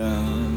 down. 0.00 0.49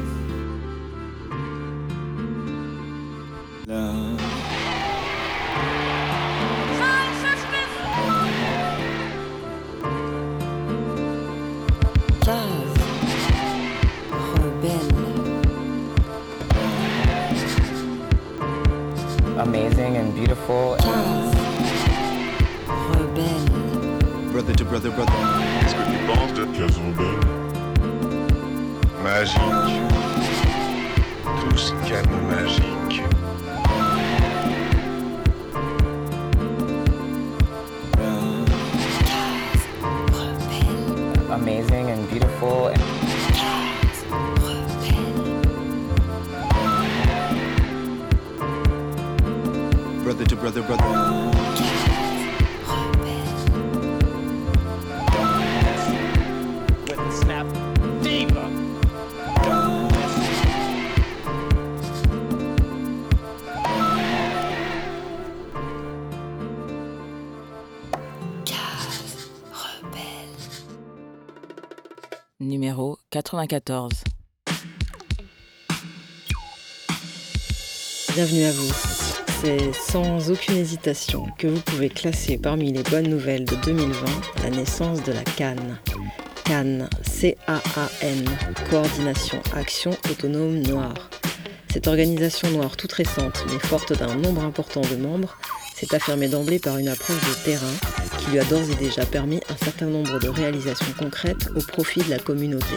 94. 73.34 74.03
Bienvenue 78.14 78.44
à 78.44 78.52
vous. 78.52 78.72
C'est 79.42 79.73
sans 79.73 80.30
aucune 80.30 80.58
hésitation 80.58 81.25
que 81.40 81.48
vous 81.48 81.59
pouvez 81.62 81.90
classer 81.90 82.38
parmi 82.38 82.72
les 82.72 82.84
bonnes 82.84 83.09
nouvelles 83.09 83.45
de 83.45 83.56
2020 83.56 84.06
la 84.44 84.50
naissance 84.52 85.02
de 85.02 85.14
la 85.14 85.23
Cannes. 85.23 85.80
Cannes, 86.45 86.88
C-A-A-N, 87.02 88.25
Coordination 88.70 89.42
Action 89.56 89.97
Autonome 90.12 90.59
Noire. 90.59 91.09
Cette 91.72 91.88
organisation 91.88 92.52
noire 92.52 92.78
toute 92.78 92.94
récente, 92.94 93.44
mais 93.52 93.58
forte 93.58 93.97
d'un 93.97 94.14
nombre 94.14 94.44
important 94.44 94.81
de 94.81 94.95
membres, 94.95 95.36
s'est 95.75 95.95
affirmée 95.95 96.28
d'emblée 96.28 96.59
par 96.59 96.78
une 96.78 96.88
approche 96.88 97.18
de 97.18 97.44
terrain 97.44 98.03
qui 98.23 98.31
lui 98.31 98.39
a 98.39 98.43
d'ores 98.45 98.69
et 98.71 98.75
déjà 98.75 99.05
permis 99.05 99.39
un 99.49 99.57
certain 99.57 99.88
nombre 99.88 100.19
de 100.19 100.29
réalisations 100.29 100.93
concrètes 100.97 101.49
au 101.55 101.61
profit 101.61 102.02
de 102.02 102.09
la 102.09 102.19
communauté. 102.19 102.75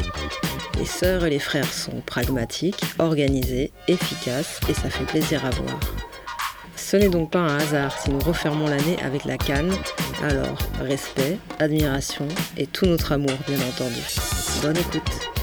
Les 0.78 0.84
sœurs 0.84 1.24
et 1.24 1.30
les 1.30 1.38
frères 1.38 1.72
sont 1.72 2.00
pragmatiques, 2.04 2.82
organisés, 2.98 3.72
efficaces 3.88 4.60
et 4.68 4.74
ça 4.74 4.90
fait 4.90 5.04
plaisir 5.04 5.44
à 5.44 5.50
voir. 5.50 5.80
Ce 6.76 6.96
n'est 6.96 7.08
donc 7.08 7.30
pas 7.30 7.40
un 7.40 7.56
hasard 7.56 7.98
si 7.98 8.10
nous 8.10 8.20
refermons 8.20 8.68
l'année 8.68 8.96
avec 9.02 9.24
la 9.24 9.38
canne. 9.38 9.72
Alors, 10.22 10.58
respect, 10.80 11.38
admiration 11.58 12.28
et 12.56 12.66
tout 12.66 12.86
notre 12.86 13.12
amour, 13.12 13.36
bien 13.46 13.58
entendu. 13.58 14.00
Bonne 14.62 14.76
écoute. 14.76 15.35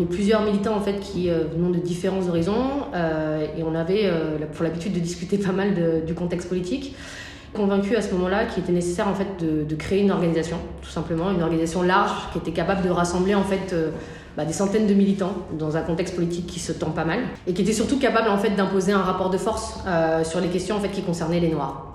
On 0.00 0.04
est 0.04 0.06
plusieurs 0.06 0.42
militants 0.42 0.76
en 0.76 0.80
fait 0.80 0.98
qui 0.98 1.28
euh, 1.28 1.44
venons 1.52 1.68
de 1.68 1.76
différents 1.76 2.26
horizons 2.26 2.86
euh, 2.94 3.46
et 3.56 3.62
on 3.62 3.74
avait 3.74 4.04
euh, 4.04 4.38
pour 4.54 4.64
l'habitude 4.64 4.94
de 4.94 4.98
discuter 4.98 5.36
pas 5.36 5.52
mal 5.52 6.04
du 6.06 6.14
contexte 6.14 6.48
politique. 6.48 6.96
Convaincu 7.52 7.96
à 7.96 8.00
ce 8.00 8.14
moment-là 8.14 8.46
qu'il 8.46 8.62
était 8.62 8.72
nécessaire 8.72 9.08
en 9.08 9.14
fait 9.14 9.44
de, 9.44 9.74
créer 9.74 10.00
une 10.00 10.12
organisation, 10.12 10.56
tout 10.80 10.88
simplement 10.88 11.30
une 11.32 11.42
organisation 11.42 11.82
large 11.82 12.12
qui 12.32 12.38
était 12.38 12.52
capable 12.52 12.82
de 12.82 12.90
rassembler 12.90 13.34
en 13.34 13.42
fait 13.42 13.74
bah, 14.36 14.44
des 14.44 14.52
centaines 14.52 14.86
de 14.86 14.94
militants 14.94 15.34
dans 15.58 15.76
un 15.76 15.82
contexte 15.82 16.14
politique 16.14 16.46
qui 16.46 16.60
se 16.60 16.70
tend 16.70 16.90
pas 16.90 17.04
mal 17.04 17.18
et 17.48 17.52
qui 17.52 17.62
était 17.62 17.72
surtout 17.72 17.98
capable 17.98 18.28
en 18.28 18.38
fait 18.38 18.50
d'imposer 18.50 18.92
un 18.92 19.02
rapport 19.02 19.30
de 19.30 19.38
force 19.38 19.80
sur 20.22 20.40
les 20.40 20.48
questions 20.48 20.76
en 20.76 20.80
fait 20.80 20.90
qui 20.90 21.02
concernaient 21.02 21.40
les 21.40 21.50
Noirs. 21.50 21.92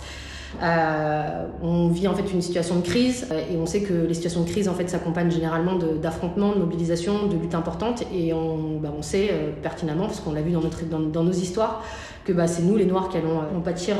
Euh, 0.63 1.45
on 1.61 1.89
vit 1.89 2.07
en 2.07 2.13
fait 2.13 2.31
une 2.31 2.41
situation 2.41 2.75
de 2.77 2.81
crise 2.81 3.27
euh, 3.31 3.41
et 3.51 3.57
on 3.57 3.65
sait 3.65 3.81
que 3.81 3.93
les 3.93 4.13
situations 4.13 4.41
de 4.41 4.49
crise 4.49 4.69
en 4.69 4.73
fait 4.73 4.89
s'accompagnent 4.89 5.31
généralement 5.31 5.75
d'affrontements, 5.75 6.53
de, 6.53 6.59
mobilisations, 6.59 7.27
de 7.27 7.35
luttes 7.35 7.55
importantes 7.55 8.03
et 8.13 8.33
on, 8.33 8.79
bah, 8.79 8.89
sait 9.01 9.29
euh, 9.31 9.51
pertinemment 9.61 10.05
parce 10.05 10.21
qu'on 10.21 10.33
l'a 10.33 10.41
vu 10.41 10.51
dans, 10.51 10.61
notre, 10.61 10.83
nos 10.85 11.31
histoires 11.31 11.83
que 12.23 12.31
bah, 12.31 12.47
c'est 12.47 12.63
nous 12.63 12.77
les 12.77 12.85
Noirs 12.85 13.09
qui 13.09 13.17
allons 13.17 13.39
en 13.55 13.61
pâtir 13.61 13.95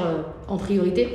en 0.47 0.57
priorité. 0.57 1.09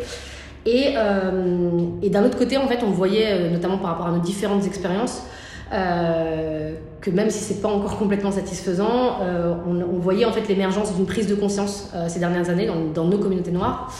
Et, 0.66 0.92
d'un 0.92 2.24
autre 2.24 2.38
côté 2.38 2.56
en 2.56 2.68
fait 2.68 2.82
on 2.84 2.90
voyait 2.90 3.50
notamment 3.50 3.78
par 3.78 3.92
rapport 3.92 4.06
à 4.06 4.12
nos 4.12 4.20
différentes 4.20 4.66
expériences 4.66 5.22
que 5.70 7.10
même 7.10 7.30
si 7.30 7.38
c'est 7.42 7.62
pas 7.62 7.68
encore 7.68 7.98
complètement 7.98 8.30
satisfaisant, 8.30 9.18
on, 9.66 9.98
voyait 9.98 10.26
en 10.26 10.32
fait 10.32 10.46
l'émergence 10.48 10.94
d'une 10.94 11.06
prise 11.06 11.26
de 11.26 11.34
conscience 11.34 11.90
ces 12.08 12.20
dernières 12.20 12.50
années 12.50 12.68
dans 12.94 13.04
nos 13.04 13.18
communautés 13.18 13.52
noires. 13.52 13.90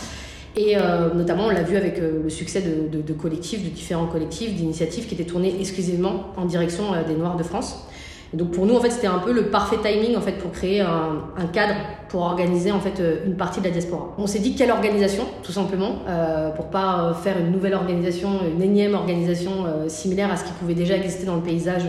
Et 0.57 0.77
euh, 0.77 1.15
notamment, 1.15 1.47
on 1.47 1.51
l'a 1.51 1.63
vu 1.63 1.77
avec 1.77 1.99
euh, 1.99 2.23
le 2.25 2.31
succès 2.31 2.61
de, 2.63 3.13
collectifs, 3.13 3.63
de 3.63 3.69
différents 3.69 4.07
collectifs, 4.07 4.55
d'initiatives 4.55 5.07
qui 5.07 5.15
étaient 5.15 5.25
tournées 5.25 5.55
exclusivement 5.61 6.27
en 6.37 6.45
direction 6.45 6.93
euh, 6.93 7.05
des 7.07 7.15
Noirs 7.15 7.37
de 7.37 7.43
France. 7.43 7.87
Donc 8.33 8.53
pour 8.53 8.67
nous, 8.67 8.77
en 8.77 8.81
fait, 8.81 8.91
c'était 8.91 9.09
un 9.09 9.19
peu 9.19 9.33
le 9.33 9.47
parfait 9.47 9.79
timing 9.83 10.17
en 10.17 10.21
fait 10.21 10.35
pour 10.35 10.53
créer 10.53 10.81
un, 10.81 11.47
cadre 11.53 11.75
pour 12.09 12.23
organiser 12.23 12.71
en 12.71 12.79
fait 12.79 13.03
une 13.27 13.37
partie 13.37 13.59
de 13.59 13.65
la 13.65 13.73
diaspora. 13.73 14.15
On 14.19 14.29
s'est 14.29 14.39
dit 14.39 14.55
quelle 14.55 14.71
organisation, 14.71 15.25
tout 15.43 15.51
simplement, 15.51 15.97
euh, 16.09 16.51
pour 16.51 16.67
pas 16.67 17.13
faire 17.25 17.41
une 17.41 17.51
nouvelle 17.51 17.75
organisation, 17.75 18.29
une 18.55 18.63
énième 18.63 18.95
organisation 18.95 19.67
similaire 19.89 20.31
à 20.31 20.37
ce 20.37 20.45
qui 20.45 20.53
pouvait 20.53 20.75
déjà 20.75 20.97
exister 20.97 21.27
dans 21.27 21.35
le 21.35 21.43
paysage 21.43 21.87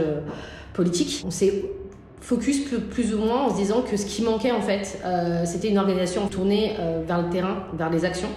politique. 0.74 1.24
Focus 2.22 2.62
plus, 2.92 3.14
ou 3.14 3.18
moins 3.18 3.46
en 3.46 3.50
se 3.50 3.56
disant 3.56 3.82
que 3.82 3.98
ce 3.98 4.06
qui 4.06 4.22
manquait 4.22 4.52
en 4.52 4.62
fait, 4.62 5.00
euh, 5.04 5.44
c'était 5.46 5.70
une 5.70 5.80
organisation 5.80 6.28
tournée 6.28 6.76
euh, 6.80 7.02
vers 7.06 7.22
le 7.22 7.30
terrain, 7.30 7.64
vers 7.74 7.90
les 7.90 8.06
actions. 8.06 8.30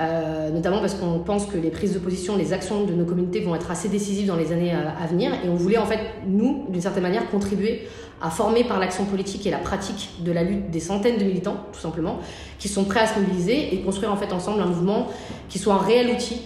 Euh, 0.00 0.50
notamment 0.50 0.78
parce 0.78 0.94
qu'on 0.94 1.18
pense 1.18 1.46
que 1.46 1.58
les 1.58 1.70
prises 1.70 1.92
de 1.92 1.98
position, 1.98 2.36
les 2.36 2.52
actions 2.52 2.84
de 2.84 2.92
nos 2.92 3.04
communautés 3.04 3.40
vont 3.40 3.56
être 3.56 3.68
assez 3.72 3.88
décisives 3.88 4.28
dans 4.28 4.36
les 4.36 4.52
années 4.52 4.72
à 4.72 5.06
venir. 5.08 5.32
Et 5.44 5.48
on 5.48 5.56
voulait 5.56 5.78
en 5.78 5.86
fait, 5.86 5.98
nous, 6.24 6.66
d'une 6.68 6.80
certaine 6.80 7.02
manière, 7.02 7.28
contribuer 7.28 7.88
à 8.22 8.30
former 8.30 8.62
par 8.62 8.78
l'action 8.78 9.04
politique 9.06 9.44
et 9.48 9.50
la 9.50 9.58
pratique 9.58 10.10
de 10.20 10.30
la 10.30 10.44
lutte 10.44 10.70
des 10.70 10.78
centaines 10.78 11.18
de 11.18 11.24
militants, 11.24 11.56
tout 11.72 11.80
simplement, 11.80 12.20
qui 12.60 12.68
sont 12.68 12.84
prêts 12.84 13.00
à 13.00 13.06
se 13.08 13.18
mobiliser 13.18 13.74
et 13.74 13.80
construire 13.80 14.12
en 14.12 14.16
fait 14.16 14.32
ensemble 14.32 14.60
un 14.62 14.66
mouvement 14.66 15.08
qui 15.48 15.58
soit 15.58 15.74
un 15.74 15.78
réel 15.78 16.10
outil 16.10 16.42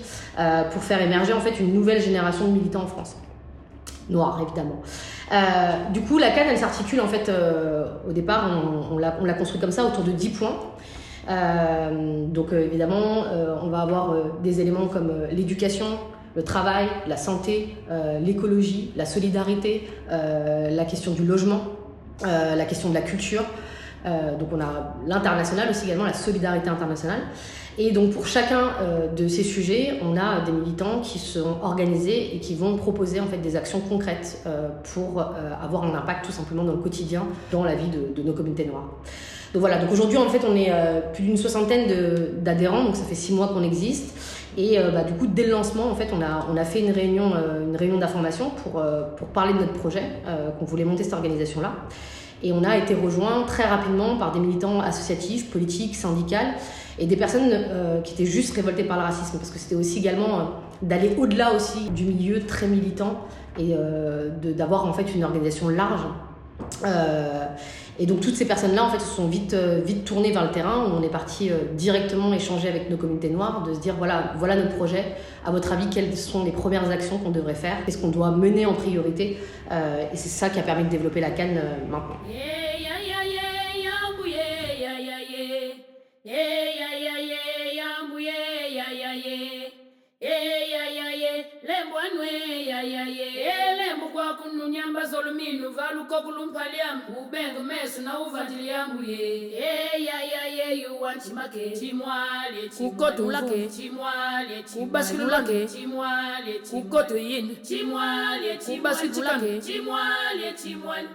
pour 0.73 0.83
faire 0.83 1.03
émerger 1.03 1.35
en 1.35 1.41
fait 1.41 1.61
une 1.61 1.75
nouvelle 1.75 2.01
génération 2.01 2.49
de 2.49 2.53
militants 2.53 2.85
en 2.85 2.87
France. 2.87 3.17
Noirs, 4.13 4.39
évidemment. 4.43 4.81
Euh, 5.33 5.37
du 5.93 6.03
coup, 6.03 6.19
la 6.19 6.31
canne, 6.31 6.49
elle 6.51 6.59
s'articule 6.59 7.01
en 7.01 7.09
fait, 7.09 7.29
euh, 7.29 7.87
au 8.09 8.13
départ, 8.13 8.49
on, 8.91 8.99
l'a 8.99 9.17
on 9.21 9.25
l'a 9.25 9.35
construit 9.35 9.61
comme 9.61 9.73
ça 9.73 9.85
autour 9.85 10.05
de 10.05 10.13
10 10.13 10.29
points. 10.31 10.57
Euh, 11.31 12.27
donc 12.27 12.53
évidemment, 12.53 13.25
on 13.63 13.69
va 13.69 13.81
avoir 13.81 14.15
des 14.43 14.61
éléments 14.61 14.87
comme 14.87 15.13
l'éducation, 15.31 15.87
le 16.35 16.43
travail, 16.43 16.89
la 17.07 17.17
santé, 17.17 17.77
l'écologie, 18.21 18.93
la 18.97 19.07
solidarité, 19.07 19.89
la 20.11 20.85
question 20.85 21.13
du 21.13 21.25
logement, 21.25 21.63
la 22.23 22.65
question 22.65 22.89
de 22.89 22.95
la 22.95 23.03
culture. 23.03 23.45
Donc 24.05 24.49
on 24.53 24.61
a 24.61 24.97
l'international 25.07 25.71
aussi 25.71 25.85
également, 25.87 26.05
la 26.05 26.13
solidarité 26.13 26.69
internationale. 26.69 27.21
Et 27.79 27.91
donc 27.91 28.11
pour 28.11 28.27
chacun 28.27 28.71
euh, 28.81 29.09
de 29.09 29.29
ces 29.29 29.43
sujets, 29.43 29.99
on 30.03 30.17
a 30.17 30.41
des 30.41 30.53
militants 30.53 31.01
qui 31.01 31.19
sont 31.19 31.57
organisés 31.63 32.37
et 32.37 32.39
qui 32.39 32.55
vont 32.55 32.77
proposer 32.77 33.19
en 33.21 33.27
fait 33.27 33.39
des 33.39 33.57
actions 33.57 33.81
concrètes 33.81 34.43
euh, 34.47 34.69
pour 34.93 35.21
euh, 35.21 35.25
avoir 35.61 35.85
un 35.85 35.95
impact 35.95 36.27
tout 36.27 36.33
simplement 36.33 36.65
dans 36.65 36.73
le 36.73 36.79
quotidien, 36.79 37.27
dans 37.51 37.65
la 37.65 37.75
vie 37.75 37.89
de, 37.89 38.13
de 38.15 38.27
nos 38.27 38.35
communautés 38.35 38.67
noires. 38.67 38.89
Donc 39.55 39.61
voilà, 39.61 39.79
donc 39.79 39.93
aujourd'hui 39.93 40.17
en 40.17 40.29
fait 40.29 40.41
on 40.49 40.57
est 40.57 40.73
plus 41.13 41.25
d'une 41.25 41.37
soixantaine 41.37 41.87
d'adhérents, 42.43 42.85
donc 42.85 42.97
ça 42.97 43.05
fait 43.05 43.15
six 43.15 43.35
mois 43.35 43.49
qu'on 43.49 43.63
existe. 43.63 44.15
Et 44.57 44.79
euh, 44.79 44.91
bah, 44.91 45.05
du 45.05 45.15
coup 45.15 45.27
dès 45.27 45.45
le 45.45 45.53
lancement 45.53 45.91
en 45.91 45.95
fait 45.95 46.09
on 46.13 46.21
a, 46.21 46.47
on 46.53 46.57
a 46.57 46.65
fait 46.65 46.81
une 46.81 46.91
réunion, 46.91 47.33
euh, 47.35 47.63
une 47.63 47.77
réunion 47.77 47.99
d'information 47.99 48.51
pour, 48.51 48.81
euh, 48.81 49.03
pour 49.17 49.29
parler 49.29 49.55
de 49.55 49.59
notre 49.59 49.73
projet, 49.73 50.03
qu'on 50.59 50.65
voulait 50.65 50.85
monter 50.85 51.05
cette 51.05 51.15
organisation 51.15 51.61
là. 51.61 51.75
Et 52.43 52.53
on 52.53 52.65
a 52.65 52.77
été 52.77 52.95
rejoint 52.95 53.45
très 53.47 53.65
rapidement 53.65 54.17
par 54.17 54.33
des 54.33 54.41
militants 54.41 54.81
associatifs, 54.81 55.51
politiques, 55.51 55.95
syndicales 55.95 56.55
et 56.99 57.07
des 57.07 57.17
personnes 57.17 57.51
euh, 57.53 58.01
qui 58.01 58.15
étaient 58.15 58.31
juste 58.31 58.55
révoltées 58.55 58.85
par 58.85 58.97
le 58.99 59.05
racisme. 59.05 59.39
Parce 59.39 59.51
que 59.51 59.59
c'était 59.59 59.75
aussi 59.75 59.99
également 59.99 60.39
euh, 60.39 60.43
d'aller 60.83 61.15
au-delà 61.19 61.55
aussi 61.55 61.91
du 61.91 62.05
milieu 62.05 62.45
très 62.45 62.67
militant 62.67 63.21
et 63.59 63.75
euh, 63.75 64.31
d'avoir 64.57 64.87
en 64.87 64.93
fait 64.93 65.15
une 65.15 65.25
organisation 65.25 65.69
large 65.69 66.03
et 67.99 68.07
donc 68.07 68.21
toutes 68.21 68.35
ces 68.37 68.47
personnes-là, 68.47 68.85
en 68.85 68.91
fait, 68.91 69.01
se 69.01 69.07
sont 69.15 69.27
vite, 69.27 69.55
euh, 69.55 69.81
vite 69.85 70.05
tournées 70.05 70.33
vers 70.33 70.45
le 70.45 70.51
terrain, 70.51 70.87
où 70.87 70.97
on 70.99 71.03
est 71.03 71.11
parti 71.11 71.51
euh, 71.51 71.59
directement 71.75 72.33
échanger 72.33 72.69
avec 72.69 72.89
nos 72.91 72.97
communautés 72.97 73.29
noires, 73.29 73.63
de 73.65 73.75
se 73.75 73.81
dire, 73.81 73.95
voilà, 73.99 74.33
voilà 74.39 74.57
notre 74.57 74.75
projet. 74.77 75.05
À 75.45 75.51
votre 75.51 75.73
avis, 75.73 75.89
quelles 75.91 76.17
sont 76.17 76.45
les 76.45 76.53
premières 76.53 76.89
actions 76.91 77.19
qu'on 77.19 77.31
devrait 77.31 77.55
faire 77.55 77.85
Qu'est-ce 77.85 77.99
qu'on 77.99 78.09
doit 78.09 78.31
mener 78.31 78.67
en 78.67 78.75
priorité 78.75 79.37
Euh, 79.71 80.05
Et 80.13 80.17
c'est 80.17 80.29
ça 80.29 80.51
qui 80.51 80.59
a 80.59 80.63
permis 80.63 80.85
de 80.85 80.89
développer 80.91 81.21
la 81.21 81.31
canne 81.31 81.57
euh, 81.59 81.91
maintenant. 81.91 82.17
lembwanwe 91.63 92.29
yayaye 92.67 93.27
elembu 93.71 94.09
kwakununyamba 94.09 95.05
zoluminu 95.07 95.71
valuko 95.71 96.23
kulumpalyamu 96.23 97.03
ubengo 97.21 97.63
meso 97.63 98.03
na 98.03 98.19
uvatilyamu 98.21 99.03
ye. 99.05 99.53
E, 99.59 100.05
yayaye 100.05 100.75
yuwanchimake 100.83 101.71
chimwalye 101.71 102.69
kukotulake 102.69 103.69
chimwalye 103.69 104.63
kubasikilulake 104.63 105.67
chimwalye 105.67 106.59
kukotuyini 106.71 107.57
chimwalye 107.57 108.59
kubasikulake 108.59 109.61
chimwalye 109.61 110.53
chimwalye 110.53 111.11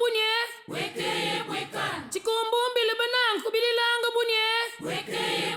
bunye 0.00 0.30
bwekeye 0.68 1.42
bwekan 1.48 2.10
chikumbumbile 2.10 2.92
bunye 4.16 4.44
bwekeye 4.80 5.56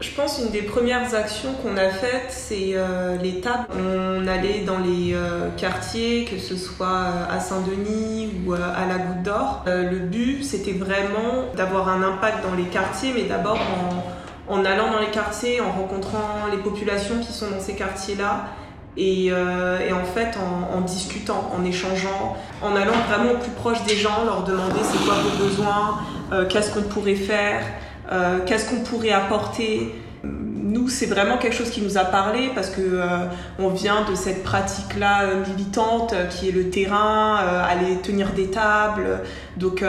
Je 0.00 0.10
pense 0.10 0.40
une 0.40 0.50
des 0.50 0.62
premières 0.62 1.14
actions 1.14 1.52
qu'on 1.62 1.76
a 1.76 1.88
faites, 1.88 2.26
c'est 2.30 2.72
euh, 2.74 3.16
les 3.16 3.40
tables. 3.40 3.68
On 3.78 4.26
allait 4.26 4.62
dans 4.62 4.78
les 4.78 5.14
euh, 5.14 5.50
quartiers, 5.56 6.24
que 6.24 6.36
ce 6.36 6.56
soit 6.56 6.86
euh, 6.88 7.36
à 7.36 7.38
Saint-Denis 7.38 8.32
ou 8.44 8.54
euh, 8.54 8.58
à 8.76 8.86
la 8.86 8.98
Goutte 8.98 9.22
d'Or. 9.22 9.62
Euh, 9.68 9.88
le 9.88 9.98
but, 10.00 10.42
c'était 10.42 10.72
vraiment 10.72 11.44
d'avoir 11.56 11.88
un 11.88 12.02
impact 12.02 12.42
dans 12.44 12.56
les 12.56 12.64
quartiers, 12.64 13.12
mais 13.14 13.22
d'abord 13.22 13.60
en, 14.48 14.52
en 14.52 14.64
allant 14.64 14.90
dans 14.90 14.98
les 14.98 15.10
quartiers, 15.12 15.60
en 15.60 15.70
rencontrant 15.70 16.48
les 16.50 16.58
populations 16.58 17.20
qui 17.20 17.32
sont 17.32 17.50
dans 17.50 17.60
ces 17.60 17.76
quartiers-là. 17.76 18.46
Et, 18.96 19.28
euh, 19.30 19.78
et 19.78 19.92
en 19.92 20.04
fait, 20.04 20.36
en, 20.36 20.76
en 20.76 20.80
discutant, 20.80 21.52
en 21.56 21.64
échangeant, 21.64 22.36
en 22.62 22.74
allant 22.74 22.98
vraiment 23.08 23.34
au 23.34 23.38
plus 23.38 23.52
proche 23.52 23.84
des 23.84 23.96
gens, 23.96 24.24
leur 24.24 24.42
demander 24.42 24.80
c'est 24.82 25.04
quoi 25.04 25.14
vos 25.14 25.44
besoins, 25.44 26.00
qu'est-ce 26.48 26.74
qu'on 26.74 26.82
pourrait 26.82 27.14
faire, 27.14 27.62
euh, 28.12 28.38
qu'est-ce 28.46 28.68
qu'on 28.68 28.80
pourrait 28.80 29.12
apporter? 29.12 29.94
Nous, 30.22 30.88
c'est 30.88 31.06
vraiment 31.06 31.36
quelque 31.36 31.54
chose 31.54 31.70
qui 31.70 31.82
nous 31.82 31.98
a 31.98 32.04
parlé 32.04 32.50
parce 32.54 32.70
que 32.70 32.80
euh, 32.80 33.26
on 33.58 33.68
vient 33.68 34.06
de 34.10 34.14
cette 34.14 34.42
pratique-là 34.42 35.24
euh, 35.24 35.44
militante 35.46 36.14
euh, 36.14 36.24
qui 36.26 36.48
est 36.48 36.52
le 36.52 36.70
terrain, 36.70 37.38
euh, 37.42 37.62
aller 37.62 37.96
tenir 37.98 38.30
des 38.32 38.50
tables. 38.50 39.20
Donc, 39.58 39.82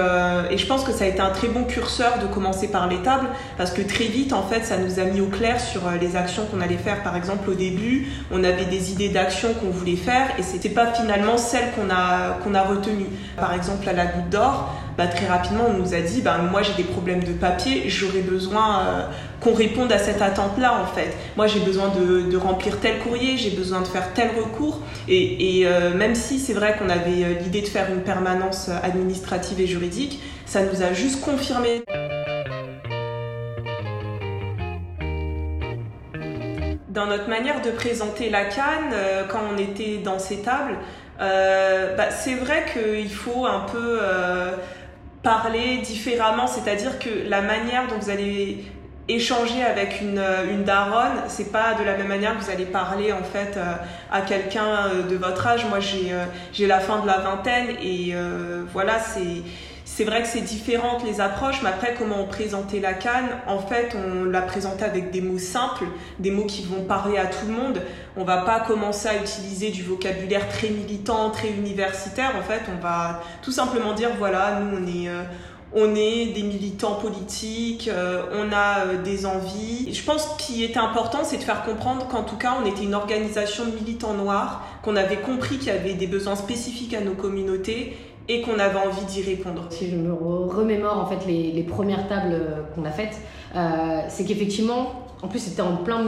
et 0.51 0.57
je 0.59 0.67
pense 0.67 0.83
que 0.83 0.91
ça 0.91 1.05
a 1.05 1.07
été 1.07 1.21
un 1.21 1.31
très 1.31 1.47
bon 1.47 1.63
curseur 1.63 2.19
de 2.19 2.27
commencer 2.27 2.67
par 2.67 2.87
les 2.87 2.97
tables 2.97 3.25
parce 3.57 3.71
que 3.71 3.81
très 3.81 4.03
vite, 4.03 4.31
en 4.31 4.43
fait, 4.43 4.63
ça 4.63 4.77
nous 4.77 4.99
a 4.99 5.05
mis 5.05 5.21
au 5.21 5.25
clair 5.25 5.59
sur 5.59 5.81
les 5.99 6.15
actions 6.15 6.45
qu'on 6.45 6.61
allait 6.61 6.77
faire. 6.77 7.01
Par 7.01 7.15
exemple, 7.15 7.49
au 7.49 7.55
début, 7.55 8.07
on 8.31 8.43
avait 8.43 8.65
des 8.65 8.91
idées 8.91 9.09
d'actions 9.09 9.53
qu'on 9.55 9.71
voulait 9.71 9.95
faire 9.95 10.27
et 10.37 10.43
c'était 10.43 10.69
pas 10.69 10.93
finalement 10.93 11.37
celles 11.37 11.71
qu'on 11.71 11.89
a 11.89 12.37
qu'on 12.43 12.53
a 12.53 12.61
retenues. 12.61 13.09
Par 13.37 13.53
exemple, 13.53 13.89
à 13.89 13.93
la 13.93 14.05
Goutte 14.05 14.29
d'Or, 14.29 14.75
bah, 14.97 15.07
très 15.07 15.27
rapidement, 15.27 15.65
on 15.67 15.73
nous 15.73 15.93
a 15.93 15.99
dit, 15.99 16.21
bah, 16.21 16.37
moi 16.37 16.61
j'ai 16.61 16.73
des 16.73 16.87
problèmes 16.87 17.23
de 17.23 17.33
papier, 17.33 17.89
j'aurais 17.89 18.21
besoin 18.21 18.79
euh, 18.79 19.07
qu'on 19.41 19.53
réponde 19.53 19.91
à 19.91 19.97
cette 19.97 20.21
attente-là 20.21 20.81
en 20.81 20.85
fait. 20.85 21.13
Moi 21.35 21.47
j'ai 21.47 21.59
besoin 21.59 21.89
de, 21.89 22.37
remplir 22.37 22.79
tel 22.79 22.99
courrier, 22.99 23.37
j'ai 23.37 23.51
besoin 23.51 23.81
de 23.81 23.87
faire 23.87 24.13
tel 24.13 24.29
recours. 24.29 24.79
Et, 25.09 25.63
euh, 25.65 25.93
même 25.93 26.15
si 26.15 26.39
c'est 26.39 26.53
vrai 26.53 26.77
qu'on 26.77 26.89
avait 26.89 27.23
euh, 27.23 27.39
l'idée 27.41 27.61
de 27.61 27.67
faire 27.67 27.89
une 27.89 28.01
permanence 28.01 28.69
administrative 28.83 29.59
et 29.59 29.67
juridique, 29.67 30.21
ça 30.45 30.61
nous 30.61 30.81
a 30.81 30.93
juste 30.93 31.21
confirmé. 31.21 31.83
Dans 36.87 37.07
notre 37.07 37.27
manière 37.27 37.61
de 37.61 37.71
présenter 37.71 38.29
la 38.29 38.45
canne, 38.45 38.95
quand 39.27 39.41
on 39.53 39.57
était 39.57 39.97
dans 39.97 40.17
ces 40.17 40.37
tables, 40.37 40.77
bah, 41.19 42.09
c'est 42.09 42.35
vrai 42.35 42.63
qu'il 42.71 43.11
faut 43.11 43.45
un 43.45 43.65
peu 43.69 43.99
parler 45.25 45.79
différemment, 45.79 46.45
c'est-à-dire 46.45 46.99
que 46.99 47.09
la 47.27 47.41
manière 47.41 47.87
dont 47.87 47.97
vous 47.99 48.11
allez 48.11 48.63
échanger 49.07 49.63
avec 49.63 50.01
une, 50.01 50.23
une 50.51 50.63
daronne, 50.63 51.17
c'est 51.27 51.51
pas 51.51 51.73
de 51.73 51.83
la 51.83 51.97
même 51.97 52.07
manière 52.07 52.37
que 52.37 52.43
vous 52.43 52.51
allez 52.51 52.65
parler 52.65 53.11
en 53.11 53.23
fait 53.23 53.57
euh, 53.57 53.73
à 54.11 54.21
quelqu'un 54.21 54.67
euh, 54.67 55.03
de 55.03 55.15
votre 55.15 55.45
âge. 55.47 55.65
Moi, 55.65 55.79
j'ai 55.79 56.13
euh, 56.13 56.67
la 56.67 56.79
fin 56.79 57.01
de 57.01 57.07
la 57.07 57.17
vingtaine 57.17 57.69
et 57.81 58.11
euh, 58.13 58.63
voilà, 58.71 58.99
c'est 58.99 59.41
c'est 59.95 60.03
vrai 60.03 60.23
que 60.23 60.27
c'est 60.27 60.41
différent 60.41 60.99
que 60.99 61.05
les 61.05 61.21
approches, 61.21 61.61
mais 61.63 61.69
après, 61.69 61.95
comment 61.97 62.19
on 62.19 62.27
présentait 62.27 62.81
la 62.81 62.93
canne 62.93 63.29
En 63.47 63.59
fait, 63.59 63.95
on 63.95 64.25
l'a 64.25 64.41
présentait 64.41 64.83
avec 64.83 65.09
des 65.09 65.21
mots 65.21 65.37
simples, 65.37 65.85
des 66.19 66.31
mots 66.31 66.43
qui 66.43 66.63
vont 66.63 66.83
parler 66.83 67.17
à 67.17 67.27
tout 67.27 67.45
le 67.47 67.53
monde. 67.53 67.81
On 68.17 68.25
va 68.25 68.39
pas 68.39 68.59
commencer 68.59 69.07
à 69.07 69.15
utiliser 69.15 69.69
du 69.69 69.83
vocabulaire 69.83 70.49
très 70.49 70.67
militant, 70.67 71.29
très 71.29 71.49
universitaire. 71.49 72.33
En 72.37 72.43
fait, 72.43 72.63
on 72.75 72.81
va 72.81 73.21
tout 73.41 73.53
simplement 73.53 73.93
dire 73.93 74.09
voilà, 74.17 74.59
nous, 74.59 74.77
on 74.77 74.85
est. 74.85 75.07
euh, 75.07 75.23
on 75.77 75.93
est 75.93 76.27
des 76.27 76.43
militants 76.43 76.95
politiques, 76.95 77.89
euh, 77.89 78.23
on 78.31 78.53
a 78.53 78.85
euh, 78.85 79.03
des 79.03 79.25
envies. 79.25 79.93
Je 79.93 80.03
pense 80.03 80.25
qu'il 80.37 80.63
était 80.63 80.79
important, 80.79 81.19
c'est 81.23 81.35
de 81.35 81.43
faire 81.43 81.65
comprendre 81.65 82.07
qu'en 82.07 82.23
tout 82.23 82.37
cas, 82.37 82.55
on 82.63 82.65
était 82.65 82.83
une 82.83 82.95
organisation 82.95 83.65
de 83.65 83.71
militants 83.71 84.13
noirs, 84.13 84.65
qu'on 84.83 84.95
avait 84.95 85.17
compris 85.17 85.57
qu'il 85.57 85.67
y 85.67 85.71
avait 85.71 85.95
des 85.95 86.07
besoins 86.07 86.37
spécifiques 86.37 86.93
à 86.93 87.01
nos 87.01 87.13
communautés 87.13 87.97
et 88.27 88.41
qu'on 88.41 88.57
avait 88.59 88.79
envie 88.79 89.05
d'y 89.05 89.21
répondre. 89.21 89.65
Si 89.69 89.89
je 89.89 89.95
me 89.95 90.11
re- 90.11 90.47
remémore 90.49 90.97
en 90.99 91.05
fait 91.05 91.25
les, 91.27 91.51
les 91.51 91.63
premières 91.63 92.07
tables 92.07 92.33
euh, 92.33 92.61
qu'on 92.73 92.85
a 92.85 92.91
faites, 92.91 93.19
euh, 93.55 94.01
c'est 94.09 94.25
qu'effectivement, 94.25 95.07
en 95.21 95.27
plus 95.27 95.39
c'était 95.39 95.61
en 95.61 95.77
plein 95.77 95.99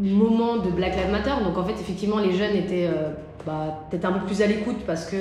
moment 0.00 0.56
de 0.58 0.70
Black 0.70 0.94
Lives 0.96 1.10
Matter, 1.10 1.42
donc 1.44 1.58
en 1.58 1.64
fait 1.64 1.72
effectivement 1.74 2.18
les 2.18 2.32
jeunes 2.32 2.54
étaient 2.56 2.86
euh, 2.86 3.10
bah, 3.44 3.80
peut-être 3.90 4.04
un 4.04 4.12
peu 4.12 4.26
plus 4.26 4.40
à 4.42 4.46
l'écoute 4.46 4.78
parce 4.86 5.06
que 5.06 5.16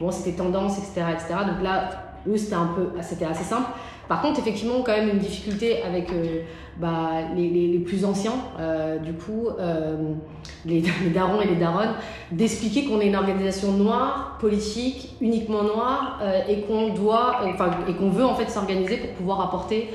bon 0.00 0.10
c'était 0.10 0.36
tendance, 0.36 0.78
etc., 0.78 1.02
etc. 1.12 1.34
Donc 1.46 1.62
là, 1.62 1.90
eux 2.28 2.36
c'était 2.36 2.54
un 2.54 2.70
peu, 2.76 2.88
c'était 3.02 3.24
assez 3.26 3.44
simple. 3.44 3.68
Par 4.12 4.20
contre, 4.20 4.40
effectivement, 4.40 4.82
quand 4.84 4.92
même 4.92 5.08
une 5.08 5.20
difficulté 5.20 5.82
avec 5.82 6.12
euh, 6.12 6.42
bah, 6.76 7.12
les, 7.34 7.78
plus 7.78 8.04
anciens, 8.04 8.34
euh, 8.60 8.98
du 8.98 9.14
coup, 9.14 9.48
euh, 9.58 9.96
les, 10.66 10.82
darons 11.14 11.40
et 11.40 11.46
les 11.46 11.56
daronnes, 11.56 11.94
d'expliquer 12.30 12.84
qu'on 12.84 13.00
est 13.00 13.06
une 13.06 13.16
organisation 13.16 13.72
noire, 13.72 14.36
politique, 14.38 15.16
uniquement 15.22 15.62
noire, 15.62 16.20
et 16.46 16.60
qu'on 16.60 16.92
doit, 16.92 17.36
enfin, 17.54 17.70
et 17.88 17.94
qu'on 17.94 18.10
veut 18.10 18.26
en 18.26 18.34
fait 18.34 18.50
s'organiser 18.50 18.98
pour 18.98 19.10
pouvoir 19.12 19.40
apporter 19.40 19.88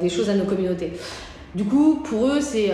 des 0.00 0.08
choses 0.08 0.30
à 0.30 0.34
nos 0.34 0.44
communautés. 0.44 0.92
Du 1.56 1.64
coup, 1.64 2.04
pour 2.04 2.28
eux, 2.28 2.40
c'est 2.40 2.70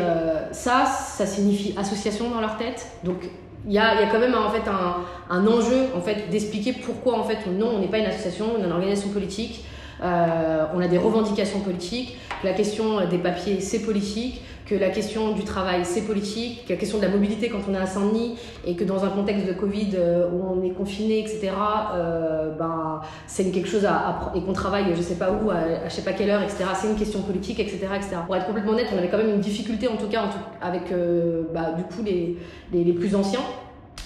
ça, 0.52 0.84
ça 0.84 1.24
signifie 1.24 1.74
association 1.78 2.28
dans 2.28 2.42
leur 2.42 2.58
tête. 2.58 2.86
Donc, 3.02 3.30
il 3.66 3.72
y 3.72 3.78
a, 3.78 3.98
y 3.98 4.04
a 4.04 4.08
quand 4.08 4.20
même 4.20 4.34
en 4.34 4.50
fait 4.50 4.68
un, 4.68 5.34
un 5.34 5.46
enjeu 5.46 5.86
en 5.96 6.02
fait 6.02 6.28
d'expliquer 6.30 6.74
pourquoi 6.74 7.18
en 7.18 7.24
fait 7.24 7.46
non, 7.50 7.76
on 7.76 7.78
n'est 7.78 7.88
pas 7.88 7.98
une 7.98 8.04
association, 8.04 8.44
on 8.54 8.62
est 8.62 8.66
une 8.66 8.72
organisation 8.72 9.08
politique. 9.08 9.64
Euh, 10.02 10.66
on 10.74 10.80
a 10.80 10.88
des 10.88 10.98
revendications 10.98 11.60
politiques, 11.60 12.16
que 12.42 12.46
la 12.46 12.52
question 12.52 13.06
des 13.08 13.18
papiers 13.18 13.60
c'est 13.60 13.80
politique, 13.80 14.42
que 14.66 14.74
la 14.74 14.90
question 14.90 15.32
du 15.32 15.44
travail 15.44 15.84
c'est 15.84 16.02
politique, 16.02 16.66
que 16.66 16.72
la 16.72 16.78
question 16.78 16.98
de 16.98 17.04
la 17.04 17.08
mobilité 17.08 17.48
quand 17.48 17.60
on 17.68 17.74
est 17.74 17.78
à 17.78 17.86
Saint-Denis 17.86 18.36
et 18.66 18.74
que 18.74 18.84
dans 18.84 19.04
un 19.04 19.10
contexte 19.10 19.46
de 19.46 19.52
Covid 19.52 19.90
euh, 19.94 20.28
où 20.30 20.44
on 20.44 20.62
est 20.64 20.70
confiné, 20.70 21.20
etc., 21.20 21.52
euh, 21.94 22.52
ben, 22.56 23.00
c'est 23.26 23.50
quelque 23.50 23.68
chose 23.68 23.84
à, 23.84 24.32
et 24.34 24.42
qu'on 24.42 24.52
travaille 24.52 24.84
je 24.94 25.02
sais 25.02 25.14
pas 25.14 25.30
où, 25.30 25.50
à, 25.50 25.54
à 25.54 25.88
je 25.88 25.94
sais 25.94 26.02
pas 26.02 26.12
quelle 26.12 26.30
heure, 26.30 26.42
etc., 26.42 26.64
c'est 26.74 26.88
une 26.88 26.96
question 26.96 27.22
politique, 27.22 27.60
etc., 27.60 27.78
etc. 27.94 28.16
Pour 28.26 28.36
être 28.36 28.46
complètement 28.46 28.72
honnête, 28.72 28.88
on 28.92 28.98
avait 28.98 29.08
quand 29.08 29.18
même 29.18 29.30
une 29.30 29.40
difficulté 29.40 29.88
en 29.88 29.96
tout 29.96 30.08
cas 30.08 30.24
avec 30.60 30.90
euh, 30.92 31.44
bah, 31.54 31.72
du 31.76 31.84
coup 31.84 32.02
les, 32.04 32.36
les 32.72 32.92
plus 32.92 33.14
anciens 33.14 33.40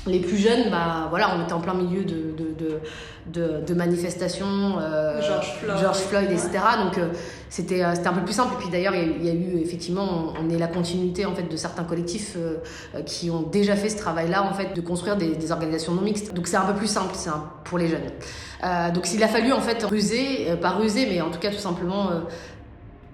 les 0.07 0.21
plus 0.21 0.39
jeunes, 0.39 0.71
bah 0.71 1.07
voilà, 1.11 1.35
on 1.37 1.43
était 1.45 1.53
en 1.53 1.61
plein 1.61 1.75
milieu 1.75 2.05
de, 2.05 2.33
de, 2.37 2.55
de, 2.59 2.81
de, 3.27 3.61
de 3.67 3.75
manifestations, 3.75 4.79
euh, 4.81 5.21
George 5.21 5.53
Floyd. 5.61 5.79
George 5.79 5.99
Floyd, 5.99 6.31
etc. 6.31 6.51
Donc 6.83 6.97
euh, 6.99 7.09
c'était 7.51 7.85
euh, 7.85 7.95
c'était 7.95 8.09
un 8.09 8.15
peu 8.15 8.23
plus 8.25 8.33
simple. 8.33 8.55
Et 8.55 8.57
puis 8.63 8.71
d'ailleurs, 8.71 8.95
il 8.95 9.01
y 9.01 9.05
a- 9.05 9.17
il 9.17 9.27
y, 9.27 9.31
a 9.31 9.35
eu 9.35 9.59
effectivement, 9.61 10.33
on- 10.39 10.47
on 10.47 10.51
est 10.51 10.59
la 10.59 10.69
continuité 10.69 11.27
en 11.27 11.35
fait 11.35 11.43
de 11.51 11.57
certains 11.57 11.85
collectifs 11.85 12.37
qui 13.05 13.31
ont 13.31 13.43
déjà 13.43 13.77
fait 13.77 13.91
ce 13.91 13.99
travail-là 13.99 14.43
en 14.43 14.55
fait 14.55 14.75
de 14.75 14.81
construire 14.81 15.17
des, 15.17 15.35
des 15.37 15.53
organisations 15.53 15.93
non 15.93 16.03
mixtes. 16.03 16.33
Donc 16.35 16.47
c'est 16.47 16.57
un 16.57 16.65
peu 16.65 16.75
plus 16.75 16.87
simple, 16.91 17.11
c'est 17.15 17.31
pour 17.65 17.77
les 17.79 17.89
jeunes. 17.89 18.93
Donc 18.95 19.13
il 19.13 19.23
a 19.23 19.29
fallu 19.29 19.53
en 19.53 19.61
fait 19.61 19.83
ruser, 19.85 20.47
pas 20.63 20.71
ruser, 20.71 21.07
mais 21.07 21.21
en 21.21 21.31
tout 21.31 21.39
cas 21.39 21.51
tout 21.51 21.59
simplement 21.59 22.09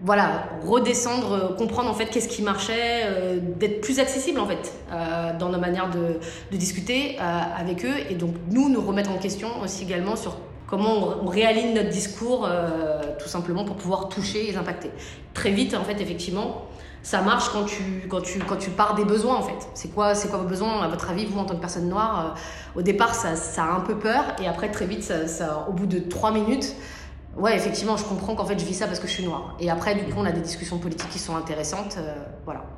voilà, 0.03 0.45
redescendre, 0.67 1.33
euh, 1.33 1.55
comprendre 1.55 1.91
en 1.91 1.95
fait 1.95 2.07
qu'est-ce 2.07 2.29
qui 2.29 2.43
marchait, 2.43 3.05
euh, 3.05 3.39
d'être 3.41 3.81
plus 3.81 3.99
accessible 3.99 4.39
en 4.39 4.47
fait 4.47 4.75
euh, 4.93 5.37
dans 5.39 5.49
nos 5.49 5.59
manières 5.59 5.91
de, 5.91 6.21
de 6.53 6.57
discuter 6.57 7.19
avec 7.19 7.85
eux 7.85 7.95
et 8.11 8.15
donc 8.15 8.35
nous 8.51 8.69
nous 8.69 8.83
remettre 8.83 9.11
en 9.11 9.17
question 9.17 9.49
aussi 9.63 9.85
également 9.85 10.17
sur 10.17 10.37
comment 10.67 11.15
on, 11.23 11.27
réaligne 11.27 11.75
notre 11.75 11.89
discours 11.89 12.49
tout 13.19 13.29
simplement 13.29 13.65
pour 13.65 13.77
pouvoir 13.77 14.09
toucher 14.09 14.49
et 14.49 14.51
les 14.53 14.57
impacter. 14.57 14.91
Très 15.33 15.51
vite 15.51 15.75
en 15.75 15.85
fait 15.85 16.01
effectivement 16.01 16.67
ça 17.03 17.23
marche 17.23 17.51
quand 17.51 17.65
tu, 17.65 18.07
quand 18.09 18.21
tu, 18.21 18.41
quand 18.41 18.57
tu 18.57 18.71
pars 18.71 18.97
des 18.97 19.05
besoins 19.05 19.37
en 19.37 19.43
fait. 19.43 19.69
C'est 19.75 19.95
quoi, 19.95 20.17
c'est 20.17 20.29
quoi 20.29 20.39
vos 20.39 20.49
besoins 20.49 20.83
à 20.83 20.89
votre 20.89 21.09
avis 21.09 21.25
vous 21.25 21.39
en 21.39 21.45
tant 21.45 21.55
que 21.55 21.61
personne 21.61 21.89
noire? 21.89 22.35
Au 22.75 22.83
départ 22.83 23.15
ça, 23.15 23.37
ça 23.37 23.65
a 23.65 23.71
un 23.77 23.81
peu 23.81 23.97
peur 23.97 24.25
et 24.43 24.49
après 24.49 24.71
très 24.71 24.87
vite 24.87 25.05
ça- 25.05 25.67
au 25.69 25.73
bout 25.73 25.87
de 25.87 26.01
trois 26.01 26.33
minutes 26.33 26.75
Ouais, 27.37 27.55
effectivement, 27.55 27.97
je 27.99 28.05
comprends 28.05 28.35
qu'en 28.35 28.47
fait 28.47 28.59
je 28.59 28.65
vis 28.65 28.75
ça 28.75 28.87
parce 28.87 28.99
que 28.99 29.07
je 29.07 29.13
suis 29.13 29.25
noire. 29.25 29.57
Et 29.61 29.71
après, 29.71 29.95
du 29.95 30.07
coup, 30.09 30.19
on 30.21 30.25
a 30.25 30.33
des 30.33 30.41
discussions 30.41 30.79
politiques 30.79 31.11
qui 31.11 31.19
sont 31.19 31.37
intéressantes. 31.37 31.97
euh, 31.99 32.15
voilà. 32.45 32.76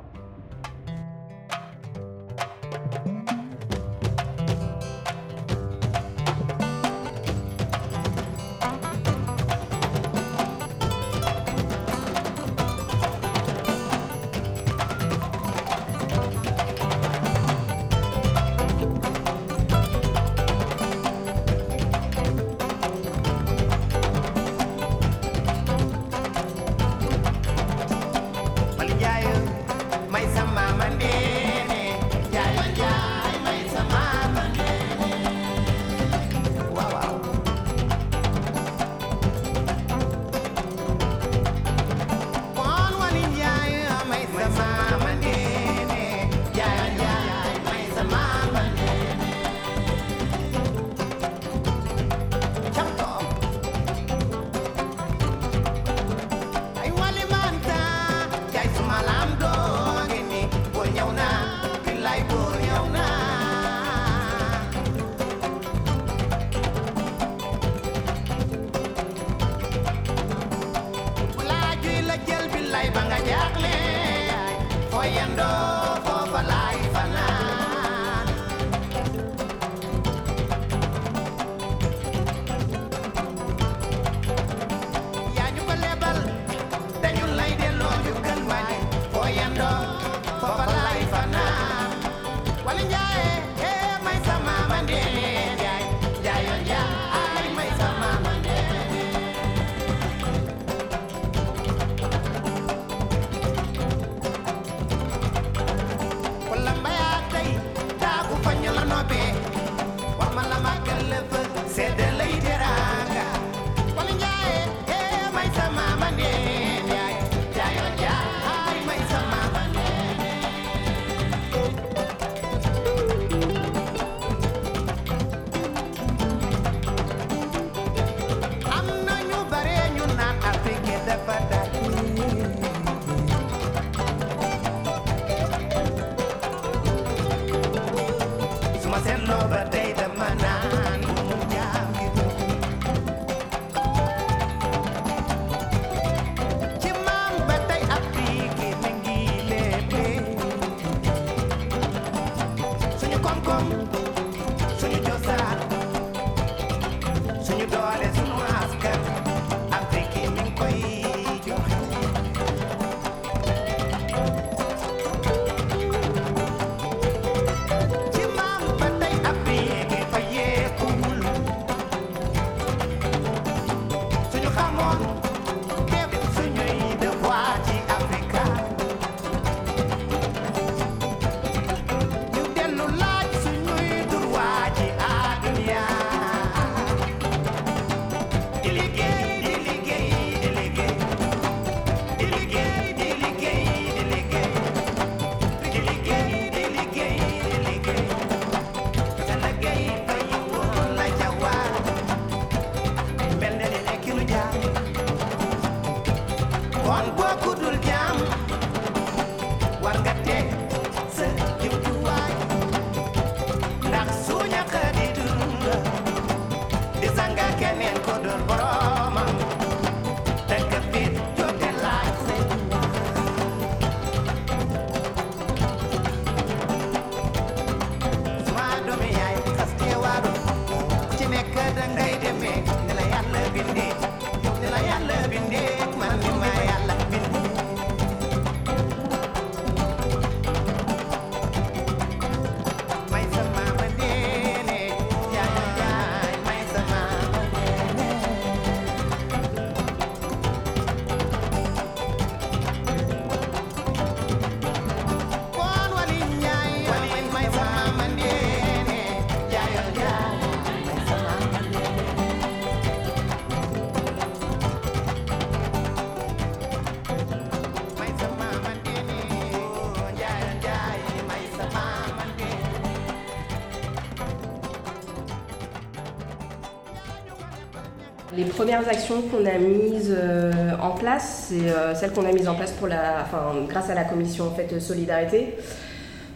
Actions 278.89 279.21
qu'on 279.21 279.45
a 279.45 279.57
mises 279.57 280.13
euh, 280.15 280.51
en 280.81 280.91
place, 280.91 281.47
c'est 281.49 281.69
euh, 281.69 281.95
celles 281.95 282.11
qu'on 282.11 282.25
a 282.25 282.31
mises 282.31 282.49
en 282.49 282.55
place 282.55 282.71
pour 282.71 282.87
la, 282.87 283.21
enfin, 283.21 283.55
grâce 283.67 283.89
à 283.89 283.93
la 283.93 284.03
commission 284.03 284.45
en 284.45 284.79
Solidarité. 284.79 285.55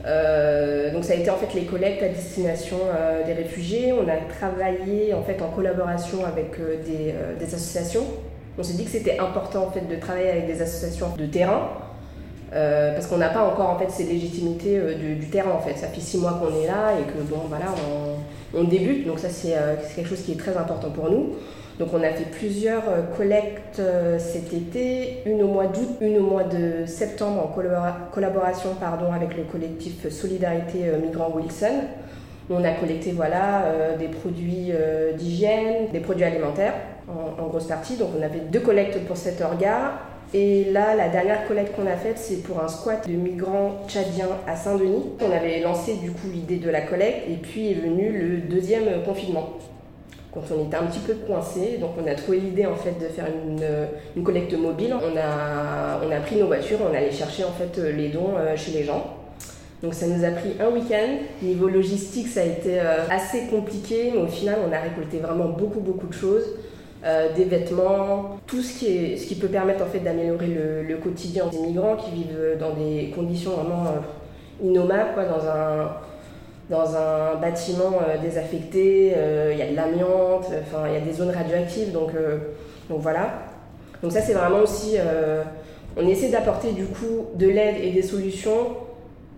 Euh, 0.06 0.92
donc 0.92 1.06
ça 1.06 1.14
a 1.14 1.16
été 1.16 1.30
en 1.30 1.38
fait 1.38 1.54
les 1.54 1.66
collectes 1.66 2.04
à 2.04 2.10
destination 2.10 2.78
des 3.26 3.34
réfugiés. 3.34 3.94
On 3.94 4.08
a 4.08 4.18
travaillé 4.38 5.14
en 5.14 5.24
fait 5.24 5.42
en 5.42 5.50
collaboration 5.50 6.26
avec 6.26 6.58
des, 6.86 7.14
associations. 7.46 8.06
On 8.58 8.64
s'est 8.64 8.74
dit 8.74 8.86
que 8.86 8.92
c'était 8.92 9.18
important 9.20 9.66
en 9.66 9.72
fait 9.72 9.88
de 9.88 9.96
travailler 9.96 10.30
avec 10.30 10.48
des 10.48 10.62
associations 10.62 11.16
de 11.18 11.26
terrain 11.26 11.70
parce 12.52 13.08
qu'on 13.08 13.18
n'a 13.18 13.30
pas 13.30 13.44
encore 13.44 13.70
en 13.70 13.80
fait 13.80 13.90
ces 13.90 14.04
légitimités 14.04 14.80
du, 14.96 15.26
terrain 15.28 15.52
en 15.52 15.62
fait. 15.62 15.78
Ça 15.78 15.88
fait 15.88 16.02
six 16.02 16.18
mois 16.18 16.34
qu'on 16.34 16.62
est 16.62 16.68
là 16.68 17.00
et 17.00 17.04
que 17.04 17.24
bon 17.24 17.44
voilà 17.48 17.68
on, 18.54 18.64
débute 18.66 19.08
donc 19.08 19.20
ça 19.20 19.30
c'est 19.30 19.56
quelque 19.96 20.10
chose 20.10 20.22
qui 20.22 20.34
est 20.34 20.40
très 20.40 20.58
important 20.58 20.90
pour 20.90 21.10
nous. 21.10 21.38
Donc 21.80 21.90
on 21.94 22.04
a 22.04 22.10
fait 22.10 22.30
plusieurs 22.30 22.88
euh, 22.88 23.02
collectes 23.18 23.80
euh, 23.80 24.20
cet 24.20 24.54
été, 24.54 25.24
une 25.26 25.42
au 25.42 25.48
mois 25.48 25.66
d'août, 25.66 25.98
une 26.02 26.18
au 26.18 26.24
mois 26.24 26.44
de 26.44 26.86
septembre 26.86 27.42
en 27.44 27.60
collabora- 27.60 28.12
collaboration 28.12 28.70
avec 29.14 29.36
le 29.36 29.44
collectif 29.44 30.08
Solidarité 30.10 30.88
euh, 30.88 31.00
Migrants 31.00 31.32
Wilson. 31.36 31.86
On 32.50 32.64
a 32.64 32.72
collecté 32.72 33.14
voilà, 33.14 33.64
des 33.98 34.10
produits 34.10 34.74
d'hygiène, 35.18 35.88
des 35.94 36.02
produits 36.02 36.26
alimentaires 36.26 36.74
en, 37.08 37.48
grosse 37.48 37.68
partie. 37.68 37.96
Donc 37.96 38.10
on 38.20 38.22
avait 38.22 38.42
deux 38.52 38.60
collectes 38.60 39.00
pour 39.08 39.16
cet 39.16 39.40
orga. 39.40 39.94
Et 40.34 40.66
là, 40.66 40.94
la 40.94 41.08
dernière 41.08 41.48
collecte 41.48 41.74
qu'on 41.74 41.88
a 41.88 41.96
faite, 41.96 42.18
c'est 42.18 42.44
pour 42.44 42.62
un 42.62 42.68
squat 42.68 43.08
de 43.08 43.14
migrants 43.14 43.86
tchadiens 43.88 44.28
à 44.46 44.58
Saint-Denis. 44.58 45.06
On 45.22 45.32
avait 45.32 45.62
lancé 45.62 45.96
du 45.96 46.12
coup 46.12 46.28
l'idée 46.34 46.58
de 46.58 46.70
la 46.70 46.82
collecte 46.82 47.30
et 47.30 47.36
puis 47.36 47.72
est 47.72 47.76
venu 47.76 48.12
le 48.12 48.38
deuxième 48.40 49.04
confinement 49.06 49.48
quand 50.34 50.42
on 50.56 50.66
était 50.66 50.78
un 50.78 50.86
petit 50.86 51.00
peu 51.00 51.14
coincé. 51.14 51.78
Donc 51.80 51.92
on 52.04 52.08
a 52.10 52.16
trouvé 52.16 52.40
l'idée 52.40 52.66
en 52.66 52.76
fait 52.76 53.00
de 53.00 53.08
faire 53.08 53.28
une, 53.28 53.62
euh, 53.62 53.86
une 54.16 54.24
collecte 54.24 54.54
mobile. 54.54 54.94
On 54.94 55.18
a, 55.18 56.00
on 56.06 56.12
a 56.12 56.20
pris 56.22 56.38
nos 56.38 56.48
voitures, 56.48 56.80
on 56.90 56.96
allait 56.96 57.12
chercher 57.12 57.44
en 57.44 57.52
fait 57.52 57.80
euh, 57.80 57.92
les 57.92 58.10
dons 58.10 58.32
euh, 58.38 58.56
chez 58.56 58.72
les 58.72 58.84
gens. 58.84 59.18
Donc 59.82 59.94
ça 59.94 60.08
nous 60.08 60.24
a 60.24 60.30
pris 60.30 60.52
un 60.60 60.70
week-end. 60.70 61.18
Niveau 61.42 61.68
logistique, 61.68 62.28
ça 62.30 62.40
a 62.40 62.46
été 62.46 62.80
assez 62.80 63.48
compliqué, 63.48 64.12
mais 64.16 64.22
au 64.22 64.28
final, 64.28 64.60
on 64.66 64.72
a 64.72 64.80
récolté 64.80 65.18
vraiment 65.18 65.50
beaucoup 65.50 65.82
beaucoup 65.82 66.08
de 66.08 66.14
choses. 66.14 66.46
Des 67.36 67.44
vêtements, 67.44 68.38
tout 68.48 68.62
ce 68.62 68.80
qui, 68.80 68.88
est, 68.88 69.18
ce 69.18 69.28
qui 69.28 69.36
peut 69.36 69.50
permettre 69.50 69.84
en 69.84 69.88
fait 69.88 70.00
d'améliorer 70.00 70.48
le, 70.48 70.84
le 70.84 70.96
quotidien 70.96 71.48
des 71.48 71.58
migrants 71.60 71.98
qui 71.98 72.12
vivent 72.12 72.56
dans 72.58 72.72
des 72.76 73.12
conditions 73.14 73.52
vraiment 73.52 73.88
euh, 73.88 74.66
innommables, 74.66 75.10
quoi, 75.14 75.26
dans 75.26 75.46
un, 75.46 75.98
dans 76.70 76.96
un 76.96 77.36
bâtiment 77.36 78.00
euh, 78.08 78.18
désaffecté, 78.18 79.14
euh, 79.16 79.52
il 79.54 79.60
y 79.60 79.62
a 79.62 79.70
de 79.70 79.76
l'amiante, 79.76 80.48
enfin 80.62 80.88
il 80.88 80.94
y 80.94 80.98
a 80.98 81.02
des 81.02 81.14
zones 81.14 81.32
radioactives, 81.32 81.92
donc, 81.92 82.12
euh, 82.16 82.38
donc 82.90 83.02
voilà. 83.02 83.34
Donc 84.02 84.12
ça 84.12 84.22
c'est 84.22 84.34
vraiment 84.34 84.60
aussi, 84.60 84.98
on 85.96 86.06
essaie 86.10 86.28
d'apporter 86.28 86.74
du 86.74 86.84
coup 86.88 87.28
de 87.36 87.48
l'aide 87.48 87.78
et 87.82 87.92
des 87.92 88.02
solutions 88.02 88.76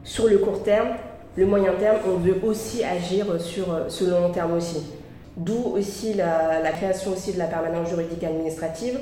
sur 0.04 0.28
le 0.28 0.40
court 0.40 0.64
terme, 0.64 0.88
le 1.36 1.46
moyen 1.46 1.74
terme, 1.80 1.98
on 2.08 2.18
veut 2.18 2.38
aussi 2.44 2.84
agir 2.84 3.40
sur, 3.40 3.68
le 4.02 4.10
long 4.10 4.32
terme 4.32 4.54
aussi. 4.54 4.82
D'où 5.38 5.76
aussi 5.76 6.16
la, 6.16 6.72
création 6.72 7.12
aussi 7.12 7.34
de 7.34 7.38
la 7.38 7.46
permanence 7.46 7.90
juridique 7.90 8.24
administrative. 8.24 8.98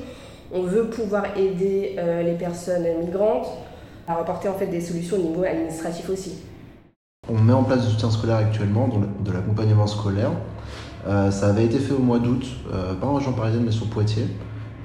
On 0.52 0.64
veut 0.64 0.90
pouvoir 0.90 1.24
aider 1.38 1.96
les 2.22 2.34
personnes 2.34 2.86
migrantes 3.00 3.48
à 4.06 4.18
apporter 4.18 4.48
en 4.48 4.54
fait 4.54 4.66
des 4.66 4.82
solutions 4.82 5.16
au 5.16 5.20
niveau 5.20 5.44
administratif 5.44 6.10
aussi. 6.10 6.42
On 7.28 7.40
met 7.40 7.52
en 7.52 7.62
place 7.62 7.84
du 7.86 7.90
soutien 7.90 8.10
scolaire 8.10 8.36
actuellement, 8.36 8.88
de 9.24 9.32
l'accompagnement 9.32 9.86
scolaire. 9.86 10.30
Euh, 11.06 11.30
ça 11.30 11.48
avait 11.48 11.64
été 11.64 11.78
fait 11.78 11.92
au 11.92 11.98
mois 11.98 12.18
d'août, 12.18 12.44
euh, 12.72 12.94
pas 12.94 13.06
en 13.06 13.14
région 13.14 13.32
parisienne 13.32 13.62
mais 13.64 13.72
sur 13.72 13.86
Poitiers. 13.88 14.26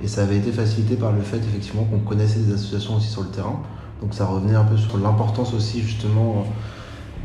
Et 0.02 0.08
ça 0.08 0.24
avait 0.24 0.38
été 0.38 0.52
facilité 0.52 0.96
par 0.96 1.12
le 1.12 1.22
fait 1.22 1.38
effectivement 1.38 1.84
qu'on 1.84 2.00
connaissait 2.00 2.40
des 2.40 2.54
associations 2.54 2.96
aussi 2.96 3.10
sur 3.10 3.22
le 3.22 3.30
terrain. 3.30 3.62
Donc 4.02 4.14
ça 4.14 4.26
revenait 4.26 4.56
un 4.56 4.64
peu 4.64 4.78
sur 4.78 4.98
l'importance 4.98 5.54
aussi 5.54 5.82
justement 5.82 6.46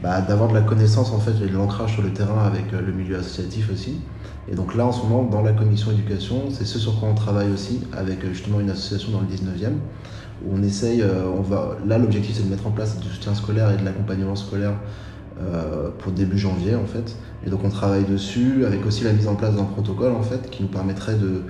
bah, 0.05 0.21
d'avoir 0.21 0.51
de 0.51 0.55
la 0.55 0.61
connaissance 0.61 1.13
en 1.13 1.19
fait 1.19 1.31
et 1.43 1.49
de 1.49 1.55
l'ancrage 1.55 1.95
sur 1.95 2.03
le 2.03 2.13
terrain 2.13 2.45
avec 2.45 2.75
euh, 2.75 2.83
le 2.85 2.93
milieu 2.93 3.17
associatif 3.17 3.71
aussi. 3.73 4.01
Et 4.49 4.55
donc 4.55 4.75
là 4.75 4.85
en 4.85 4.93
ce 4.93 5.03
moment 5.03 5.23
dans 5.23 5.41
la 5.41 5.53
commission 5.53 5.93
éducation, 5.93 6.51
c'est 6.51 6.67
ce 6.67 6.79
sur 6.79 7.01
quoi 7.01 7.09
on 7.09 7.15
travaille 7.15 7.51
aussi 7.51 7.81
avec 7.97 8.23
euh, 8.23 8.29
justement 8.35 8.61
une 8.61 8.69
association 8.69 9.13
dans 9.13 9.21
le 9.21 9.27
19e 9.27 9.73
où 9.73 9.79
on 10.53 10.63
essaye, 10.63 11.03
euh, 11.03 11.25
on 11.37 11.43
va, 11.43 11.77
là 11.87 11.99
l'objectif 11.99 12.37
c'est 12.37 12.45
de 12.45 12.51
mettre 12.51 12.67
en 12.67 12.71
place 12.71 12.99
du 12.99 13.09
soutien 13.09 13.35
scolaire 13.35 13.71
et 13.71 13.77
de 13.77 13.85
l'accompagnement 13.85 14.37
scolaire 14.37 14.75
euh, 15.41 15.91
pour 15.99 16.13
début 16.13 16.39
janvier 16.39 16.75
en 16.75 16.87
fait. 16.87 17.17
Et 17.47 17.51
donc 17.51 17.61
on 17.65 17.71
travaille 17.71 18.05
dessus 18.05 18.65
avec 18.67 18.85
aussi 18.87 19.05
la 19.05 19.13
mise 19.13 19.29
en 19.29 19.35
place 19.35 19.55
d'un 19.55 19.65
protocole 19.65 20.13
en 20.13 20.23
fait 20.23 20.51
qui 20.51 20.63
nous 20.63 20.69
permettrait 20.69 21.17
de 21.17 21.43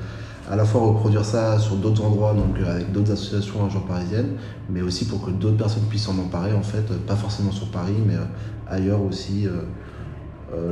à 0.50 0.56
la 0.56 0.66
fois 0.66 0.82
reproduire 0.82 1.24
ça 1.24 1.58
sur 1.58 1.76
d'autres 1.76 2.04
endroits, 2.04 2.34
donc 2.34 2.58
euh, 2.60 2.74
avec 2.74 2.92
d'autres 2.92 3.12
associations 3.12 3.62
en 3.62 3.64
région 3.64 3.80
parisienne, 3.80 4.36
mais 4.68 4.82
aussi 4.82 5.06
pour 5.06 5.24
que 5.24 5.30
d'autres 5.30 5.56
personnes 5.56 5.84
puissent 5.88 6.04
s'en 6.04 6.18
emparer 6.18 6.52
en 6.52 6.62
fait, 6.62 6.86
pas 7.06 7.16
forcément 7.16 7.52
sur 7.52 7.70
Paris, 7.70 7.96
mais 8.06 8.16
ailleurs 8.68 9.02
aussi, 9.02 9.46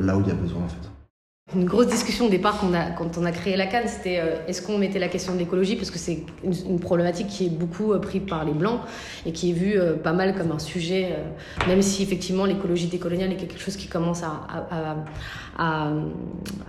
là 0.00 0.16
où 0.16 0.20
il 0.20 0.28
y 0.28 0.30
a 0.30 0.34
besoin 0.34 0.62
en 0.62 0.68
fait. 0.68 0.91
Une 1.54 1.64
grosse 1.66 1.88
discussion 1.88 2.26
au 2.26 2.30
départ 2.30 2.58
quand 2.58 2.68
on 2.68 2.74
a, 2.74 2.90
quand 2.90 3.18
on 3.18 3.24
a 3.24 3.32
créé 3.32 3.56
la 3.56 3.66
Cannes, 3.66 3.86
c'était 3.86 4.18
euh, 4.20 4.36
est-ce 4.48 4.62
qu'on 4.62 4.78
mettait 4.78 4.98
la 4.98 5.08
question 5.08 5.34
de 5.34 5.38
l'écologie 5.38 5.76
parce 5.76 5.90
que 5.90 5.98
c'est 5.98 6.24
une, 6.42 6.54
une 6.70 6.80
problématique 6.80 7.26
qui 7.26 7.46
est 7.46 7.50
beaucoup 7.50 7.92
euh, 7.92 7.98
prise 7.98 8.22
par 8.26 8.44
les 8.44 8.52
blancs 8.52 8.80
et 9.26 9.32
qui 9.32 9.50
est 9.50 9.52
vue 9.52 9.78
euh, 9.78 9.94
pas 9.94 10.12
mal 10.14 10.34
comme 10.34 10.50
un 10.50 10.58
sujet, 10.58 11.10
euh, 11.12 11.68
même 11.68 11.82
si 11.82 12.02
effectivement 12.02 12.46
l'écologie 12.46 12.86
décoloniale 12.86 13.32
est 13.32 13.36
quelque 13.36 13.58
chose 13.58 13.76
qui 13.76 13.86
commence 13.86 14.22
à, 14.22 14.46
à, 14.48 14.92
à, 14.92 14.96
à, 15.58 15.90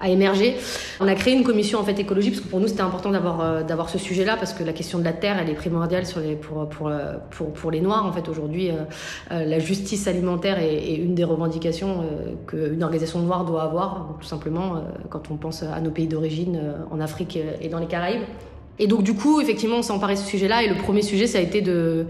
à 0.01 0.09
émerger. 0.09 0.55
On 0.99 1.07
a 1.07 1.15
créé 1.15 1.33
une 1.33 1.43
commission 1.43 1.79
en 1.79 1.83
fait 1.83 1.99
écologie 1.99 2.31
parce 2.31 2.41
que 2.41 2.47
pour 2.47 2.59
nous 2.59 2.67
c'était 2.67 2.81
important 2.81 3.11
d'avoir 3.11 3.41
euh, 3.41 3.63
d'avoir 3.63 3.89
ce 3.89 3.97
sujet-là 3.97 4.37
parce 4.37 4.53
que 4.53 4.63
la 4.63 4.73
question 4.73 4.99
de 4.99 5.03
la 5.03 5.13
terre 5.13 5.37
elle 5.39 5.49
est 5.49 5.55
primordiale 5.55 6.05
sur 6.05 6.19
les, 6.19 6.35
pour, 6.35 6.67
pour, 6.69 6.87
euh, 6.87 7.13
pour, 7.31 7.53
pour 7.53 7.71
les 7.71 7.81
Noirs 7.81 8.05
en 8.05 8.11
fait 8.11 8.27
aujourd'hui. 8.29 8.69
euh, 8.71 9.45
la 9.45 9.59
justice 9.59 10.07
alimentaire 10.07 10.59
est, 10.59 10.75
est 10.75 10.95
une 10.95 11.15
des 11.15 11.23
revendications 11.23 12.03
qu'une 12.47 12.83
organisation 12.83 13.19
noire 13.19 13.45
doit 13.45 13.63
avoir, 13.63 14.15
tout 14.19 14.27
simplement 14.27 14.83
quand 15.09 15.31
on 15.31 15.37
pense 15.37 15.63
à 15.63 15.79
nos 15.81 15.91
pays 15.91 16.07
d'origine 16.07 16.59
en 16.91 16.99
Afrique 16.99 17.37
et 17.61 17.69
dans 17.69 17.79
les 17.79 17.87
Caraïbes. 17.87 18.23
Et 18.79 18.87
donc 18.87 19.03
du 19.03 19.13
coup, 19.13 19.39
effectivement, 19.41 19.77
on 19.77 19.81
s'est 19.81 19.93
emparé 19.93 20.15
de 20.15 20.19
ce 20.19 20.25
sujet-là. 20.25 20.63
Et 20.63 20.67
le 20.67 20.75
premier 20.75 21.01
sujet, 21.01 21.27
ça 21.27 21.37
a 21.37 21.41
été 21.41 21.61
de 21.61 22.05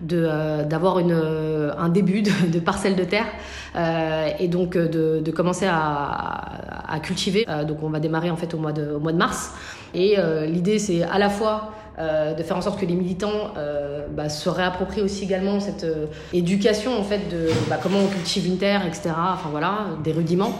de, 0.00 0.24
euh, 0.28 0.64
d'avoir 0.64 1.00
une 1.00 1.12
euh, 1.12 1.72
un 1.76 1.88
début 1.88 2.22
de, 2.22 2.30
de 2.52 2.60
parcelle 2.60 2.94
de 2.94 3.02
terre 3.02 3.26
euh, 3.74 4.28
et 4.38 4.46
donc 4.46 4.76
euh, 4.76 4.86
de, 4.86 5.20
de 5.20 5.30
commencer 5.32 5.66
à, 5.68 6.86
à 6.88 7.00
cultiver. 7.00 7.44
Euh, 7.48 7.64
donc 7.64 7.82
on 7.82 7.90
va 7.90 7.98
démarrer 7.98 8.30
en 8.30 8.36
fait 8.36 8.54
au 8.54 8.58
mois 8.58 8.72
de 8.72 8.92
au 8.92 9.00
mois 9.00 9.12
de 9.12 9.18
mars. 9.18 9.52
Et 9.94 10.16
euh, 10.18 10.46
l'idée, 10.46 10.78
c'est 10.78 11.02
à 11.02 11.18
la 11.18 11.30
fois 11.30 11.72
euh, 11.98 12.32
de 12.32 12.42
faire 12.44 12.56
en 12.56 12.60
sorte 12.60 12.78
que 12.78 12.86
les 12.86 12.94
militants 12.94 13.54
euh, 13.56 14.06
bah, 14.08 14.28
se 14.28 14.48
réapproprient 14.48 15.02
aussi 15.02 15.24
également 15.24 15.58
cette 15.58 15.82
euh, 15.82 16.06
éducation 16.32 16.96
en 16.96 17.02
fait 17.02 17.28
de 17.28 17.48
bah, 17.68 17.76
comment 17.82 17.98
on 17.98 18.06
cultive 18.06 18.46
une 18.46 18.56
terre, 18.56 18.86
etc. 18.86 19.10
Enfin 19.16 19.48
voilà, 19.50 19.86
des 20.04 20.12
rudiments, 20.12 20.52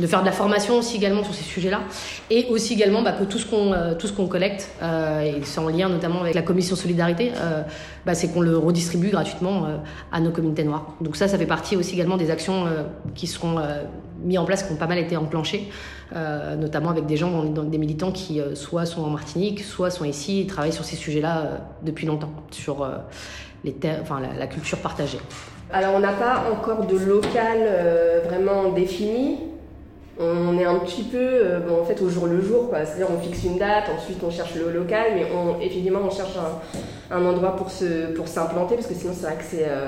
de 0.00 0.06
faire 0.06 0.20
de 0.20 0.26
la 0.26 0.32
formation 0.32 0.76
aussi 0.76 0.98
également 0.98 1.24
sur 1.24 1.32
ces 1.32 1.44
sujets-là, 1.44 1.80
et 2.28 2.46
aussi 2.50 2.74
également 2.74 3.00
bah, 3.00 3.12
que 3.12 3.24
tout 3.24 3.38
ce 3.38 3.46
qu'on 3.46 3.72
tout 3.98 4.06
ce 4.06 4.12
qu'on 4.12 4.26
collecte, 4.26 4.68
et 4.82 5.40
c'est 5.44 5.60
en 5.60 5.68
lien 5.68 5.88
notamment 5.88 6.20
avec 6.20 6.34
la 6.34 6.42
commission 6.42 6.76
solidarité, 6.76 7.32
c'est 8.12 8.32
qu'on 8.32 8.40
le 8.40 8.58
redistribue 8.58 9.10
gratuitement 9.10 9.66
à 10.10 10.20
nos 10.20 10.30
communautés 10.30 10.64
noires. 10.64 10.88
Donc 11.00 11.16
ça, 11.16 11.26
ça 11.26 11.38
fait 11.38 11.46
partie 11.46 11.76
aussi 11.76 11.94
également 11.94 12.16
des 12.16 12.30
actions 12.30 12.66
qui 13.14 13.26
seront 13.26 13.60
mises 14.22 14.38
en 14.38 14.44
place, 14.44 14.62
qui 14.62 14.72
ont 14.72 14.76
pas 14.76 14.86
mal 14.86 14.98
été 14.98 15.16
enclenchées, 15.16 15.68
euh, 16.14 16.56
notamment 16.56 16.90
avec 16.90 17.06
des 17.06 17.16
gens, 17.16 17.44
dans- 17.44 17.62
des 17.64 17.78
militants 17.78 18.12
qui 18.12 18.40
euh, 18.40 18.54
soit 18.54 18.86
sont 18.86 19.02
en 19.02 19.10
Martinique, 19.10 19.60
soit 19.60 19.90
sont 19.90 20.04
ici 20.04 20.40
et 20.40 20.46
travaillent 20.46 20.72
sur 20.72 20.84
ces 20.84 20.96
sujets-là 20.96 21.38
euh, 21.40 21.56
depuis 21.82 22.06
longtemps, 22.06 22.32
sur 22.50 22.82
euh, 22.82 22.96
les 23.64 23.72
terres, 23.72 23.98
enfin 24.02 24.20
la, 24.20 24.38
la 24.38 24.46
culture 24.46 24.78
partagée. 24.78 25.20
Alors 25.72 25.94
on 25.94 26.00
n'a 26.00 26.12
pas 26.12 26.44
encore 26.52 26.86
de 26.86 26.96
local 26.98 27.58
euh, 27.60 28.20
vraiment 28.28 28.70
défini. 28.72 29.38
On 30.20 30.58
est 30.58 30.64
un 30.66 30.78
petit 30.80 31.04
peu 31.04 31.16
euh, 31.18 31.60
bon, 31.60 31.80
en 31.80 31.84
fait 31.84 32.00
au 32.02 32.10
jour 32.10 32.26
le 32.26 32.42
jour, 32.42 32.68
c'est-à-dire 32.72 33.06
on 33.10 33.18
fixe 33.18 33.44
une 33.44 33.56
date, 33.58 33.84
ensuite 33.96 34.18
on 34.22 34.30
cherche 34.30 34.54
le 34.54 34.70
local, 34.70 35.12
mais 35.14 35.26
on, 35.34 35.58
effectivement 35.60 36.00
on 36.04 36.10
cherche 36.10 36.36
un, 36.36 37.16
un 37.16 37.24
endroit 37.24 37.56
pour 37.56 37.70
s'implanter 38.28 38.74
parce 38.74 38.86
que 38.88 38.94
sinon 38.94 39.14
c'est 39.14 39.24
vrai 39.26 39.36
que 39.36 39.44
c'est 39.44 39.66
euh, 39.66 39.86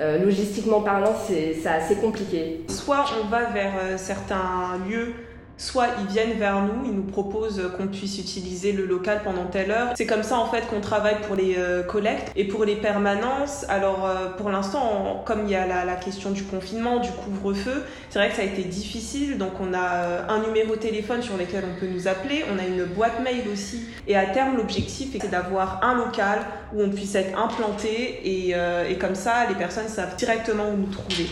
euh, 0.00 0.24
logistiquement 0.24 0.80
parlant 0.80 1.14
c'est 1.24 1.54
c'est 1.62 1.68
assez 1.68 1.94
compliqué. 1.96 2.64
Soit 2.68 3.04
on 3.22 3.28
va 3.28 3.44
vers 3.50 3.72
euh, 3.80 3.96
certains 3.96 4.76
lieux, 4.88 5.12
soit 5.58 5.88
ils 6.00 6.06
viennent 6.06 6.38
vers 6.38 6.62
nous, 6.62 6.86
ils 6.86 6.92
nous 6.92 7.02
proposent 7.02 7.60
qu'on 7.76 7.88
puisse 7.88 8.18
utiliser 8.18 8.72
le 8.72 8.86
local 8.86 9.20
pendant 9.24 9.44
telle 9.46 9.70
heure. 9.70 9.88
C'est 9.96 10.06
comme 10.06 10.22
ça 10.22 10.38
en 10.38 10.46
fait 10.46 10.66
qu'on 10.68 10.80
travaille 10.80 11.20
pour 11.26 11.36
les 11.36 11.56
euh, 11.58 11.82
collectes 11.82 12.32
et 12.36 12.44
pour 12.44 12.64
les 12.64 12.76
permanences. 12.76 13.66
Alors 13.68 14.06
euh, 14.06 14.28
pour 14.36 14.50
l'instant, 14.50 15.22
comme 15.26 15.42
il 15.44 15.50
y 15.50 15.56
a 15.56 15.66
la, 15.66 15.84
la 15.84 15.96
question 15.96 16.30
du 16.30 16.44
confinement, 16.44 17.00
du 17.00 17.10
couvre-feu, 17.10 17.84
c'est 18.08 18.18
vrai 18.18 18.30
que 18.30 18.36
ça 18.36 18.42
a 18.42 18.44
été 18.44 18.62
difficile. 18.62 19.36
Donc 19.36 19.52
on 19.60 19.74
a 19.74 19.94
euh, 19.94 20.22
un 20.28 20.40
numéro 20.46 20.76
de 20.76 20.80
téléphone 20.80 21.22
sur 21.22 21.36
lequel 21.36 21.64
on 21.64 21.78
peut 21.78 21.88
nous 21.92 22.06
appeler, 22.06 22.44
on 22.54 22.58
a 22.58 22.64
une 22.64 22.84
boîte 22.84 23.20
mail 23.22 23.42
aussi. 23.52 23.82
Et 24.06 24.16
à 24.16 24.26
terme, 24.26 24.56
l'objectif 24.56 25.14
est 25.16 25.28
d'avoir 25.28 25.80
un 25.82 25.94
local 25.94 26.38
où 26.72 26.82
on 26.82 26.88
puisse 26.88 27.14
être 27.16 27.36
implanté 27.38 28.20
et, 28.24 28.54
et 28.88 28.98
comme 28.98 29.14
ça, 29.14 29.46
les 29.48 29.54
personnes 29.54 29.88
savent 29.88 30.16
directement 30.16 30.68
où 30.68 30.76
nous 30.76 30.86
trouver. 30.86 31.26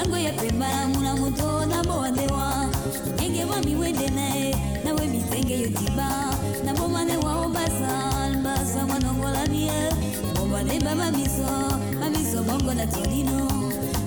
bango 0.00 0.16
ya 0.16 0.32
pemba 0.32 0.64
na 0.68 0.88
muna 0.88 1.12
muto 1.16 1.66
na 1.66 1.82
bowadewa 1.84 2.64
wa 3.20 3.46
bwami 3.46 3.74
wende 3.76 4.08
na 4.16 4.32
we 4.32 4.54
nawe 4.84 5.06
mitenge 5.06 5.60
yotiba 5.60 6.08
na 6.64 6.72
mwa 6.74 7.04
ne 7.04 7.16
bomanewa 7.18 7.36
obasa 7.46 8.16
albasa 8.24 8.86
mwanongola 8.86 9.46
bie 9.46 9.92
bobaneba 10.34 10.94
mamiso 10.94 11.52
mamiso 12.00 12.42
bongo 12.42 12.74
na 12.74 12.86
tolino 12.86 13.48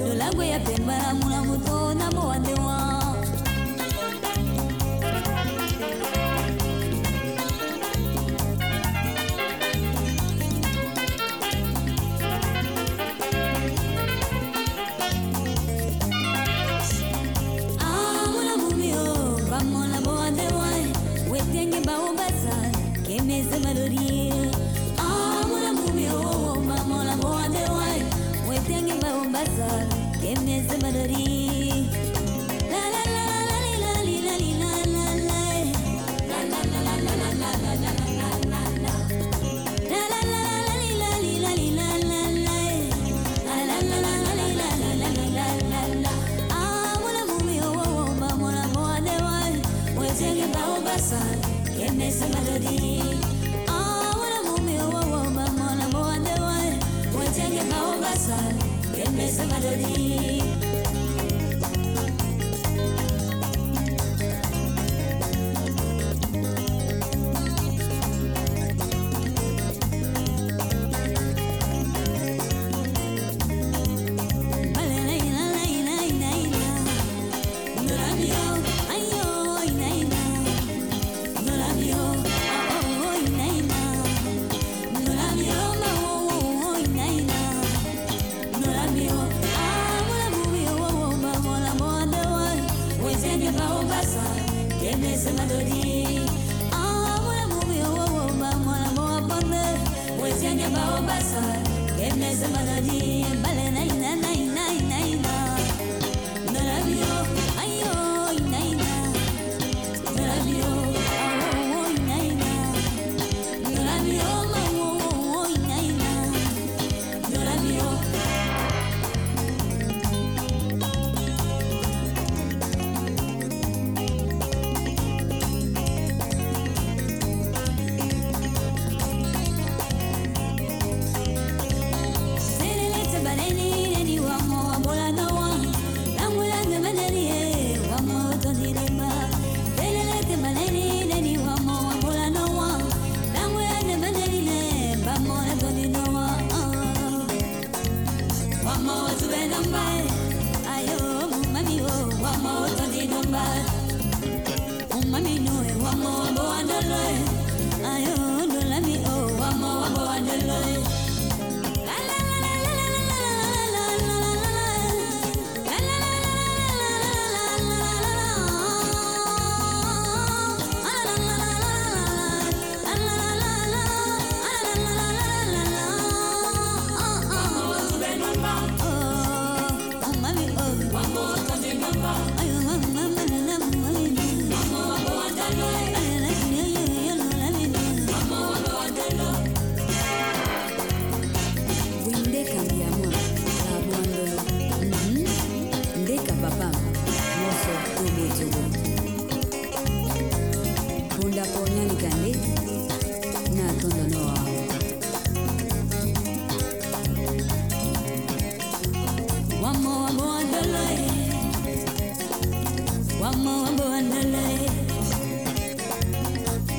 lolango 0.07 0.43
ya 0.43 0.59
pemba 0.59 0.97
na 0.97 1.13
muna 1.13 1.43
muto 1.43 1.93
na 1.93 2.11
mwa 2.11 2.21
bowadewa 2.21 2.82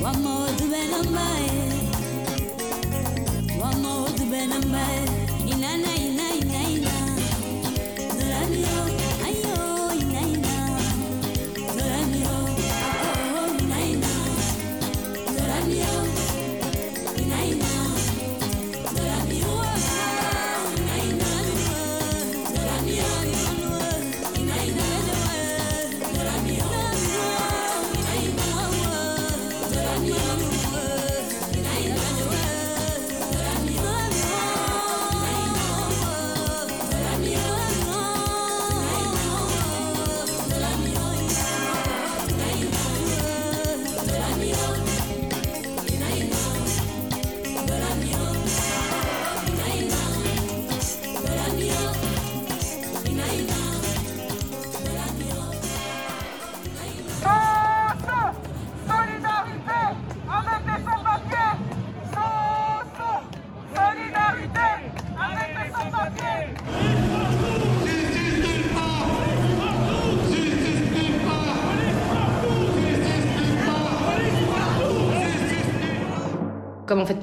One 0.05 0.21
more 0.21 0.45
the 0.45 0.67
ben 0.69 0.91
ambai 0.99 1.45
One 3.59 3.81
more 3.81 4.07
the 4.09 4.25
ben 4.29 4.51
ambai 4.51 5.14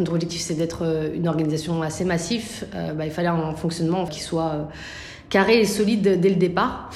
notre 0.03 0.15
objectif 0.15 0.41
c'est 0.41 0.55
d'être 0.55 0.83
euh, 0.83 1.15
une 1.15 1.29
organisation 1.29 1.81
assez 1.83 2.05
massive, 2.05 2.65
euh, 2.75 2.93
bah, 2.93 3.07
il 3.07 3.13
fallait 3.13 3.29
un 3.29 3.55
fonctionnement 3.55 4.05
qui 4.07 4.21
soit 4.21 4.51
euh, 4.51 4.63
carré 5.31 5.61
et 5.61 5.65
solide 5.65 6.21
dès 6.21 6.29
le 6.29 6.37
départ, 6.37 6.91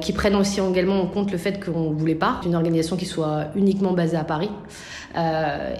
qui 0.00 0.12
prenne 0.12 0.36
aussi 0.36 0.60
également 0.60 1.00
en 1.00 1.06
compte 1.06 1.32
le 1.32 1.38
fait 1.38 1.64
qu'on 1.64 1.90
voulait 1.90 2.14
pas 2.14 2.38
d'une 2.44 2.54
organisation 2.54 2.96
qui 2.96 3.06
soit 3.06 3.46
uniquement 3.56 3.92
basée 3.92 4.16
à 4.16 4.22
Paris. 4.22 4.50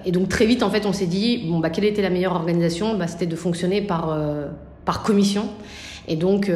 Et 0.05 0.11
donc 0.11 0.29
très 0.29 0.46
vite 0.46 0.64
en 0.64 0.70
fait 0.70 0.85
on 0.85 0.92
s'est 0.92 1.07
dit 1.07 1.46
bon 1.48 1.61
bah 1.61 1.70
quelle 1.70 1.85
était 1.85 2.03
la 2.03 2.11
meilleure 2.11 2.35
organisation? 2.35 2.98
Bah, 2.98 3.07
C'était 3.07 3.26
de 3.26 3.37
fonctionner 3.37 3.83
par 3.83 4.18
par 4.85 5.05
commission. 5.05 5.46
Et 6.09 6.16
donc, 6.16 6.50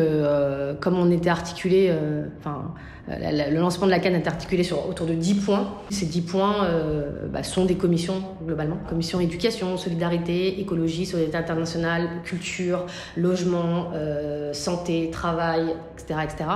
comme 0.80 0.98
on 0.98 1.08
était 1.12 1.30
articulé, 1.30 1.94
enfin, 2.40 2.74
le 3.08 3.58
lancement 3.58 3.86
de 3.86 3.90
la 3.90 3.98
canne 3.98 4.14
est 4.14 4.26
articulé 4.26 4.62
sur 4.62 4.88
autour 4.88 5.06
de 5.06 5.14
10 5.14 5.34
points. 5.34 5.68
Ces 5.90 6.06
10 6.06 6.22
points 6.22 6.64
euh, 6.64 7.26
bah, 7.30 7.42
sont 7.42 7.64
des 7.64 7.74
commissions, 7.76 8.22
globalement. 8.44 8.76
Commission 8.88 9.20
éducation, 9.20 9.76
solidarité, 9.76 10.60
écologie, 10.60 11.04
solidarité 11.04 11.36
internationale, 11.36 12.08
culture, 12.24 12.86
logement, 13.16 13.90
euh, 13.94 14.52
santé, 14.54 15.10
travail, 15.10 15.74
etc., 15.94 16.20
etc. 16.24 16.50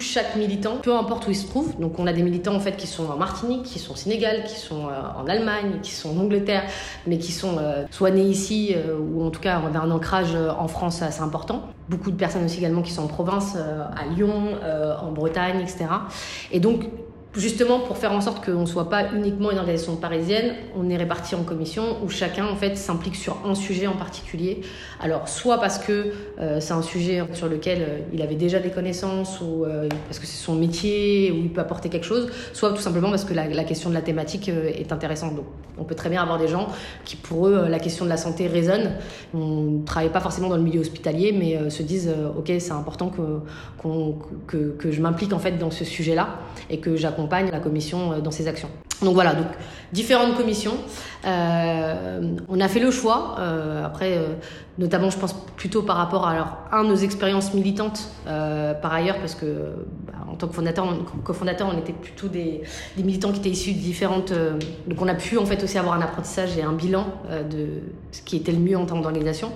Chaque 0.00 0.36
militant, 0.36 0.78
peu 0.82 0.94
importe 0.94 1.28
où 1.28 1.30
il 1.30 1.36
se 1.36 1.46
trouve, 1.46 1.78
donc 1.78 1.98
on 1.98 2.06
a 2.06 2.12
des 2.12 2.22
militants 2.22 2.54
en 2.54 2.60
fait 2.60 2.76
qui 2.76 2.86
sont 2.86 3.08
en 3.08 3.16
Martinique, 3.16 3.62
qui 3.62 3.78
sont 3.78 3.92
au 3.92 3.96
Sénégal, 3.96 4.44
qui 4.44 4.58
sont 4.58 4.88
euh, 4.88 5.20
en 5.20 5.26
Allemagne, 5.26 5.78
qui 5.82 5.92
sont 5.92 6.16
en 6.16 6.20
Angleterre, 6.20 6.64
mais 7.06 7.18
qui 7.18 7.32
sont 7.32 7.58
euh, 7.58 7.84
soit 7.90 8.10
nés 8.10 8.22
ici 8.22 8.74
euh, 8.74 8.98
ou 8.98 9.24
en 9.24 9.30
tout 9.30 9.40
cas 9.40 9.60
on 9.64 9.74
a 9.74 9.80
un 9.80 9.90
ancrage 9.90 10.34
euh, 10.34 10.50
en 10.50 10.68
France 10.68 11.02
assez 11.02 11.22
important. 11.22 11.62
Beaucoup 11.88 12.10
de 12.10 12.16
personnes 12.16 12.44
aussi 12.44 12.58
également 12.58 12.82
qui 12.82 12.92
sont 12.92 13.02
en 13.02 13.08
province, 13.08 13.54
euh, 13.56 13.84
à 13.84 14.06
Lyon, 14.14 14.50
euh, 14.62 14.94
en 14.96 15.12
Bretagne, 15.12 15.60
etc. 15.60 15.86
Et 16.50 16.60
donc 16.60 16.84
Justement, 17.34 17.80
pour 17.80 17.96
faire 17.96 18.12
en 18.12 18.20
sorte 18.20 18.44
qu'on 18.44 18.60
ne 18.60 18.66
soit 18.66 18.90
pas 18.90 19.10
uniquement 19.14 19.50
une 19.50 19.56
organisation 19.56 19.96
parisienne, 19.96 20.52
on 20.76 20.90
est 20.90 20.98
répartis 20.98 21.34
en 21.34 21.44
commissions 21.44 21.96
où 22.04 22.10
chacun 22.10 22.46
en 22.46 22.56
fait 22.56 22.76
s'implique 22.76 23.16
sur 23.16 23.38
un 23.46 23.54
sujet 23.54 23.86
en 23.86 23.96
particulier. 23.96 24.60
Alors, 25.00 25.26
soit 25.30 25.58
parce 25.58 25.78
que 25.78 26.12
euh, 26.38 26.60
c'est 26.60 26.74
un 26.74 26.82
sujet 26.82 27.22
sur 27.32 27.48
lequel 27.48 27.78
euh, 27.80 27.98
il 28.12 28.20
avait 28.20 28.34
déjà 28.34 28.58
des 28.58 28.68
connaissances 28.68 29.40
ou 29.40 29.64
euh, 29.64 29.88
parce 30.08 30.18
que 30.18 30.26
c'est 30.26 30.44
son 30.44 30.56
métier 30.56 31.32
ou 31.32 31.36
il 31.36 31.50
peut 31.50 31.62
apporter 31.62 31.88
quelque 31.88 32.04
chose, 32.04 32.30
soit 32.52 32.74
tout 32.74 32.82
simplement 32.82 33.08
parce 33.08 33.24
que 33.24 33.32
la, 33.32 33.64
question 33.64 33.88
de 33.88 33.94
la 33.94 34.02
thématique 34.02 34.50
est 34.50 34.92
intéressante. 34.92 35.34
Donc, 35.34 35.46
on 35.78 35.84
peut 35.84 35.94
très 35.94 36.10
bien 36.10 36.20
avoir 36.20 36.38
des 36.38 36.48
gens 36.48 36.68
qui, 37.06 37.16
pour 37.16 37.46
eux, 37.46 37.66
la 37.66 37.78
question 37.78 38.04
de 38.04 38.10
la 38.10 38.18
santé 38.18 38.46
résonne. 38.46 38.90
On 39.32 39.62
ne 39.62 39.84
travaille 39.86 40.12
pas 40.12 40.20
forcément 40.20 40.50
dans 40.50 40.58
le 40.58 40.62
milieu 40.62 40.80
hospitalier, 40.80 41.32
mais 41.32 41.70
se 41.70 41.82
disent 41.82 42.14
ok, 42.36 42.52
c'est 42.58 42.72
important 42.72 43.10
que, 43.10 43.40
que 44.78 44.90
je 44.92 45.00
m'implique 45.00 45.32
en 45.32 45.38
fait 45.38 45.52
dans 45.52 45.70
ce 45.70 45.86
sujet-là 45.86 46.40
et 46.68 46.78
que 46.78 46.94
j'accompagne 46.94 47.21
la 47.30 47.60
commission 47.60 48.12
euh, 48.12 48.20
dans 48.20 48.30
ses 48.30 48.48
actions. 48.48 48.68
Donc 49.02 49.14
voilà, 49.14 49.34
donc 49.34 49.48
différentes 49.92 50.36
commissions. 50.36 50.76
Euh, 51.24 52.36
on 52.48 52.60
a 52.60 52.68
fait 52.68 52.78
le 52.78 52.90
choix, 52.90 53.36
euh, 53.38 53.84
après, 53.84 54.16
notamment 54.78 55.10
je 55.10 55.18
pense 55.18 55.34
plutôt 55.56 55.82
par 55.82 55.96
rapport 55.96 56.26
à 56.26 56.32
alors, 56.32 56.58
un, 56.70 56.84
nos 56.84 56.94
expériences 56.94 57.52
militantes 57.52 58.08
par 58.24 58.92
ailleurs, 58.92 59.18
parce 59.18 59.34
que 59.34 59.46
bah, 60.06 60.12
en 60.30 60.36
tant 60.36 60.46
que 60.46 60.54
fondateur, 60.54 60.86
on, 60.86 61.20
cofondateur, 61.22 61.68
on 61.74 61.78
était 61.78 61.92
plutôt 61.92 62.28
des, 62.28 62.62
militants 62.96 63.32
qui 63.32 63.40
étaient 63.40 63.50
issus 63.50 63.72
de 63.72 63.80
différentes... 63.80 64.32
donc 64.86 65.02
on 65.02 65.08
a 65.08 65.14
pu 65.14 65.36
en 65.36 65.46
fait 65.46 65.62
aussi 65.64 65.78
avoir 65.78 65.94
un 65.94 66.00
apprentissage 66.00 66.56
et 66.56 66.62
un 66.62 66.72
bilan 66.72 67.06
de 67.50 67.66
ce 68.12 68.22
qui 68.22 68.36
était 68.36 68.52
le 68.52 68.58
mieux 68.58 68.78
en 68.78 68.86
termes 68.86 69.02
d'organisation. 69.02 69.50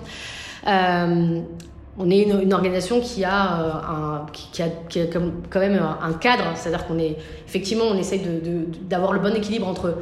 Euh, 1.99 2.03
on 2.03 2.09
est 2.09 2.21
une, 2.23 2.53
organisation 2.53 2.99
qui 2.99 3.23
a, 3.23 3.59
euh, 3.59 4.17
qui, 4.31 4.61
a, 4.61 4.69
quand 5.49 5.59
même 5.59 5.75
un, 5.75 5.97
un 6.01 6.13
cadre, 6.13 6.43
c'est-à-dire 6.55 6.85
qu'on 6.87 6.99
est 6.99 7.17
effectivement 7.47 7.85
on 7.85 7.97
essaye 7.97 8.21
d'avoir 8.81 9.13
le 9.13 9.19
bon 9.19 9.35
équilibre 9.35 9.67
entre 9.67 9.95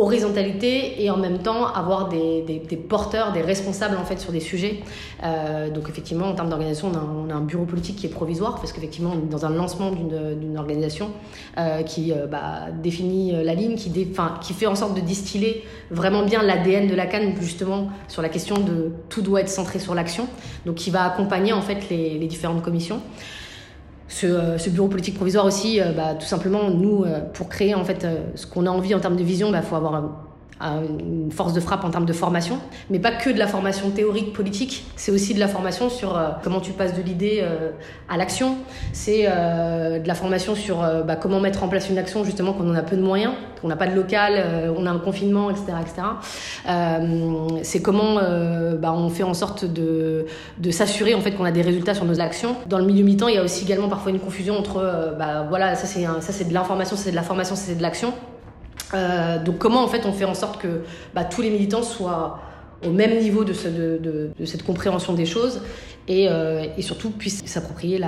horizontalité 0.00 1.02
et 1.02 1.10
en 1.10 1.18
même 1.18 1.38
temps 1.38 1.66
avoir 1.66 2.08
des, 2.08 2.60
porteurs, 2.88 3.32
des 3.32 3.42
responsables 3.42 3.96
en 3.96 4.04
fait 4.04 4.18
sur 4.18 4.32
des 4.32 4.40
sujets. 4.40 4.80
Euh, 5.22 5.70
donc 5.70 5.88
effectivement 5.88 6.26
en 6.26 6.34
termes 6.34 6.48
d'organisation 6.48 6.90
on 6.90 7.30
a, 7.30 7.34
un- 7.34 7.40
bureau 7.40 7.64
politique 7.64 7.96
qui 7.96 8.06
est 8.06 8.10
provisoire 8.10 8.56
parce 8.56 8.72
qu'effectivement 8.72 9.12
on 9.14 9.26
est 9.26 9.30
dans 9.30 9.44
un 9.44 9.50
lancement 9.50 9.90
d'une 9.90 10.56
organisation 10.56 11.10
euh, 11.58 11.82
qui 11.82 12.12
euh, 12.12 12.26
bah, 12.26 12.68
définit 12.82 13.32
la 13.32 13.54
ligne, 13.54 13.76
qui, 13.76 13.90
fait 14.54 14.66
en 14.66 14.74
sorte 14.74 14.94
de 14.94 15.00
distiller 15.00 15.64
vraiment 15.90 16.24
bien 16.24 16.42
l'ADN 16.42 16.86
de 16.86 16.94
la 16.94 17.06
canne 17.06 17.34
justement 17.40 17.88
sur 18.08 18.22
la 18.22 18.28
question 18.28 18.56
de 18.56 18.92
tout 19.08 19.22
doit 19.22 19.40
être 19.40 19.48
centré 19.48 19.78
sur 19.78 19.94
l'action, 19.94 20.28
donc 20.64 20.76
qui 20.76 20.90
va 20.90 21.04
accompagner 21.04 21.52
en 21.52 21.62
fait 21.62 21.88
les 21.90 22.26
différentes 22.26 22.62
commissions. 22.62 23.00
Ce, 24.10 24.26
euh, 24.26 24.58
ce 24.58 24.70
bureau 24.70 24.88
politique 24.88 25.14
provisoire 25.14 25.46
aussi, 25.46 25.80
euh, 25.80 25.92
bah, 25.92 26.14
tout 26.14 26.26
simplement, 26.26 26.68
nous, 26.68 27.04
euh, 27.04 27.20
pour 27.32 27.48
créer 27.48 27.76
en 27.76 27.84
fait 27.84 28.04
ce 28.34 28.44
qu'on 28.44 28.66
a 28.66 28.70
envie 28.70 28.92
en 28.92 28.98
termes 28.98 29.16
de 29.16 29.22
vision, 29.22 29.54
il 29.54 29.62
faut 29.62 29.76
avoir 29.76 29.94
une 30.60 31.32
force 31.32 31.52
de 31.52 31.60
frappe 31.60 31.84
en 31.84 31.90
termes 31.90 32.04
de 32.04 32.12
formation, 32.12 32.58
mais 32.90 32.98
pas 32.98 33.12
que 33.12 33.30
de 33.30 33.38
la 33.38 33.46
formation 33.46 33.90
théorique 33.90 34.32
politique, 34.32 34.84
c'est 34.96 35.10
aussi 35.10 35.34
de 35.34 35.40
la 35.40 35.48
formation 35.48 35.88
sur 35.88 36.16
euh, 36.16 36.28
comment 36.42 36.60
tu 36.60 36.72
passes 36.72 36.94
de 36.94 37.02
l'idée 37.02 37.40
euh, 37.42 37.70
à 38.08 38.16
l'action, 38.16 38.56
c'est 38.92 39.24
euh, 39.24 39.98
de 39.98 40.06
la 40.06 40.14
formation 40.14 40.54
sur 40.54 40.78
bah, 41.06 41.16
comment 41.16 41.40
mettre 41.40 41.62
en 41.62 41.68
place 41.68 41.88
une 41.88 41.98
action 41.98 42.24
justement 42.24 42.52
quand 42.52 42.64
on 42.64 42.74
a 42.74 42.82
peu 42.82 42.96
de 42.96 43.02
moyens, 43.02 43.32
qu'on 43.60 43.68
n'a 43.68 43.76
pas 43.76 43.86
de 43.86 43.94
local, 43.94 44.42
on 44.76 44.86
a 44.86 44.90
un 44.90 44.98
confinement, 44.98 45.50
etc. 45.50 45.72
etc. 45.80 47.62
C'est 47.62 47.82
comment 47.82 48.16
bah, 48.80 48.92
on 48.92 49.08
fait 49.08 49.22
en 49.22 49.34
sorte 49.34 49.64
de, 49.64 50.26
s'assurer 50.70 51.14
en 51.14 51.20
fait 51.20 51.32
qu'on 51.32 51.44
a 51.44 51.50
des 51.50 51.62
résultats 51.62 51.94
sur 51.94 52.04
nos 52.04 52.20
actions. 52.20 52.56
Dans 52.66 52.78
le 52.78 52.84
milieu 52.84 53.04
mi-temps, 53.04 53.28
il 53.28 53.34
y 53.34 53.38
a 53.38 53.42
aussi 53.42 53.64
également 53.64 53.88
parfois 53.88 54.12
une 54.12 54.20
confusion 54.20 54.58
entre 54.58 55.14
bah, 55.18 55.46
voilà 55.48 55.74
ça 55.74 55.86
c'est 55.86 56.04
ça 56.04 56.32
c'est 56.32 56.48
de 56.48 56.54
l'information, 56.54 56.96
c'est 56.96 57.10
de 57.10 57.16
la 57.16 57.22
formation, 57.22 57.54
c'est 57.56 57.76
de 57.76 57.82
l'action. 57.82 58.12
Euh, 58.94 59.38
donc 59.42 59.58
comment 59.58 59.82
en 59.84 59.88
fait 59.88 60.04
on 60.06 60.12
fait 60.12 60.24
en 60.24 60.34
sorte 60.34 60.60
que 60.60 60.82
bah, 61.14 61.24
tous 61.24 61.42
les 61.42 61.50
militants 61.50 61.82
soient 61.82 62.40
au 62.84 62.90
même 62.90 63.18
niveau 63.20 63.44
de, 63.44 63.52
ce- 63.52 63.68
de, 63.68 63.98
de- 63.98 64.30
de 64.38 64.44
cette 64.46 64.62
compréhension 64.64 65.12
des 65.12 65.26
choses 65.26 65.60
et, 66.08 66.28
euh, 66.28 66.64
et 66.78 66.82
surtout 66.82 67.10
puissent 67.10 67.44
s'approprier 67.44 68.00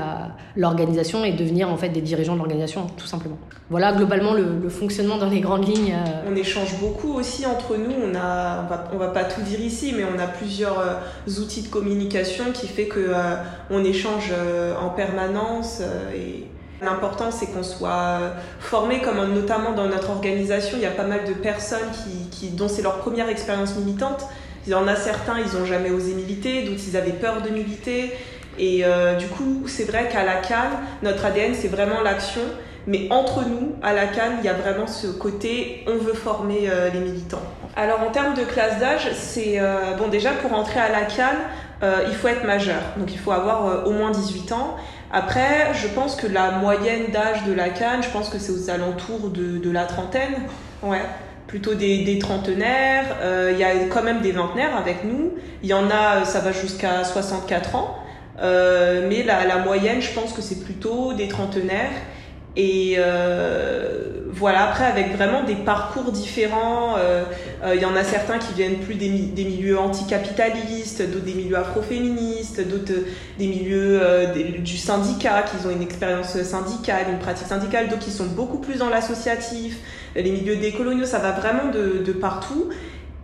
l'organisation 0.57 1.25
et 1.25 1.33
devenir 1.33 1.69
en 1.71 1.77
fait 1.77 1.91
des 1.91 2.01
dirigeants 2.01 2.33
de 2.33 2.39
l'organisation 2.39 2.87
tout 2.97 3.07
simplement. 3.07 3.37
Voilà 3.71 3.93
globalement 3.93 4.33
le, 4.35 4.45
le 4.63 4.69
fonctionnement 4.71 5.19
dans 5.19 5.29
les 5.29 5.41
grandes 5.41 5.69
lignes. 5.69 5.93
euh, 5.95 6.31
On 6.31 6.35
échange 6.35 6.79
beaucoup 6.81 7.13
aussi 7.13 7.45
entre 7.47 7.77
nous. 7.77 7.95
On 8.11 8.15
a, 8.17 8.67
on 8.93 8.97
va, 8.97 9.09
pas 9.09 9.25
tout 9.25 9.43
dire 9.43 9.61
ici, 9.61 9.93
mais 9.97 10.05
on 10.05 10.19
a 10.19 10.27
plusieurs 10.27 10.79
euh, 10.81 11.41
outils 11.43 11.63
de 11.63 11.69
communication 11.69 12.45
qui 12.53 12.67
fait 12.67 12.87
que 12.87 13.13
on 13.71 13.85
échange 13.85 14.33
en 14.83 14.89
permanence 14.91 15.81
et 16.17 16.45
L'important, 16.83 17.31
c'est 17.31 17.47
qu'on 17.47 17.63
soit 17.63 18.19
formé, 18.59 19.01
comme 19.01 19.33
notamment 19.33 19.71
dans 19.73 19.87
notre 19.87 20.11
organisation, 20.11 20.77
il 20.79 20.83
y 20.83 20.87
a 20.87 20.91
pas 20.91 21.05
mal 21.05 21.25
de 21.25 21.33
personnes 21.33 21.91
qui, 22.33 22.49
dont 22.49 22.67
c'est 22.67 22.83
leur 22.83 22.99
première 22.99 23.29
expérience 23.29 23.77
militante. 23.77 24.27
Il 24.67 24.73
y 24.73 24.75
en 24.75 24.89
a 24.89 24.97
certains, 24.97 25.37
ils 25.39 25.57
n'ont 25.57 25.65
jamais 25.65 25.91
osé 25.91 26.15
militer, 26.15 26.65
d'autres, 26.65 26.83
ils 26.89 26.97
avaient 26.97 27.13
peur 27.13 27.41
de 27.41 27.51
militer. 27.51 28.13
Et 28.59 28.85
euh, 28.85 29.15
du 29.15 29.29
coup, 29.29 29.63
c'est 29.67 29.85
vrai 29.85 30.09
qu'à 30.09 30.25
la 30.25 30.37
Cannes, 30.37 30.73
notre 31.05 31.25
ADN, 31.25 31.55
c'est 31.55 31.69
vraiment 31.69 32.01
l'action. 32.01 32.43
Mais 32.89 33.07
entre 33.11 33.47
nous, 33.49 33.77
à 33.83 33.93
la 33.93 34.07
Cannes, 34.07 34.39
il 34.41 34.45
y 34.45 34.49
a 34.49 34.55
vraiment 34.55 34.89
ce 34.89 35.07
côté, 35.07 35.85
on 35.87 35.99
veut 35.99 36.15
former 36.15 36.69
euh, 36.69 36.91
les 36.91 36.99
militants. 36.99 37.43
Alors 37.75 38.01
en 38.03 38.11
termes 38.11 38.35
de 38.35 38.43
classe 38.43 38.79
d'âge, 38.81 39.09
c'est 39.15 39.59
euh, 39.59 39.95
bon 39.97 40.09
déjà 40.09 40.33
pour 40.33 40.53
entrer 40.53 40.79
à 40.79 40.91
la 40.91 41.03
Cannes, 41.03 41.39
euh, 41.83 42.05
il 42.07 42.15
faut 42.15 42.29
être 42.29 42.45
majeur, 42.45 42.81
donc 42.97 43.13
il 43.13 43.19
faut 43.19 43.33
avoir 43.33 43.67
euh, 43.67 43.85
au 43.85 43.91
moins 43.91 44.11
18 44.11 44.53
ans. 44.53 44.77
Après, 45.13 45.75
je 45.75 45.89
pense 45.89 46.17
que 46.17 46.27
la 46.27 46.53
moyenne 46.53 47.11
d'âge 47.13 47.45
de 47.45 47.53
la 47.53 47.69
Cannes, 47.69 48.03
je 48.03 48.09
pense 48.09 48.31
que 48.31 48.39
c'est 48.39 48.53
aux 48.53 48.71
alentours 48.71 49.29
de, 49.29 49.59
de 49.59 49.71
la 49.71 49.85
trentaine, 49.85 50.35
ouais, 50.83 51.03
plutôt 51.47 51.75
des, 51.75 52.03
des 52.03 52.19
trentenaires. 52.19 53.05
Euh, 53.21 53.51
Il 53.53 53.59
y 53.59 53.65
a 53.65 53.73
quand 53.91 54.03
même 54.03 54.23
des 54.23 54.33
vingtenaires 54.33 54.75
avec 54.75 55.05
nous. 55.05 55.35
Il 55.63 55.69
y 55.69 55.75
en 55.75 55.91
a, 55.91 56.25
ça 56.25 56.41
va 56.41 56.53
jusqu'à 56.53 57.05
64 57.05 57.75
ans. 57.75 57.99
Euh, 58.41 59.07
mais 59.09 59.23
la, 59.23 59.45
la 59.45 59.59
moyenne, 59.59 60.01
je 60.01 60.11
pense 60.13 60.33
que 60.33 60.41
c'est 60.41 60.65
plutôt 60.65 61.13
des 61.13 61.29
trentenaires. 61.29 61.93
Et 62.57 62.97
euh, 62.99 64.29
voilà, 64.31 64.69
après, 64.69 64.85
avec 64.85 65.17
vraiment 65.17 65.43
des 65.45 65.55
parcours 65.55 66.13
différents, 66.13 66.97
il 66.97 67.01
euh, 67.01 67.23
euh, 67.65 67.77
y 67.77 67.85
en 67.85 67.97
a 67.97 68.05
certains 68.05 68.39
qui 68.39 68.53
viennent 68.55 68.79
plus 68.79 68.95
des, 68.95 69.09
des 69.09 69.45
milieux 69.45 69.79
anticapitalistes, 69.79 71.03
d'autres 71.11 71.25
des 71.25 71.35
milieux 71.35 71.57
afroféministes, 71.57 72.67
d'autres 72.69 72.93
des 73.39 73.47
milieux 73.47 74.01
euh, 74.03 74.35
des, 74.35 74.59
du 74.59 74.77
syndicat, 74.77 75.45
qui 75.45 75.67
ont 75.67 75.71
une 75.71 75.83
expérience 75.83 76.43
syndicale, 76.43 77.07
une 77.11 77.19
pratique 77.19 77.47
syndicale, 77.47 77.89
d'autres 77.89 78.05
qui 78.05 78.11
sont 78.11 78.27
beaucoup 78.27 78.59
plus 78.59 78.79
dans 78.79 78.91
l'associatif, 78.91 79.79
les 80.15 80.31
milieux 80.31 80.57
décoloniaux, 80.57 81.07
ça 81.07 81.19
va 81.19 81.33
vraiment 81.33 81.71
de, 81.73 82.03
de 82.05 82.13
partout. 82.13 82.69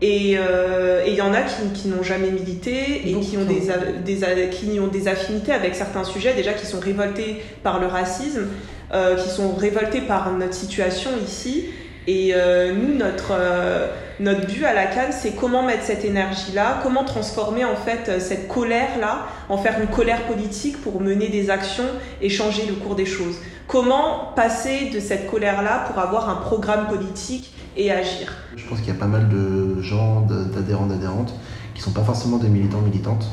Et 0.00 0.32
il 0.32 0.38
euh, 0.38 1.08
y 1.08 1.20
en 1.20 1.34
a 1.34 1.42
qui, 1.42 1.68
qui 1.74 1.88
n'ont 1.88 2.04
jamais 2.04 2.30
milité 2.30 3.08
et 3.08 3.18
qui 3.18 3.36
ont 3.36 3.44
des, 3.44 3.62
des, 4.04 4.48
qui 4.48 4.78
ont 4.78 4.86
des 4.86 5.08
affinités 5.08 5.52
avec 5.52 5.74
certains 5.74 6.04
sujets, 6.04 6.34
déjà 6.34 6.52
qui 6.52 6.66
sont 6.66 6.78
révoltés 6.78 7.42
par 7.64 7.80
le 7.80 7.88
racisme, 7.88 8.46
euh, 8.92 9.16
qui 9.16 9.29
sont 9.29 9.55
révoltés 9.55 10.01
par 10.01 10.33
notre 10.33 10.55
situation 10.55 11.11
ici. 11.22 11.66
Et 12.07 12.31
euh, 12.33 12.72
nous, 12.72 12.94
notre, 12.96 13.33
euh, 13.33 13.88
notre 14.18 14.46
but 14.46 14.64
à 14.64 14.72
la 14.72 14.87
Cannes, 14.87 15.12
c'est 15.12 15.33
comment 15.33 15.62
mettre 15.62 15.85
cette 15.85 16.07
énergie-là, 16.07 16.81
comment 16.83 17.05
transformer 17.05 17.66
en 17.66 17.77
fait 17.77 18.18
cette 18.18 18.48
colère-là 18.48 19.27
en 19.51 19.59
faire 19.59 19.79
une 19.79 19.88
colère 19.88 20.22
politique 20.22 20.81
pour 20.81 21.03
mener 21.03 21.29
des 21.29 21.51
actions 21.51 21.85
et 22.22 22.31
changer 22.31 22.64
le 22.66 22.74
cours 22.77 22.94
des 22.94 23.05
choses. 23.05 23.37
Comment 23.66 24.33
passer 24.35 24.88
de 24.88 25.01
cette 25.01 25.31
colère-là 25.31 25.85
pour 25.87 25.98
avoir 25.98 26.31
un 26.31 26.37
programme 26.37 26.87
politique 26.87 27.53
et 27.77 27.92
agir? 27.92 28.33
Je 28.57 28.66
pense 28.66 28.79
qu'il 28.79 28.88
y 28.88 28.96
a 28.96 28.98
pas 28.98 29.07
mal 29.07 29.29
de 29.29 29.83
gens, 29.83 30.22
d'adhérents, 30.22 30.87
d'adhérentes, 30.87 31.35
qui 31.74 31.83
sont 31.83 31.92
pas 31.92 32.05
forcément 32.05 32.38
des 32.38 32.48
militants, 32.48 32.81
militantes, 32.81 33.27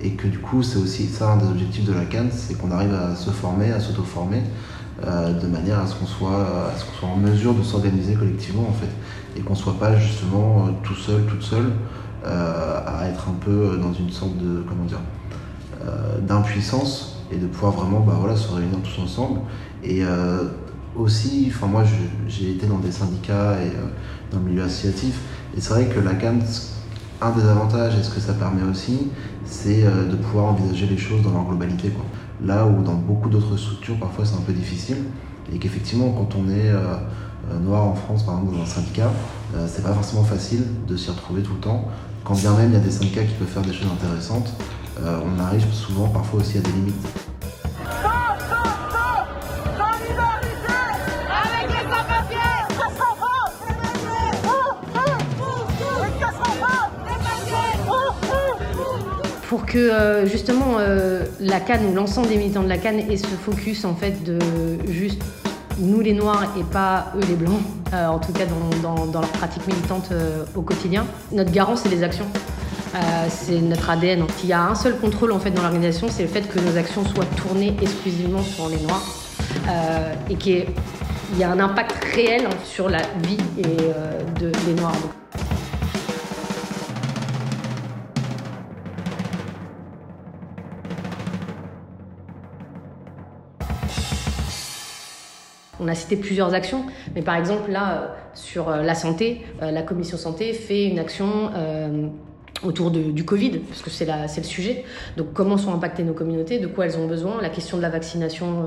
et 0.00 0.12
que 0.12 0.28
du 0.28 0.38
coup, 0.38 0.62
c'est 0.62 0.78
aussi 0.78 1.06
ça 1.06 1.30
un 1.30 1.36
des 1.36 1.46
objectifs 1.46 1.84
de 1.84 1.92
la 1.92 2.04
Cannes, 2.04 2.30
c'est 2.32 2.56
qu'on 2.56 2.70
arrive 2.70 2.94
à 2.94 3.16
se 3.16 3.30
former, 3.30 3.72
à 3.72 3.80
s'auto-former, 3.80 4.42
euh, 5.06 5.32
de 5.32 5.46
manière 5.46 5.80
à 5.80 5.86
ce 5.86 5.94
qu'on 5.94 6.06
soit, 6.06 6.68
à 6.74 6.78
ce 6.78 6.84
qu'on 6.84 6.92
soit 6.92 7.08
en 7.08 7.16
mesure 7.16 7.54
de 7.54 7.62
s'organiser 7.62 8.14
collectivement, 8.14 8.68
en 8.68 8.72
fait, 8.72 8.90
et 9.34 9.40
qu'on 9.40 9.54
soit 9.54 9.78
pas 9.78 9.96
justement 9.96 10.66
euh, 10.66 10.70
tout 10.82 10.94
seul, 10.94 11.24
toute 11.24 11.42
seule, 11.42 11.72
euh, 12.26 12.80
à 12.86 13.08
être 13.08 13.28
un 13.30 13.34
peu 13.42 13.78
dans 13.80 13.94
une 13.94 14.10
sorte 14.10 14.36
de, 14.36 14.62
comment 14.68 14.84
dire, 14.84 15.00
d'impuissance, 16.20 17.24
et 17.32 17.36
de 17.36 17.46
pouvoir 17.46 17.72
vraiment, 17.72 18.00
bah 18.00 18.16
voilà, 18.20 18.36
se 18.36 18.52
réunir 18.52 18.78
tous 18.82 19.02
ensemble, 19.02 19.40
et 19.82 20.02
aussi, 20.94 21.46
enfin 21.48 21.66
moi 21.66 21.84
j'ai 22.28 22.50
été 22.50 22.66
dans 22.66 22.78
des 22.78 22.92
syndicats 22.92 23.54
et 23.62 23.70
dans 24.30 24.40
le 24.40 24.50
milieu 24.50 24.64
associatif 24.64 25.18
et 25.56 25.60
c'est 25.60 25.70
vrai 25.70 25.86
que 25.86 26.00
la 26.00 26.12
CAN, 26.14 26.38
un 27.22 27.30
des 27.30 27.44
avantages 27.48 27.94
et 27.98 28.02
ce 28.02 28.10
que 28.10 28.20
ça 28.20 28.34
permet 28.34 28.62
aussi, 28.70 29.08
c'est 29.46 29.84
de 29.84 30.16
pouvoir 30.16 30.46
envisager 30.46 30.86
les 30.86 30.98
choses 30.98 31.22
dans 31.22 31.32
leur 31.32 31.44
globalité. 31.44 31.88
Quoi. 31.88 32.04
Là 32.44 32.66
où 32.66 32.82
dans 32.82 32.94
beaucoup 32.94 33.28
d'autres 33.28 33.56
structures 33.56 33.96
parfois 33.98 34.24
c'est 34.24 34.36
un 34.36 34.42
peu 34.42 34.52
difficile 34.52 34.96
et 35.52 35.58
qu'effectivement 35.58 36.10
quand 36.12 36.36
on 36.36 36.48
est 36.48 36.70
euh, 36.70 36.96
euh, 37.50 37.58
noir 37.58 37.84
en 37.84 37.94
France 37.94 38.24
par 38.24 38.38
exemple 38.38 38.56
dans 38.56 38.62
un 38.62 38.66
syndicat, 38.66 39.10
euh, 39.54 39.66
c'est 39.68 39.82
pas 39.82 39.92
forcément 39.92 40.24
facile 40.24 40.64
de 40.88 40.96
s'y 40.96 41.10
retrouver 41.10 41.42
tout 41.42 41.54
le 41.54 41.60
temps. 41.60 41.88
Quand 42.24 42.34
bien 42.34 42.54
même 42.54 42.70
il 42.70 42.74
y 42.74 42.76
a 42.76 42.80
des 42.80 42.90
syndicats 42.90 43.24
qui 43.24 43.34
peuvent 43.34 43.48
faire 43.48 43.62
des 43.62 43.72
choses 43.72 43.90
intéressantes, 43.92 44.54
on 45.02 45.40
arrive 45.40 45.64
souvent 45.72 46.08
parfois 46.08 46.40
aussi 46.40 46.58
à 46.58 46.60
des 46.60 46.72
limites. 46.72 46.94
Pour 59.50 59.66
que 59.66 59.78
euh, 59.78 60.26
justement 60.26 60.76
euh, 60.78 61.24
la 61.40 61.58
Cannes 61.58 61.84
ou 61.90 61.92
l'ensemble 61.94 62.28
des 62.28 62.36
militants 62.36 62.62
de 62.62 62.68
la 62.68 62.78
Cannes 62.78 63.00
ait 63.10 63.16
ce 63.16 63.26
focus 63.26 63.84
en 63.84 63.96
fait 63.96 64.22
de 64.22 64.38
juste 64.88 65.20
nous 65.80 65.98
les 66.00 66.12
noirs 66.12 66.44
et 66.56 66.62
pas 66.62 67.12
eux 67.16 67.24
les 67.28 67.34
blancs, 67.34 67.60
euh, 67.92 68.06
en 68.06 68.20
tout 68.20 68.32
cas 68.32 68.44
dans, 68.80 68.94
dans- 69.06 69.20
leur 69.20 69.28
pratique 69.30 69.66
militante 69.66 70.10
au 70.54 70.62
quotidien. 70.62 71.04
Notre 71.32 71.50
garant 71.50 71.74
c'est 71.74 71.88
les 71.88 72.04
actions. 72.04 72.26
C'est 73.28 73.60
notre 73.60 73.90
ADN. 73.90 74.24
Il 74.44 74.48
y 74.48 74.52
a 74.52 74.62
un 74.62 74.74
seul 74.76 74.96
contrôle 74.98 75.32
en 75.32 75.40
fait 75.40 75.50
dans 75.50 75.62
l'organisation, 75.62 76.06
c'est 76.10 76.22
le 76.22 76.28
fait 76.28 76.42
que 76.42 76.58
nos 76.60 76.76
actions 76.76 77.04
soient 77.04 77.24
tournées 77.36 77.76
exclusivement 77.82 78.42
sur 78.42 78.68
les 78.68 78.78
noirs 78.80 79.04
et 80.30 80.34
qu'il 80.36 80.52
y 81.38 81.42
ait- 81.42 81.44
un 81.44 81.58
impact 81.58 81.92
réel 82.14 82.42
sur 82.64 82.88
la 82.88 83.02
vie 83.26 83.38
et, 83.58 84.40
de, 84.40 84.50
des 84.66 84.74
noirs. 84.80 84.94
On 95.80 95.88
a 95.88 95.94
cité 95.94 96.16
plusieurs 96.16 96.52
actions, 96.52 96.84
mais 97.14 97.22
par 97.22 97.36
exemple 97.36 97.70
là, 97.70 97.92
euh, 97.92 98.06
sur 98.34 98.68
euh, 98.68 98.82
la 98.82 98.94
santé, 98.94 99.40
euh, 99.62 99.70
la 99.70 99.82
commission 99.82 100.18
santé 100.18 100.52
fait 100.52 100.84
une 100.84 100.98
action 100.98 101.50
autour 102.62 102.90
du 102.90 103.24
Covid, 103.24 103.60
parce 103.60 103.80
que 103.80 103.88
c'est 103.88 104.04
le 104.04 104.42
sujet. 104.42 104.84
Donc 105.16 105.32
comment 105.32 105.56
sont 105.56 105.72
impactées 105.72 106.02
nos 106.02 106.12
communautés, 106.12 106.58
de 106.58 106.66
quoi 106.66 106.84
elles 106.84 106.98
ont 106.98 107.06
besoin, 107.06 107.40
la 107.40 107.48
question 107.48 107.78
de 107.78 107.82
la 107.82 107.88
vaccination 107.88 108.66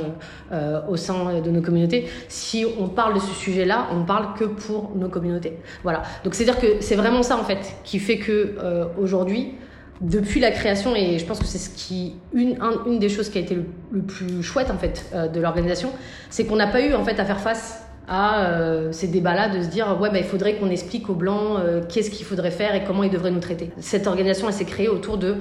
au 0.90 0.98
sein 0.98 1.40
de 1.40 1.50
nos 1.52 1.62
communautés. 1.62 2.08
Si 2.28 2.66
on 2.80 2.88
parle 2.88 3.14
de 3.14 3.20
ce 3.20 3.32
sujet-là, 3.36 3.90
on 3.92 4.00
ne 4.00 4.06
parle 4.06 4.34
que 4.34 4.46
pour 4.46 4.94
nos 4.96 5.10
communautés. 5.10 5.60
Voilà. 5.84 6.02
Donc 6.24 6.34
c'est-à-dire 6.34 6.60
que 6.60 6.82
c'est 6.82 6.96
vraiment 6.96 7.22
ça 7.22 7.38
en 7.38 7.44
fait 7.44 7.76
qui 7.84 8.00
fait 8.00 8.18
que 8.18 8.56
aujourd'hui, 9.00 9.54
depuis 10.02 10.40
la 10.40 10.52
création, 10.52 10.96
et 10.96 11.18
je 11.20 11.26
pense 11.26 11.40
que 11.40 11.46
c'est 11.46 11.58
ce 11.60 11.70
qui 11.70 12.16
une, 12.34 12.58
un- 12.62 12.84
une 12.88 13.00
des 13.00 13.10
choses 13.10 13.30
qui 13.30 13.38
a 13.38 13.42
été 13.42 13.56
le, 13.92 14.02
plus 14.02 14.44
chouette 14.44 14.70
en 14.72 14.78
fait 14.78 15.06
euh, 15.14 15.28
de 15.28 15.40
l'organisation, 15.40 15.90
c'est 16.30 16.46
qu'on 16.46 16.56
n'a 16.58 16.68
pas 16.68 16.82
eu 16.82 16.94
en 16.94 17.04
fait 17.06 17.20
à 17.20 17.26
faire 17.26 17.40
face 17.40 17.84
à 18.08 18.46
euh, 18.48 18.92
ces 18.92 19.08
débats-là 19.08 19.48
de 19.50 19.62
se 19.62 19.68
dire 19.68 19.98
ouais 20.02 20.10
bah, 20.10 20.18
il 20.18 20.26
faudrait 20.26 20.56
qu'on 20.56 20.70
explique 20.70 21.10
aux 21.10 21.14
blancs 21.16 21.58
euh, 21.60 21.82
qu'est-ce 21.88 22.10
qu'il 22.10 22.26
faudrait 22.26 22.52
faire 22.52 22.76
et 22.76 22.84
comment 22.84 23.04
ils 23.04 23.12
devraient 23.12 23.32
nous 23.32 23.40
traiter. 23.40 23.72
Cette 23.80 24.08
organisation 24.08 24.48
elle 24.48 24.54
s'est 24.54 24.66
créée 24.66 24.90
autour 24.90 25.18
de 25.18 25.38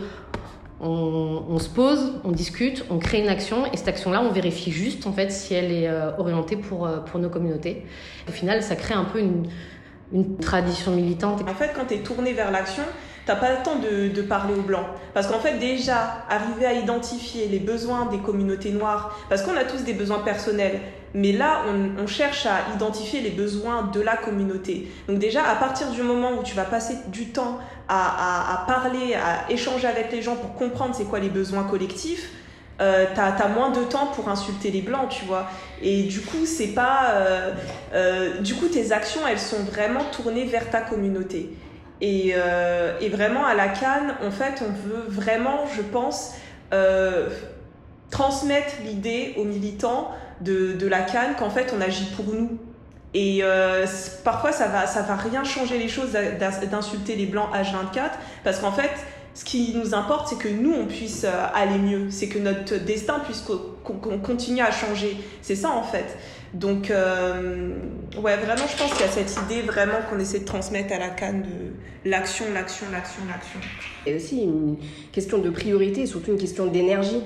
on, 0.85 1.59
se 1.61 1.69
pose, 1.69 2.15
on 2.25 2.33
discute, 2.33 2.85
on 2.91 2.99
crée 2.99 3.21
une 3.21 3.29
action 3.29 3.67
et 3.73 3.77
cette 3.77 3.87
action-là, 3.87 4.21
on 4.21 4.33
vérifie 4.33 4.73
juste 4.73 5.07
en 5.07 5.13
fait 5.13 5.31
si 5.31 5.55
elle 5.55 5.71
est 5.71 5.89
orientée 6.19 6.57
pour, 6.57 6.89
pour 7.07 7.21
nos 7.21 7.29
communautés. 7.29 7.87
Au 8.29 8.33
final, 8.33 8.65
ça 8.65 8.75
crée 8.75 8.95
un 8.95 9.05
peu 9.05 9.21
une, 9.21 9.45
une 10.13 10.37
tradition 10.39 10.91
militante. 10.91 11.43
En 11.49 11.55
fait, 11.55 11.71
quand 11.77 11.85
tu 11.87 11.95
es 11.95 11.99
tourné 11.99 12.33
vers 12.33 12.51
l'action, 12.51 12.83
t'as 13.27 13.37
pas 13.37 13.51
le 13.53 13.63
temps 13.63 13.77
de, 13.77 14.09
de 14.09 14.23
parler 14.23 14.55
aux 14.55 14.63
blancs. 14.63 14.87
Parce 15.15 15.27
qu'en 15.27 15.39
fait, 15.39 15.59
déjà, 15.59 16.25
arriver 16.29 16.67
à 16.67 16.73
identifier 16.73 17.47
les 17.49 17.59
besoins 17.59 18.07
des 18.07 18.19
communautés 18.19 18.71
noires, 18.71 19.19
parce 19.29 19.43
qu'on 19.43 19.57
a 19.57 19.65
tous 19.65 19.85
des 19.85 19.93
besoins 19.93 20.19
personnels, 20.21 20.81
mais 21.15 21.33
là, 21.33 21.63
on, 21.69 22.03
on 22.03 22.07
cherche 22.07 22.47
à 22.47 22.75
identifier 22.75 23.21
les 23.21 23.31
besoins 23.31 23.91
de 23.93 24.01
la 24.01 24.17
communauté. 24.17 24.91
Donc 25.09 25.19
déjà, 25.19 25.45
à 25.45 25.55
partir 25.57 25.91
du 25.91 26.03
moment 26.03 26.33
où 26.39 26.43
tu 26.43 26.55
vas 26.55 26.65
passer 26.65 26.97
du 27.09 27.27
temps 27.27 27.59
à, 27.89 27.99
à- 27.99 28.55
à 28.63 28.67
parler, 28.67 29.15
à 29.15 29.51
échanger 29.53 29.87
avec 29.87 30.11
les 30.11 30.23
gens 30.23 30.37
pour 30.37 30.55
comprendre 30.55 30.95
c'est 30.95 31.05
quoi 31.05 31.19
les 31.21 31.29
besoins 31.29 31.65
collectifs, 31.65 32.31
euh, 32.81 33.05
t'as 33.15 33.27
as 33.37 33.49
moins 33.49 33.71
de 33.71 33.83
temps 33.85 34.07
pour 34.07 34.31
insulter 34.31 34.71
les 34.71 34.81
blancs, 34.81 35.11
tu 35.11 35.27
vois. 35.27 35.47
Et 35.83 36.05
du 36.05 36.23
coup, 36.23 36.47
c'est 36.47 36.69
pas. 36.69 37.11
euh, 37.13 37.53
euh, 37.95 38.39
du 38.41 38.55
coup, 38.55 38.67
tes 38.69 38.91
actions, 38.93 39.21
elles 39.29 39.39
sont 39.39 39.63
vraiment 39.65 40.05
tournées 40.11 40.47
vers 40.47 40.71
ta 40.71 40.81
communauté. 40.81 41.51
Et, 42.03 42.33
euh, 42.35 42.99
et 43.01 43.09
vraiment, 43.09 43.47
à 43.47 43.55
la 43.55 43.69
Cannes, 43.69 44.17
en 44.27 44.33
fait, 44.33 44.61
on 44.61 44.89
veut 44.89 45.05
vraiment, 45.07 45.67
je 45.75 45.83
pense, 45.83 46.35
euh, 46.75 47.31
transmettre 48.11 48.75
l'idée 48.85 49.35
aux 49.39 49.45
militants 49.45 50.11
de, 50.41 50.77
la 50.89 51.03
Cannes 51.03 51.37
qu'en 51.39 51.49
fait, 51.49 51.73
on 51.75 51.81
agit 51.81 52.07
pour 52.17 52.25
nous. 52.27 52.59
Et 53.15 53.41
euh, 53.43 53.87
parfois, 54.25 54.51
ça 54.51 54.67
va, 54.67 54.89
ça 54.89 55.03
va 55.03 55.15
rien 55.15 55.45
changer 55.45 55.79
les 55.79 55.89
choses 55.89 56.11
d'insulter 56.69 57.15
les 57.15 57.27
blancs 57.27 57.51
H24, 57.55 58.11
parce 58.43 58.59
qu'en 58.59 58.73
fait, 58.73 58.91
ce 59.35 59.45
qui 59.45 59.73
nous 59.77 59.95
importe, 59.95 60.27
c'est 60.27 60.39
que 60.39 60.49
nous, 60.49 60.75
on 60.75 60.87
puisse 60.87 61.25
aller 61.55 61.79
mieux. 61.79 62.11
C'est 62.11 62.29
que 62.29 62.41
notre 62.41 62.79
destin 62.79 63.21
puisse 63.21 63.43
qu'on 63.43 64.19
continue 64.19 64.61
à 64.61 64.73
changer. 64.73 65.17
C'est 65.41 65.57
ça, 65.57 65.71
en 65.71 65.85
fait. 65.85 66.19
Donc, 66.55 66.91
euh, 66.91 67.77
ouais, 68.23 68.37
vraiment, 68.37 68.67
je 68.67 68.77
pense 68.77 68.93
qu'il 68.93 69.01
y 69.01 69.09
a 69.09 69.13
cette 69.13 69.35
idée 69.45 69.63
vraiment 69.63 70.01
qu'on 70.09 70.19
essaie 70.19 70.41
de 70.41 70.45
transmettre 70.45 70.93
à 70.93 70.99
la 70.99 71.09
canne 71.09 71.43
de 71.43 72.11
l'action, 72.11 72.45
l'action, 72.53 72.87
l'action, 72.93 73.23
l'action. 73.27 73.61
Et 74.07 74.17
aussi 74.17 74.43
une 74.43 74.77
question 75.13 75.39
de 75.39 75.49
priorité, 75.49 76.03
et 76.03 76.07
surtout 76.07 76.33
une 76.33 76.39
question 76.39 76.67
d'énergie. 76.67 77.23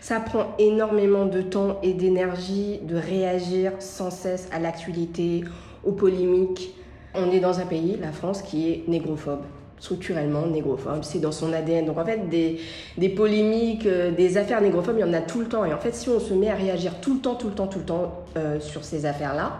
Ça 0.00 0.20
prend 0.20 0.54
énormément 0.58 1.24
de 1.24 1.40
temps 1.40 1.80
et 1.82 1.94
d'énergie 1.94 2.78
de 2.82 2.96
réagir 2.96 3.72
sans 3.78 4.10
cesse 4.10 4.48
à 4.52 4.58
l'actualité, 4.58 5.42
aux 5.82 5.92
polémiques. 5.92 6.74
On 7.14 7.30
est 7.30 7.40
dans 7.40 7.58
un 7.58 7.66
pays, 7.66 7.96
la 8.00 8.12
France, 8.12 8.42
qui 8.42 8.70
est 8.70 8.84
négrophobe 8.86 9.42
structurellement 9.78 10.46
négrophobe, 10.46 11.02
c'est 11.02 11.20
dans 11.20 11.32
son 11.32 11.52
ADN. 11.52 11.86
Donc 11.86 11.98
en 11.98 12.04
fait, 12.04 12.28
des, 12.28 12.60
des 12.96 13.08
polémiques, 13.08 13.86
euh, 13.86 14.10
des 14.10 14.38
affaires 14.38 14.60
négrophobes, 14.60 14.96
il 14.98 15.00
y 15.00 15.04
en 15.04 15.12
a 15.12 15.20
tout 15.20 15.40
le 15.40 15.46
temps. 15.46 15.64
Et 15.64 15.72
en 15.72 15.78
fait, 15.78 15.94
si 15.94 16.08
on 16.08 16.20
se 16.20 16.34
met 16.34 16.50
à 16.50 16.54
réagir 16.54 17.00
tout 17.00 17.14
le 17.14 17.20
temps, 17.20 17.34
tout 17.34 17.48
le 17.48 17.54
temps, 17.54 17.66
tout 17.66 17.78
le 17.78 17.84
temps 17.84 18.24
euh, 18.36 18.60
sur 18.60 18.84
ces 18.84 19.06
affaires-là, 19.06 19.58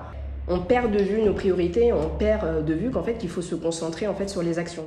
on 0.48 0.60
perd 0.60 0.92
de 0.92 1.02
vue 1.02 1.22
nos 1.22 1.34
priorités, 1.34 1.92
on 1.92 2.08
perd 2.08 2.44
euh, 2.44 2.62
de 2.62 2.74
vue 2.74 2.90
qu'en 2.90 3.02
fait, 3.02 3.14
qu'il 3.14 3.28
faut 3.30 3.42
se 3.42 3.54
concentrer 3.54 4.06
en 4.06 4.14
fait 4.14 4.28
sur 4.28 4.42
les 4.42 4.58
actions. 4.58 4.86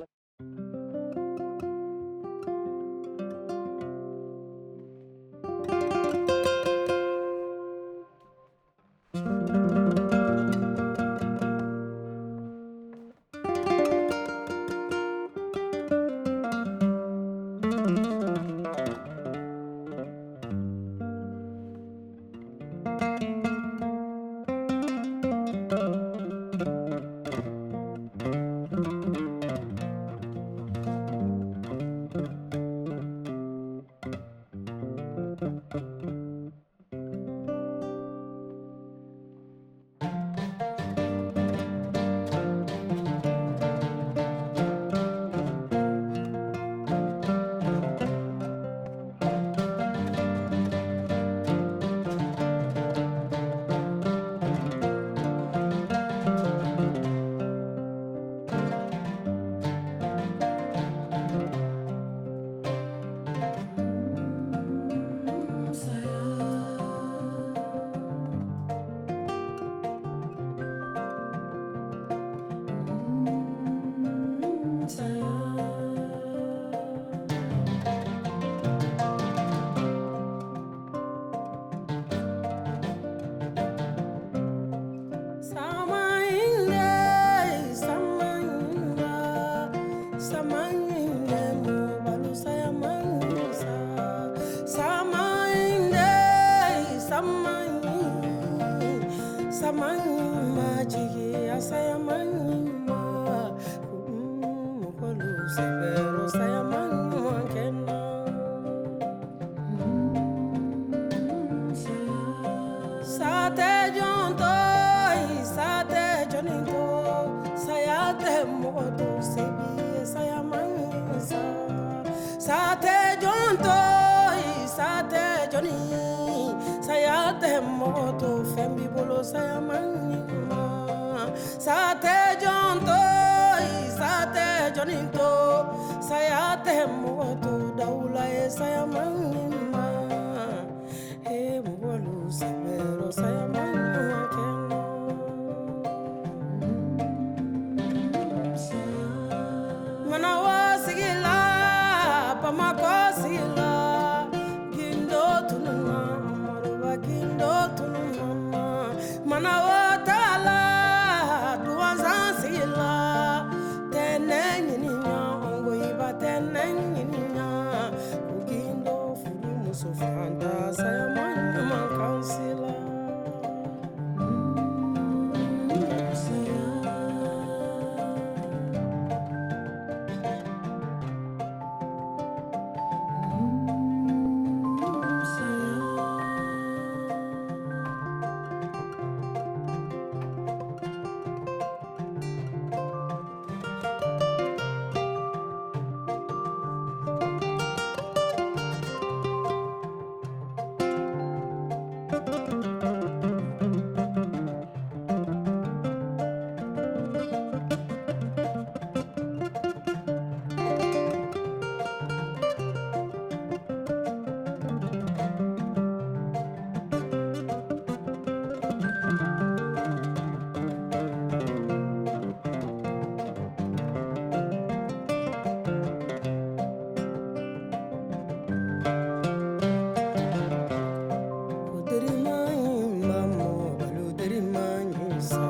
sa 235.21 235.45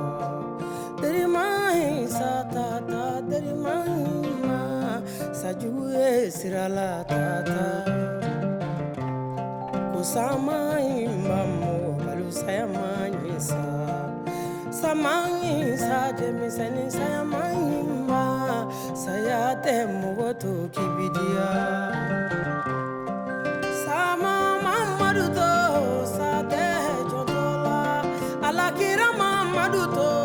teri 1.01 1.25
mahi 1.25 2.07
sa 2.09 2.43
ta 2.53 2.81
ta 2.89 3.21
teri 3.29 3.53
mahi 3.53 4.05
sa 5.33 5.49
jugu 5.53 5.93
ye 5.93 6.29
ta 7.09 7.43
ta. 7.47 7.65
Ko 9.93 9.99
sa 10.01 10.37
mahi 10.37 11.05
mo 11.59 11.95
balo 12.01 12.27
saya 12.31 12.65
sa 13.39 13.63
sa 14.79 14.91
sa 15.85 15.99
denmisɛnni 16.17 16.85
saya 16.91 17.21
mahi 17.23 17.83
ma 18.09 18.25
saya 19.03 19.55
tɛ 19.63 19.75
mɔgɔ 19.99 20.29
to 20.41 20.53
sama 23.83 24.35
mamadu 24.65 25.25
to 25.37 25.51
sa 26.15 26.31
tɛ 26.51 26.65
jɔntɔ 27.09 27.43
alakira 28.47 29.09
ma 29.19 29.28
to 29.71 29.77
adutor. 29.77 30.18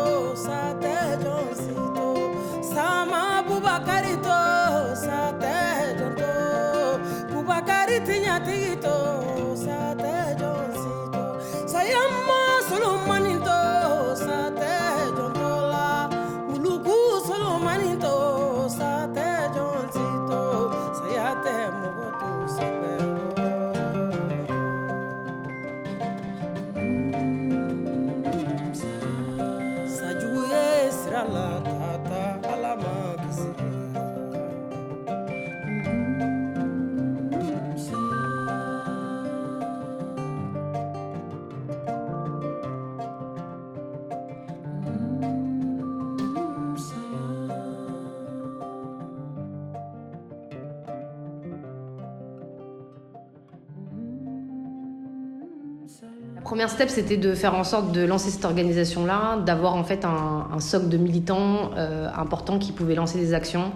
Première 56.65 56.87
step, 56.87 56.89
c'était 56.89 57.17
de 57.17 57.35
faire 57.35 57.53
en 57.53 57.63
sorte 57.63 57.91
de 57.91 58.03
lancer 58.03 58.31
cette 58.31 58.43
organisation-là, 58.43 59.37
d'avoir 59.45 59.75
en 59.75 59.83
fait 59.83 60.03
un, 60.03 60.59
socle 60.59 60.89
de 60.89 60.97
militants 60.97 61.69
euh, 61.77 62.07
importants 62.17 62.57
qui 62.57 62.71
pouvaient 62.71 62.95
lancer 62.95 63.19
des 63.19 63.35
actions 63.35 63.71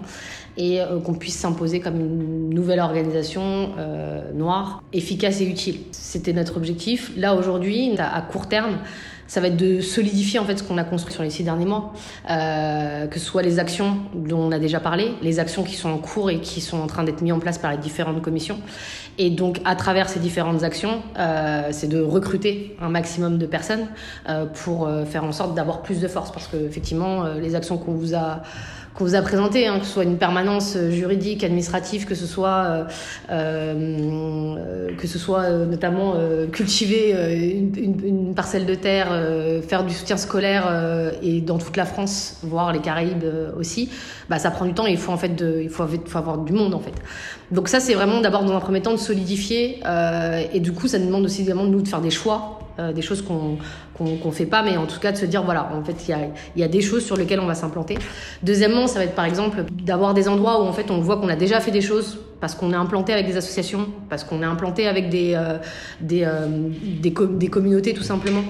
et 0.60 0.80
euh, 0.80 1.00
qu'on 1.00 1.14
puisse 1.14 1.36
s'imposer 1.36 1.80
comme 1.80 1.98
une 1.98 2.50
nouvelle 2.50 2.80
organisation 2.80 3.70
euh, 3.78 4.30
noire, 4.34 4.82
efficace 4.92 5.40
et 5.40 5.46
utile. 5.46 5.78
C'était 5.90 6.34
notre 6.34 6.58
objectif. 6.58 7.12
Là, 7.16 7.34
aujourd'hui, 7.34 7.94
à 7.98 8.20
court 8.20 8.46
terme, 8.46 8.76
ça 9.26 9.40
va 9.40 9.46
être 9.46 9.56
de 9.56 9.80
solidifier 9.80 10.38
en 10.38 10.44
fait 10.44 10.58
ce 10.58 10.62
qu'on 10.62 10.76
a 10.76 10.84
construit 10.84 11.14
sur 11.14 11.22
les 11.22 11.30
six 11.30 11.44
derniers 11.44 11.64
mois, 11.64 11.94
euh, 12.28 13.06
que 13.06 13.18
ce 13.18 13.24
soit 13.24 13.42
les 13.42 13.58
actions 13.58 13.96
dont 14.12 14.40
on 14.40 14.52
a 14.52 14.58
déjà 14.58 14.80
parlé, 14.80 15.12
les 15.22 15.38
actions 15.38 15.62
qui 15.62 15.76
sont 15.76 15.88
en 15.88 15.98
cours 15.98 16.30
et 16.30 16.40
qui 16.40 16.60
sont 16.60 16.78
en 16.78 16.88
train 16.88 17.04
d'être 17.04 17.22
mises 17.22 17.32
en 17.32 17.38
place 17.38 17.56
par 17.56 17.70
les 17.70 17.78
différentes 17.78 18.20
commissions. 18.20 18.58
Et 19.18 19.30
donc 19.30 19.60
à 19.64 19.76
travers 19.76 20.08
ces 20.08 20.18
différentes 20.18 20.64
actions, 20.64 21.02
c'est 21.70 21.88
de 21.88 22.00
recruter 22.00 22.76
un 22.80 22.88
maximum 22.88 23.38
de 23.38 23.46
personnes 23.46 23.86
pour 24.54 24.90
faire 25.06 25.22
en 25.22 25.32
sorte 25.32 25.54
d'avoir 25.54 25.82
plus 25.82 26.00
de 26.00 26.08
force, 26.08 26.32
parce 26.32 26.48
que 26.48 26.56
effectivement 26.56 27.24
les 27.34 27.54
actions 27.54 27.78
qu'on 27.78 27.92
vous 27.92 28.16
a 28.16 28.42
qu'on 28.94 29.04
vous 29.04 29.14
a 29.14 29.22
présentées, 29.22 29.66
hein, 29.66 29.78
que 29.78 29.84
ce 29.86 29.92
soit 29.92 30.04
une 30.04 30.18
permanence 30.18 30.74
euh, 30.76 30.90
juridique, 30.90 31.44
administrative, 31.44 32.06
que 32.06 32.14
ce 32.14 32.26
soit 32.26 32.64
euh, 32.64 32.84
euh, 33.30 34.94
que 34.96 35.06
ce 35.06 35.18
soit 35.18 35.42
euh, 35.42 35.66
notamment 35.66 36.14
euh, 36.16 36.46
cultiver 36.46 37.12
une, 37.12 37.72
une- 37.76 38.04
une 38.06 38.34
parcelle 38.34 38.66
de 38.66 38.74
terre, 38.74 39.08
euh, 39.10 39.62
faire 39.62 39.84
du 39.84 39.94
soutien 39.94 40.16
scolaire 40.16 41.12
et 41.22 41.40
dans 41.40 41.58
toute 41.58 41.76
la 41.76 41.84
France, 41.84 42.38
voire 42.42 42.72
les 42.72 42.80
Caraïbes 42.80 43.24
aussi, 43.58 43.90
bah, 44.28 44.38
ça 44.38 44.50
prend 44.50 44.64
du 44.64 44.74
temps 44.74 44.86
et 44.86 44.92
il 44.92 44.98
faut 44.98 45.12
en 45.12 45.16
fait 45.16 45.34
de, 45.34 45.60
il 45.62 45.68
faut, 45.70 45.84
avoir 46.14 46.38
du 46.38 46.52
monde 46.52 46.74
en 46.74 46.80
fait. 46.80 46.94
Donc 47.50 47.68
ça 47.68 47.80
c'est 47.80 47.94
vraiment 47.94 48.20
d'abord 48.20 48.44
dans 48.44 48.54
un 48.54 48.60
premier 48.60 48.80
temps 48.80 48.92
de 48.92 48.96
solidifier 48.98 49.80
et 50.52 50.60
du 50.60 50.72
coup 50.72 50.88
ça 50.88 50.98
demande 50.98 51.24
aussi 51.24 51.42
également 51.42 51.64
de 51.64 51.70
nous 51.70 51.82
de 51.82 51.88
faire 51.88 52.00
des 52.00 52.10
choix, 52.10 52.59
euh, 52.78 52.92
des 52.92 53.02
choses 53.02 53.22
qu'on 53.22 53.58
qu'on 53.98 54.32
fait 54.32 54.46
pas, 54.46 54.62
mais 54.62 54.78
en 54.78 54.86
tout 54.86 54.98
cas 54.98 55.12
de 55.12 55.18
se 55.18 55.26
dire 55.26 55.42
voilà 55.42 55.70
en 55.74 55.84
fait 55.84 56.08
il 56.08 56.10
y 56.10 56.14
a, 56.14 56.20
y 56.56 56.62
a 56.62 56.68
des 56.68 56.80
choses 56.80 57.04
sur 57.04 57.16
lesquelles 57.18 57.40
on 57.40 57.46
va 57.46 57.54
s'implanter. 57.54 57.98
Deuxièmement 58.42 58.86
ça 58.86 58.98
va 58.98 59.04
être 59.04 59.14
par 59.14 59.26
exemple 59.26 59.64
d'avoir 59.70 60.14
des 60.14 60.26
endroits 60.26 60.62
où 60.62 60.64
en 60.66 60.72
fait 60.72 60.90
on 60.90 61.00
voit 61.00 61.18
qu'on 61.18 61.28
a 61.28 61.36
déjà 61.36 61.60
fait 61.60 61.70
des 61.70 61.82
choses 61.82 62.18
parce 62.40 62.54
qu'on 62.54 62.72
est 62.72 62.76
implanté 62.76 63.12
avec 63.12 63.26
des 63.26 63.36
associations, 63.36 63.88
parce 64.08 64.24
qu'on 64.24 64.40
est 64.42 64.46
implanté 64.46 64.88
avec 64.88 65.10
des, 65.10 65.34
euh, 65.34 65.58
des, 66.00 66.24
euh, 66.24 66.46
des, 67.02 67.12
com- 67.12 67.36
des 67.36 67.48
communautés 67.48 67.92
tout 67.92 68.02
simplement 68.02 68.44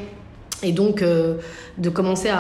et 0.63 0.71
donc 0.71 1.03
de 1.03 1.89
commencer 1.91 2.29
à, 2.29 2.39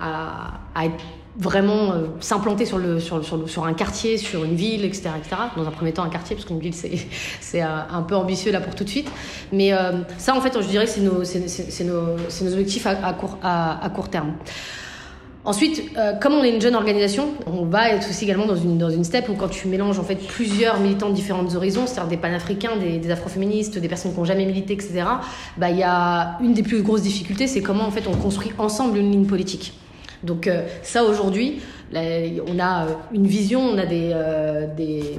à, 0.00 0.60
à 0.74 0.86
être 0.86 0.94
vraiment 1.38 1.92
euh, 1.92 2.06
s'implanter 2.20 2.64
sur, 2.64 2.78
le, 2.78 2.98
sur, 3.00 3.24
sur, 3.24 3.36
le- 3.36 3.46
sur 3.46 3.64
un 3.66 3.74
quartier, 3.74 4.16
sur 4.18 4.44
une 4.44 4.54
ville, 4.54 4.84
etc., 4.84 5.10
etc. 5.18 5.36
Dans 5.56 5.66
un 5.66 5.70
premier 5.70 5.92
temps, 5.92 6.02
un 6.02 6.08
quartier, 6.08 6.34
parce 6.36 6.46
qu'une 6.46 6.58
ville, 6.60 6.74
c'est, 7.40 7.62
euh, 7.62 7.66
un 7.90 8.02
peu 8.02 8.16
ambitieux 8.16 8.52
là 8.52 8.60
pour 8.60 8.74
tout 8.74 8.84
de 8.84 8.88
suite. 8.88 9.10
Mais 9.52 9.72
euh, 9.72 9.92
ça, 10.18 10.34
en 10.34 10.40
fait, 10.40 10.52
je 10.60 10.66
dirais 10.66 10.84
que 10.86 10.90
c'est 10.90 11.00
nos, 11.02 11.24
c'est, 11.24 11.48
c'est- 11.48 11.70
c'est 11.70 11.84
nos, 11.84 12.16
c'est 12.28 12.44
nos 12.44 12.52
objectifs 12.52 12.86
à, 12.86 12.90
à 13.06 13.12
court, 13.12 13.38
à, 13.42 13.84
à 13.84 13.90
court 13.90 14.08
terme. 14.08 14.32
Ensuite, 15.44 15.80
euh, 15.96 16.12
comme 16.14 16.32
on 16.32 16.42
est 16.42 16.52
une 16.52 16.60
jeune 16.60 16.74
organisation, 16.74 17.28
on 17.46 17.66
va 17.66 17.90
être 17.90 18.08
aussi 18.10 18.24
également 18.24 18.46
dans 18.46 18.56
une, 18.56 18.78
dans 18.78 18.90
une 18.90 19.04
step 19.04 19.28
où 19.28 19.34
quand 19.34 19.46
tu 19.48 19.68
mélanges 19.68 20.00
en 20.00 20.02
fait 20.02 20.16
plusieurs 20.16 20.80
militants 20.80 21.08
de 21.08 21.14
différentes 21.14 21.54
horizons, 21.54 21.86
c'est-à-dire 21.86 22.08
des 22.10 22.16
panafricains, 22.16 22.76
des, 22.80 22.98
des 22.98 23.10
afroféministes, 23.12 23.78
des 23.78 23.88
personnes 23.88 24.12
qui 24.12 24.18
n'ont 24.18 24.24
jamais 24.24 24.44
milité, 24.44 24.72
etc., 24.72 25.04
bah, 25.56 25.70
il 25.70 25.76
y 25.78 25.84
a 25.84 26.36
une 26.40 26.52
des 26.52 26.64
plus 26.64 26.82
grosses 26.82 27.02
difficultés, 27.02 27.46
c'est 27.46 27.62
comment 27.62 27.84
en 27.84 27.92
fait 27.92 28.08
on 28.08 28.16
construit 28.16 28.50
ensemble 28.58 28.98
une 28.98 29.12
ligne 29.12 29.26
politique. 29.26 29.74
Donc 30.22 30.46
euh, 30.46 30.66
ça 30.82 31.04
aujourd'hui, 31.04 31.60
on 31.92 32.58
a 32.58 32.86
euh, 32.86 32.92
une 33.12 33.26
vision, 33.26 33.60
on 33.60 33.78
a 33.78 33.86
des, 33.86 34.10
euh, 34.12 34.66
des, 34.74 35.18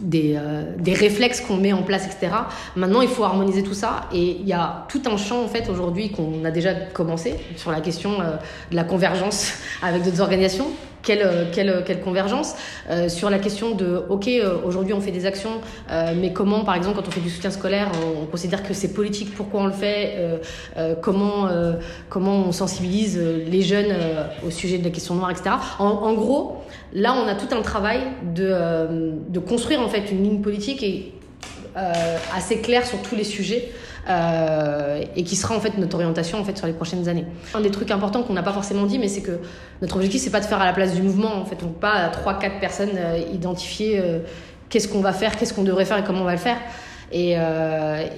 des, 0.00 0.34
euh, 0.36 0.64
des 0.78 0.92
réflexes 0.92 1.40
qu'on 1.40 1.56
met 1.56 1.72
en 1.72 1.82
place, 1.82 2.06
etc. 2.06 2.32
Maintenant, 2.76 3.00
il 3.00 3.08
faut 3.08 3.24
harmoniser 3.24 3.62
tout 3.62 3.74
ça 3.74 4.08
et 4.12 4.38
il 4.40 4.46
y 4.46 4.52
a 4.52 4.86
tout 4.88 5.02
un 5.06 5.16
champ 5.16 5.42
en 5.42 5.48
fait 5.48 5.68
aujourd'hui 5.68 6.10
qu'on 6.10 6.44
a 6.44 6.50
déjà 6.50 6.74
commencé 6.74 7.34
sur 7.56 7.70
la 7.70 7.80
question 7.80 8.20
euh, 8.20 8.36
de 8.70 8.76
la 8.76 8.84
convergence 8.84 9.52
avec 9.82 10.02
d'autres 10.02 10.20
organisations. 10.20 10.66
Quelle, 11.02 11.20
euh, 11.22 11.94
convergence 12.02 12.54
sur 13.08 13.28
la 13.28 13.38
question 13.38 13.74
de 13.74 14.02
ok 14.08 14.30
aujourd'hui 14.64 14.94
on 14.94 15.02
fait 15.02 15.10
des 15.10 15.26
actions 15.26 15.60
mais 16.16 16.32
comment 16.32 16.64
par 16.64 16.74
exemple 16.74 16.96
quand 16.96 17.06
on 17.06 17.10
fait 17.10 17.20
du 17.20 17.28
soutien 17.28 17.50
scolaire 17.50 17.90
on, 18.02 18.22
on 18.22 18.26
considère 18.26 18.62
que 18.62 18.72
c'est 18.72 18.94
politique 18.94 19.34
pourquoi 19.34 19.60
on 19.60 19.66
le 19.66 19.72
fait 19.72 20.16
comment 21.02 21.48
comment 22.08 22.46
on 22.46 22.52
sensibilise 22.52 23.18
les 23.18 23.60
jeunes 23.60 23.94
au 24.46 24.50
sujet 24.50 24.78
de 24.78 24.84
la 24.84 24.90
question 24.90 25.14
noire 25.14 25.30
etc 25.30 25.50
en 25.78 26.14
gros 26.14 26.63
là 26.94 27.14
on 27.14 27.26
a 27.26 27.34
tout 27.34 27.54
un 27.54 27.62
travail 27.62 28.00
de, 28.34 28.48
euh, 28.50 29.12
de 29.28 29.38
construire 29.40 29.80
en 29.80 29.88
fait 29.88 30.10
une 30.10 30.22
ligne 30.22 30.40
politique 30.40 30.82
et 30.82 31.12
euh, 31.76 31.92
assez 32.34 32.60
claire 32.60 32.86
sur 32.86 33.02
tous 33.02 33.16
les 33.16 33.24
sujets 33.24 33.72
euh, 34.08 35.02
et 35.16 35.24
qui 35.24 35.34
sera 35.34 35.56
en 35.56 35.60
fait 35.60 35.76
notre 35.76 35.96
orientation 35.96 36.38
en 36.38 36.44
fait 36.44 36.56
sur 36.56 36.68
les 36.68 36.72
prochaines 36.72 37.08
années. 37.08 37.26
Un 37.52 37.60
des 37.60 37.70
trucs 37.70 37.90
importants 37.90 38.22
qu'on 38.22 38.32
n'a 38.32 38.44
pas 38.44 38.52
forcément 38.52 38.86
dit, 38.86 38.98
mais 38.98 39.08
c'est 39.08 39.22
que 39.22 39.40
notre 39.82 39.96
objectif 39.96 40.22
c'est 40.22 40.30
pas 40.30 40.40
de 40.40 40.46
faire 40.46 40.60
à 40.60 40.64
la 40.64 40.72
place 40.72 40.94
du 40.94 41.02
mouvement. 41.02 41.34
En 41.34 41.44
fait, 41.44 41.56
on 41.62 41.66
peut 41.66 41.80
pas 41.80 42.08
trois 42.08 42.38
quatre 42.38 42.60
personnes 42.60 42.96
identifier 43.32 44.00
qu'est-ce 44.68 44.86
qu'on 44.86 45.00
va 45.00 45.12
faire, 45.12 45.36
qu'est-ce 45.36 45.52
qu'on 45.52 45.64
devrait 45.64 45.84
faire 45.84 45.98
et 45.98 46.04
comment 46.04 46.20
on 46.20 46.24
va 46.24 46.32
le 46.32 46.38
faire. 46.38 46.58
Et, 47.10 47.36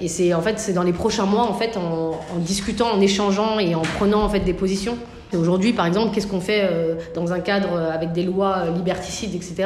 c'est 0.07 0.33
en 0.33 0.41
fait 0.41 0.59
c'est 0.59 0.73
dans 0.73 0.83
les 0.83 0.93
prochains 0.93 1.25
mois 1.25 1.43
en 1.43 1.53
fait 1.53 1.77
en 1.77 2.37
discutant, 2.37 2.91
en 2.91 3.01
échangeant 3.01 3.57
et 3.57 3.73
en 3.73 3.81
prenant 3.81 4.21
en 4.21 4.29
fait 4.29 4.41
des 4.41 4.53
positions. 4.53 4.97
Aujourd'hui, 5.35 5.73
par 5.73 5.85
exemple, 5.85 6.15
qu'est-ce 6.15 6.27
qu'on 6.27 6.39
fait 6.39 6.61
euh, 6.63 6.95
dans 7.13 7.33
un 7.33 7.39
cadre 7.39 7.73
euh, 7.73 7.91
avec 7.91 8.13
des 8.13 8.23
lois 8.23 8.59
euh, 8.59 8.71
liberticides, 8.71 9.35
etc. 9.35 9.65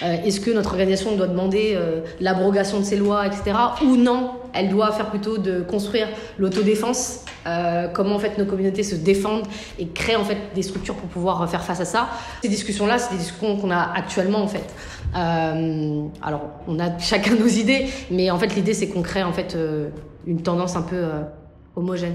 Est-ce 0.00 0.40
que 0.40 0.50
notre 0.50 0.70
organisation 0.70 1.16
doit 1.16 1.26
demander 1.26 1.78
l'abrogation 2.20 2.80
de 2.80 2.84
ces 2.84 2.96
lois, 2.96 3.26
etc. 3.26 3.52
Ou 3.84 3.96
non, 3.96 4.32
elle 4.54 4.68
doit 4.68 4.90
faire 4.92 5.10
plutôt 5.10 5.38
de 5.38 5.60
construire 5.60 6.08
l'autodéfense, 6.38 7.24
comment 7.92 8.16
en 8.16 8.18
fait 8.18 8.38
nos 8.38 8.44
communautés 8.44 8.82
se 8.82 8.94
défendent 8.94 9.46
et 9.78 9.88
créent 9.88 10.16
en 10.16 10.24
fait 10.24 10.38
des 10.54 10.62
structures 10.62 10.94
pour 10.94 11.08
pouvoir 11.08 11.48
faire 11.48 11.62
face 11.62 11.80
à 11.80 11.84
ça. 11.84 12.08
Ces 12.42 12.48
discussions-là, 12.48 12.98
c'est 12.98 13.12
des 13.12 13.18
discussions 13.18 13.56
qu'on 13.56 13.70
a 13.70 13.92
actuellement 13.94 14.42
en 14.42 14.48
fait. 14.48 14.66
Alors, 15.14 16.50
on 16.66 16.78
a 16.78 16.98
chacun 16.98 17.34
nos 17.34 17.48
idées, 17.48 17.86
mais 18.10 18.30
en 18.30 18.38
fait, 18.38 18.54
l'idée 18.54 18.74
c'est 18.74 18.88
qu'on 18.88 19.02
crée 19.02 19.22
en 19.22 19.32
fait 19.32 19.56
une 20.26 20.42
tendance 20.42 20.76
un 20.76 20.82
peu 20.82 21.04
homogène. 21.76 22.14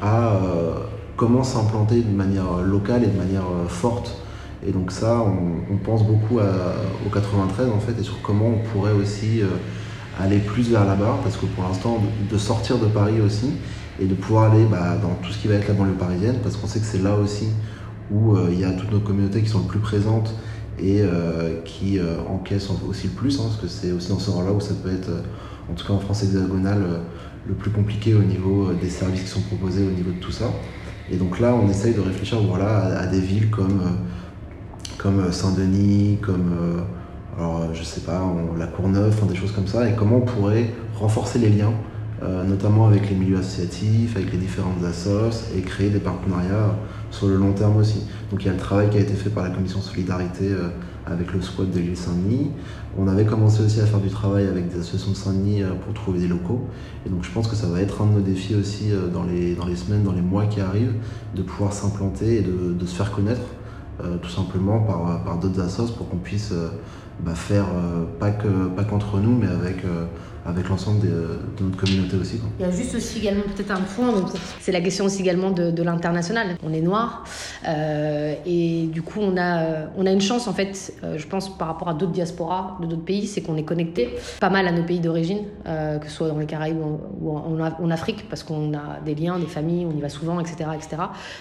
À 0.00 0.36
euh, 0.36 0.74
comment 1.16 1.42
s'implanter 1.42 2.02
de 2.02 2.14
manière 2.14 2.58
locale 2.62 3.04
et 3.04 3.06
de 3.06 3.16
manière 3.16 3.42
euh, 3.42 3.68
forte. 3.68 4.20
Et 4.66 4.72
donc 4.72 4.92
ça, 4.92 5.22
on, 5.22 5.76
pense 5.76 6.06
beaucoup 6.06 6.38
au 6.38 7.10
93 7.10 7.68
en 7.68 7.80
fait 7.80 8.00
et 8.00 8.02
sur 8.02 8.22
comment 8.22 8.46
on 8.46 8.58
pourrait 8.72 8.92
aussi 8.92 9.42
euh, 9.42 9.46
aller 10.18 10.38
plus 10.38 10.70
vers 10.70 10.84
là-bas 10.84 11.18
parce 11.22 11.36
que 11.36 11.46
pour 11.46 11.64
l'instant 11.64 11.98
de, 12.30 12.38
sortir 12.38 12.78
de 12.78 12.86
Paris 12.86 13.20
aussi 13.20 13.52
et 14.00 14.06
de 14.06 14.14
pouvoir 14.14 14.52
aller 14.52 14.64
bah, 14.64 14.96
dans 15.00 15.14
tout 15.22 15.32
ce 15.32 15.38
qui 15.38 15.48
va 15.48 15.54
être 15.54 15.68
la 15.68 15.74
banlieue 15.74 15.92
parisienne 15.92 16.36
parce 16.42 16.56
qu'on 16.56 16.66
sait 16.66 16.80
que 16.80 16.86
c'est 16.86 17.02
là 17.02 17.14
aussi 17.16 17.48
où 18.10 18.36
euh, 18.36 18.48
il 18.52 18.60
y 18.60 18.64
a 18.64 18.70
toutes 18.70 18.92
nos 18.92 19.00
communautés 19.00 19.42
qui 19.42 19.48
sont 19.48 19.60
le 19.60 19.66
plus 19.66 19.80
présentes 19.80 20.34
et 20.78 21.00
euh, 21.02 21.60
qui 21.64 21.98
euh, 21.98 22.16
encaissent 22.28 22.68
aussi 22.88 23.08
le 23.08 23.12
plus 23.12 23.38
hein, 23.38 23.44
parce 23.44 23.56
que 23.56 23.68
c'est 23.68 23.92
aussi 23.92 24.08
dans 24.08 24.18
ce 24.18 24.30
endroit 24.30 24.44
là 24.44 24.52
où 24.52 24.60
ça 24.60 24.74
peut 24.74 24.92
être 24.92 25.08
euh, 25.08 25.22
en 25.70 25.74
tout 25.74 25.86
cas 25.86 25.92
en 25.92 26.00
France 26.00 26.22
hexagonale 26.22 26.82
euh, 26.82 26.98
le 27.46 27.54
plus 27.54 27.70
compliqué 27.70 28.14
au 28.14 28.22
niveau 28.22 28.68
euh, 28.68 28.74
des 28.80 28.88
services 28.88 29.22
qui 29.22 29.28
sont 29.28 29.42
proposés 29.42 29.86
au 29.86 29.90
niveau 29.90 30.10
de 30.10 30.18
tout 30.18 30.32
ça 30.32 30.50
et 31.10 31.16
donc 31.16 31.40
là 31.40 31.54
on 31.54 31.68
essaye 31.68 31.94
de 31.94 32.00
réfléchir 32.00 32.40
voilà, 32.40 32.98
à, 32.98 33.06
des 33.06 33.20
villes 33.20 33.50
comme 33.50 33.80
euh, 33.80 33.90
comme 34.98 35.20
euh, 35.20 35.32
Saint-Denis, 35.32 36.18
comme 36.22 36.54
alors, 37.36 37.74
je 37.74 37.82
sais 37.82 38.02
pas, 38.02 38.22
la 38.56 38.68
Courneuve, 38.68 39.26
des 39.26 39.34
choses 39.34 39.50
comme 39.50 39.66
ça, 39.66 39.88
et 39.88 39.94
comment 39.96 40.18
on 40.18 40.20
pourrait 40.20 40.70
renforcer 40.94 41.40
les 41.40 41.48
liens, 41.48 41.72
notamment 42.46 42.86
avec 42.86 43.10
les 43.10 43.16
milieux 43.16 43.38
associatifs, 43.38 44.14
avec 44.14 44.30
les 44.30 44.38
différentes 44.38 44.84
assos, 44.84 45.50
et 45.56 45.62
créer 45.62 45.90
des 45.90 45.98
partenariats 45.98 46.76
sur 47.10 47.26
le 47.26 47.34
long 47.34 47.52
terme 47.52 47.76
aussi. 47.76 48.06
Donc 48.30 48.44
il 48.44 48.46
y 48.46 48.50
a 48.50 48.52
le 48.52 48.58
travail 48.58 48.88
qui 48.88 48.98
a 48.98 49.00
été 49.00 49.14
fait 49.14 49.30
par 49.30 49.42
la 49.42 49.50
commission 49.50 49.80
Solidarité 49.80 50.54
avec 51.06 51.32
le 51.32 51.40
squat 51.40 51.70
de 51.70 51.80
l'île 51.80 51.96
Saint-Denis. 51.96 52.50
On 52.98 53.08
avait 53.08 53.24
commencé 53.24 53.62
aussi 53.62 53.80
à 53.80 53.86
faire 53.86 54.00
du 54.00 54.08
travail 54.08 54.46
avec 54.46 54.68
des 54.68 54.78
associations 54.78 55.10
de 55.10 55.16
Saint-Denis 55.16 55.62
euh, 55.62 55.72
pour 55.74 55.92
trouver 55.94 56.20
des 56.20 56.28
locaux. 56.28 56.66
Et 57.06 57.10
donc 57.10 57.24
je 57.24 57.30
pense 57.30 57.48
que 57.48 57.56
ça 57.56 57.66
va 57.66 57.80
être 57.80 58.02
un 58.02 58.06
de 58.06 58.12
nos 58.12 58.20
défis 58.20 58.54
aussi 58.54 58.90
euh, 58.90 59.08
dans 59.08 59.24
les, 59.24 59.54
dans 59.54 59.66
les 59.66 59.76
semaines, 59.76 60.02
dans 60.02 60.12
les 60.12 60.22
mois 60.22 60.46
qui 60.46 60.60
arrivent, 60.60 60.94
de 61.34 61.42
pouvoir 61.42 61.72
s'implanter 61.72 62.38
et 62.38 62.42
de, 62.42 62.72
de 62.72 62.86
se 62.86 62.94
faire 62.94 63.10
connaître 63.10 63.42
euh, 64.02 64.16
tout 64.16 64.30
simplement 64.30 64.80
par, 64.80 65.24
par 65.24 65.38
d'autres 65.38 65.60
assos 65.60 65.92
pour 65.96 66.08
qu'on 66.08 66.16
puisse 66.16 66.52
bah, 67.20 67.34
faire 67.34 67.66
pas 68.18 68.32
que 68.32 68.66
pas 68.66 68.82
qu'entre 68.82 69.20
nous 69.20 69.36
mais 69.38 69.46
avec, 69.46 69.84
avec 70.46 70.68
l'ensemble 70.68 71.00
des- 71.00 71.08
de 71.08 71.62
notre 71.62 71.76
communauté 71.76 72.16
aussi. 72.16 72.40
Il 72.58 72.66
y 72.66 72.68
a 72.68 72.70
juste 72.70 72.94
aussi 72.94 73.18
également 73.18 73.44
peut-être 73.54 73.70
un 73.70 73.80
point, 73.80 74.12
c'est 74.60 74.72
la 74.72 74.80
question 74.80 75.06
aussi 75.06 75.22
également 75.22 75.50
de, 75.50 75.82
l'international. 75.82 76.56
On 76.62 76.72
est 76.72 76.80
noir 76.80 77.24
euh, 77.68 78.34
et 78.46 78.86
du 78.86 79.02
coup 79.02 79.20
on 79.20 79.36
a, 79.36 79.58
euh, 79.62 79.86
on 79.96 80.06
a 80.06 80.10
une 80.10 80.20
chance 80.20 80.48
en 80.48 80.52
fait, 80.54 80.94
euh, 81.02 81.18
je 81.18 81.26
pense 81.26 81.56
par 81.56 81.68
rapport 81.68 81.88
à 81.88 81.94
d'autres 81.94 82.12
diasporas 82.12 82.78
de 82.80 82.86
d'autres 82.86 83.04
pays, 83.04 83.26
c'est 83.26 83.42
qu'on 83.42 83.56
est 83.56 83.64
connecté 83.64 84.10
pas 84.40 84.50
mal 84.50 84.66
à 84.66 84.72
nos 84.72 84.82
pays 84.82 85.00
d'origine, 85.00 85.40
euh, 85.66 85.98
que 85.98 86.06
ce 86.08 86.12
soit 86.12 86.28
dans 86.28 86.38
les 86.38 86.46
Caraïbes 86.46 86.80
ou 87.20 87.36
en, 87.36 87.90
Afrique, 87.90 88.28
parce 88.28 88.42
qu'on 88.42 88.74
a 88.74 89.00
des 89.04 89.14
liens, 89.14 89.38
des 89.38 89.46
familles, 89.46 89.86
on 89.86 89.96
y 89.96 90.00
va 90.00 90.08
souvent, 90.08 90.40
etc. 90.40 90.70
etc. 90.74 90.96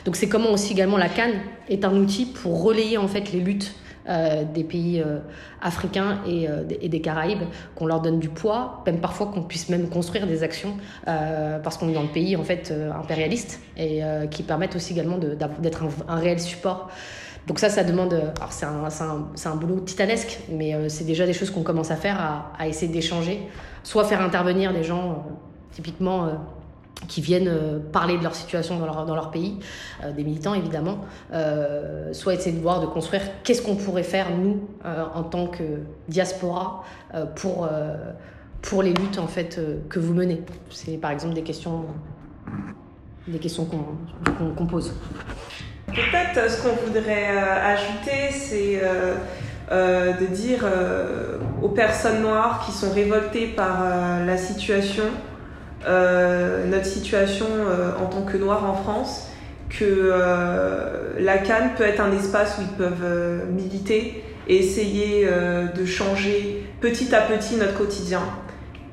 Donc 0.06 0.16
c'est 0.16 0.28
comment 0.28 0.52
aussi 0.52 0.74
également 0.74 0.98
la 0.98 1.10
Cannes 1.10 1.40
est 1.70 1.86
un 1.86 1.96
outil 1.96 2.26
pour 2.26 2.64
relayer 2.64 2.98
en 2.98 3.08
fait 3.08 3.32
les 3.32 3.40
luttes 3.40 3.74
euh, 3.74 3.83
des 4.06 4.64
pays 4.64 5.02
euh, 5.02 5.20
africains 5.62 6.20
et, 6.28 6.50
euh, 6.50 6.64
et 6.82 6.90
des 6.90 7.02
Caraïbes, 7.02 7.44
qu'on 7.76 7.86
leur 7.86 8.02
donne 8.02 8.20
du 8.20 8.30
poids, 8.30 8.84
même 8.86 9.00
parfois 9.00 9.28
qu'on 9.28 9.44
puisse 9.44 9.70
même 9.70 9.90
construire 9.90 10.28
des 10.28 10.44
actions, 10.44 10.76
euh, 11.08 11.60
parce 11.60 11.78
qu'on 11.78 11.90
est 11.90 11.94
dans 11.94 12.02
le 12.04 12.10
pays 12.10 12.36
en 12.36 12.44
fait 12.44 12.72
euh, 12.72 12.92
impérialiste, 12.92 13.62
et 13.78 14.04
euh, 14.04 14.28
qui 14.28 14.44
permettent 14.44 14.76
aussi 14.76 14.94
également 14.94 15.18
d'être 15.18 15.84
un, 16.08 16.16
réel 16.16 16.40
support. 16.40 16.90
Donc 17.48 17.60
ça, 17.60 17.70
ça 17.70 17.84
demande, 17.84 18.14
euh, 18.14 18.32
alors 18.38 18.52
c'est 19.36 19.48
un, 19.48 19.56
boulot 19.56 19.80
titanesque, 19.82 20.40
mais 20.50 20.74
euh, 20.74 20.90
c'est 20.90 21.04
déjà 21.06 21.26
des 21.26 21.34
choses 21.34 21.50
qu'on 21.50 21.64
commence 21.64 21.92
à 21.92 21.96
faire, 21.96 22.52
à, 22.58 22.68
essayer 22.68 22.92
d'échanger, 22.92 23.42
soit 23.84 24.06
faire 24.06 24.22
intervenir 24.22 24.74
des 24.74 24.84
gens, 24.84 25.12
euh, 25.12 25.16
typiquement... 25.72 26.26
euh, 26.26 26.34
qui 27.08 27.22
viennent 27.22 27.48
euh, 27.48 27.80
parler 27.92 28.18
de 28.18 28.24
leur 28.24 28.36
situation 28.36 28.80
dans 28.80 28.86
leur, 28.86 29.06
dans 29.06 29.16
leur 29.16 29.32
pays, 29.32 29.60
euh, 30.04 30.12
des 30.12 30.24
militants 30.24 30.54
évidemment, 30.54 31.00
euh, 31.34 32.14
soit 32.14 32.34
essayer 32.34 32.56
de 32.56 32.62
voir, 32.62 32.82
de 32.82 32.86
construire 32.86 33.22
qu'est-ce 33.44 33.62
qu'on 33.62 33.76
pourrait 33.76 34.04
faire 34.04 34.28
nous 34.36 34.62
en 34.84 35.24
tant 35.24 35.48
que 35.48 35.64
diaspora 36.08 36.84
pour, 37.36 37.68
pour 38.62 38.84
les 38.84 38.94
luttes 38.94 39.18
en 39.18 39.28
fait 39.28 39.60
que 39.90 40.00
vous 40.00 40.14
menez. 40.14 40.42
C'est 40.70 40.98
par 40.98 41.12
exemple 41.12 41.34
des 41.34 41.44
questions, 41.44 41.86
des 43.28 43.40
questions 43.40 43.66
qu'on 43.66 44.52
qu'on 44.56 44.66
pose. 44.66 44.94
Peut-être 45.88 46.50
ce 46.50 46.62
qu'on 46.62 46.76
voudrait 46.86 47.28
ajouter, 47.38 48.32
c'est 48.32 48.82
de 49.72 50.26
dire 50.34 50.66
aux 51.62 51.70
personnes 51.70 52.22
noires 52.22 52.64
qui 52.66 52.72
sont 52.72 52.92
révoltées 52.92 53.48
par 53.48 53.84
la 54.26 54.38
situation, 54.38 55.06
notre 55.86 56.86
situation 56.86 57.46
euh, 57.50 57.92
en 58.02 58.06
tant 58.06 58.24
que 58.24 58.38
noirs 58.38 58.70
en 58.70 58.76
France, 58.76 59.30
que 59.70 59.86
euh, 59.86 61.14
la 61.20 61.38
Cannes 61.38 61.72
peut 61.78 61.84
être 61.84 62.00
un 62.00 62.12
espace 62.12 62.58
où 62.58 62.62
ils 62.62 62.78
peuvent 62.78 63.04
euh, 63.04 63.46
militer 63.46 64.24
et 64.48 64.58
essayer 64.58 65.26
euh, 65.26 65.68
de 65.68 65.86
changer 65.86 66.64
petit 66.82 67.14
à 67.16 67.22
petit 67.22 67.56
notre 67.56 67.78
quotidien. 67.78 68.22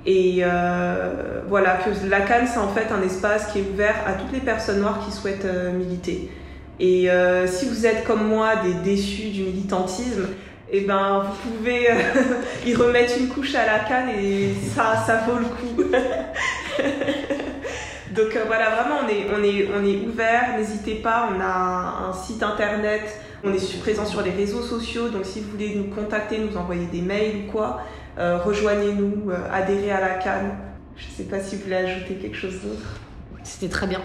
Et 0.06 0.38
euh, 0.42 1.42
voilà, 1.48 1.78
que 1.84 1.90
la 2.08 2.20
Cannes, 2.22 2.46
c'est 2.50 2.58
en 2.58 2.68
fait 2.68 2.86
un 2.92 3.02
espace 3.02 3.52
qui 3.52 3.58
est 3.58 3.64
ouvert 3.72 3.96
à 4.06 4.12
toutes 4.12 4.32
les 4.32 4.40
personnes 4.40 4.80
noires 4.80 5.04
qui 5.04 5.12
souhaitent 5.14 5.44
euh, 5.44 5.72
militer. 5.72 6.30
Et 6.78 7.10
euh, 7.10 7.46
si 7.46 7.66
vous 7.66 7.84
êtes 7.84 8.04
comme 8.04 8.26
moi 8.26 8.56
des 8.56 8.72
déçus 8.72 9.28
du 9.28 9.42
militantisme, 9.42 10.28
eh 10.72 10.80
ben, 10.82 11.26
vous 11.26 11.50
pouvez 11.50 11.90
euh, 11.90 11.94
y 12.66 12.74
remettre 12.74 13.18
une 13.18 13.28
couche 13.28 13.54
à 13.54 13.66
la 13.66 13.80
canne 13.80 14.08
et 14.18 14.54
ça, 14.74 14.94
ça 15.04 15.22
vaut 15.26 15.38
le 15.38 15.44
coup. 15.44 15.82
Donc 18.14 18.34
euh, 18.34 18.44
voilà, 18.46 18.70
vraiment, 18.70 19.00
on 19.04 19.08
est, 19.08 19.26
on 19.32 19.42
est, 19.42 19.68
on 19.72 19.84
est 19.84 20.06
ouvert. 20.06 20.56
N'hésitez 20.58 20.96
pas, 20.96 21.28
on 21.34 21.40
a 21.40 22.08
un 22.08 22.12
site 22.12 22.42
internet, 22.42 23.20
on 23.44 23.52
est 23.52 23.80
présent 23.80 24.04
sur 24.04 24.22
les 24.22 24.30
réseaux 24.30 24.62
sociaux. 24.62 25.08
Donc 25.08 25.24
si 25.24 25.40
vous 25.40 25.50
voulez 25.50 25.74
nous 25.74 25.94
contacter, 25.94 26.38
nous 26.38 26.56
envoyer 26.56 26.86
des 26.86 27.02
mails 27.02 27.44
ou 27.46 27.50
quoi, 27.52 27.82
euh, 28.18 28.38
rejoignez-nous, 28.38 29.30
euh, 29.30 29.36
adhérez 29.52 29.92
à 29.92 30.00
la 30.00 30.14
canne. 30.14 30.56
Je 30.96 31.06
sais 31.06 31.24
pas 31.24 31.40
si 31.40 31.56
vous 31.56 31.62
voulez 31.62 31.76
ajouter 31.76 32.14
quelque 32.14 32.36
chose 32.36 32.60
d'autre. 32.62 33.00
C'était 33.42 33.72
très 33.72 33.86
bien. 33.86 34.02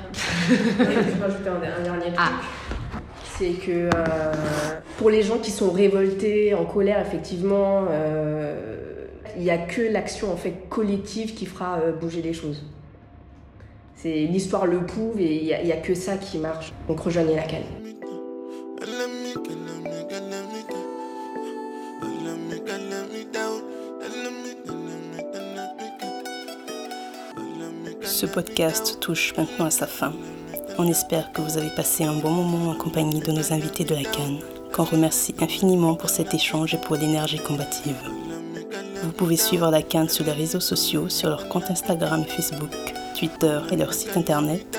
Je 0.49 0.55
peux 0.55 1.25
ajouter 1.25 1.49
un, 1.49 1.79
un 1.79 1.83
dernier 1.83 2.13
truc. 2.13 2.29
C'est 3.37 3.51
que 3.51 3.89
euh, 3.93 4.33
pour 4.97 5.09
les 5.09 5.21
gens 5.21 5.39
qui 5.39 5.51
sont 5.51 5.71
révoltés, 5.71 6.53
en 6.53 6.63
colère, 6.63 7.01
effectivement, 7.01 7.85
euh, 7.89 8.94
il 9.37 9.43
n'y 9.43 9.49
a 9.49 9.57
que 9.57 9.81
l'action 9.81 10.31
en 10.31 10.37
fait 10.37 10.53
collective 10.69 11.33
qui 11.33 11.45
fera 11.45 11.79
euh, 11.79 11.91
bouger 11.91 12.21
les 12.21 12.33
choses. 12.33 12.63
C'est 13.95 14.25
l'histoire 14.25 14.65
le 14.65 14.85
prouve 14.85 15.19
et 15.19 15.35
il 15.35 15.65
n'y 15.65 15.71
a, 15.71 15.77
que 15.77 15.95
ça 15.95 16.17
qui 16.17 16.37
marche. 16.37 16.73
Donc 16.87 16.99
rejoignez 16.99 17.35
la. 17.35 17.43
Ce 28.03 28.25
podcast 28.25 28.99
touche 28.99 29.33
maintenant 29.37 29.65
à 29.65 29.71
sa 29.71 29.87
fin. 29.87 30.13
On 30.77 30.87
espère 30.87 31.31
que 31.31 31.41
vous 31.41 31.57
avez 31.57 31.69
passé 31.69 32.03
un 32.03 32.19
bon 32.19 32.31
moment 32.31 32.71
en 32.71 32.75
compagnie 32.75 33.21
de 33.21 33.31
nos 33.31 33.53
invités 33.53 33.85
de 33.85 33.95
la 33.95 34.03
Cannes, 34.03 34.39
qu'on 34.73 34.83
remercie 34.83 35.35
infiniment 35.39 35.95
pour 35.95 36.09
cet 36.09 36.33
échange 36.33 36.73
et 36.73 36.77
pour 36.77 36.95
l'énergie 36.95 37.39
combative. 37.39 37.95
Vous 39.15 39.23
pouvez 39.23 39.37
suivre 39.37 39.71
la 39.71 39.81
Cannes 39.81 40.09
sur 40.09 40.25
les 40.25 40.33
réseaux 40.33 40.59
sociaux, 40.59 41.07
sur 41.07 41.29
leur 41.29 41.47
compte 41.47 41.71
Instagram 41.71 42.25
Facebook, 42.25 42.75
Twitter 43.17 43.61
et 43.71 43.77
leur 43.77 43.93
site 43.93 44.17
internet 44.17 44.77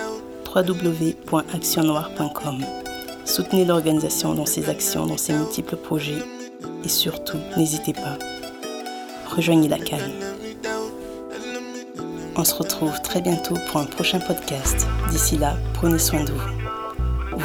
www.actionnoire.com. 0.55 2.59
Soutenez 3.25 3.65
l'organisation 3.65 4.35
dans 4.35 4.45
ses 4.45 4.69
actions, 4.69 5.07
dans 5.07 5.17
ses 5.17 5.33
multiples 5.33 5.77
projets 5.77 6.23
et 6.85 6.89
surtout, 6.91 7.39
n'hésitez 7.57 7.95
pas. 7.95 8.19
Rejoignez 9.35 9.69
la 9.69 9.79
Cannes. 9.79 10.13
On 12.37 12.45
se 12.45 12.57
retrouve 12.57 13.01
très 13.01 13.23
bientôt 13.23 13.55
pour 13.71 13.81
un 13.81 13.87
prochain 13.87 14.21
podcast. 14.21 14.87
D'ici 15.09 15.39
là, 15.39 15.57
prenez 15.73 15.99
soin 15.99 16.25
de 16.25 16.33
vous. 16.33 16.66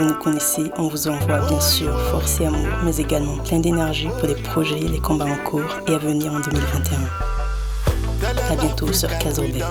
Vous 0.02 0.08
nous 0.08 0.16
connaissez, 0.16 0.72
on 0.80 0.88
vous 0.88 1.08
envoie 1.10 1.46
bien 1.48 1.62
sûr 1.62 1.96
force 2.10 2.42
et 2.42 2.48
amour, 2.48 2.66
mais 2.84 2.98
également 2.98 3.38
plein 3.38 3.60
d'énergie 3.60 4.08
pour 4.18 4.28
les 4.28 4.34
projets 4.34 4.80
et 4.80 4.88
les 4.88 4.98
combats 4.98 5.26
en 5.26 5.38
cours 5.48 5.78
et 5.88 5.94
à 5.94 6.00
venir 6.00 6.34
en 6.34 6.40
2021. 6.40 6.98
À 8.50 8.56
bientôt 8.56 8.92
sur 8.92 9.16
Casobé. 9.20 9.62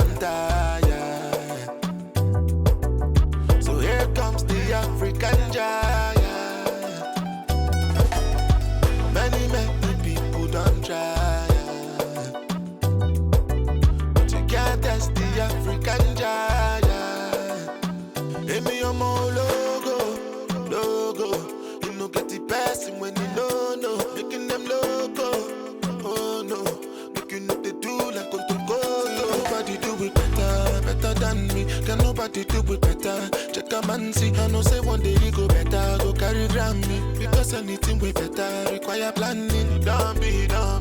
Require 38.91 39.13
planning. 39.13 39.81
Don't 39.81 40.21
be, 40.21 40.47
don't 40.47 40.81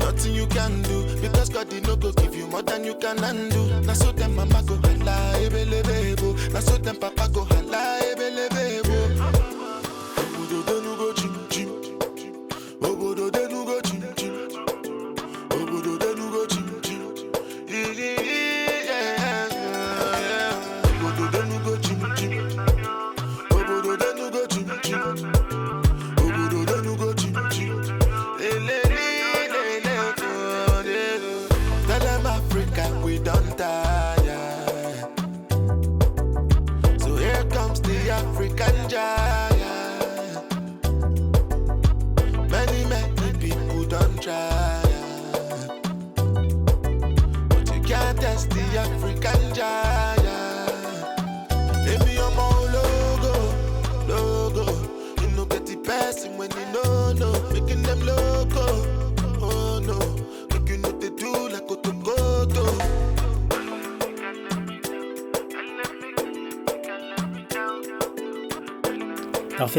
nothing 0.00 0.34
you 0.34 0.46
can 0.46 0.82
do. 0.82 1.04
Because 1.20 1.48
God 1.48 1.72
he 1.72 1.80
no 1.80 1.96
go 1.96 2.12
give 2.12 2.34
you 2.34 2.46
more 2.46 2.62
than 2.62 2.84
you 2.84 2.94
can 2.94 3.22
undo. 3.22 3.80
Now 3.82 3.94
so 3.94 4.12
them 4.12 4.36
mama 4.36 4.62
go 4.66 4.76
holla, 4.76 5.34
ebele 5.38 5.82
bebo. 5.82 6.52
Now 6.52 6.60
so 6.60 6.76
them 6.78 6.96
papa 6.96 7.28
go 7.32 7.44
holla, 7.44 7.57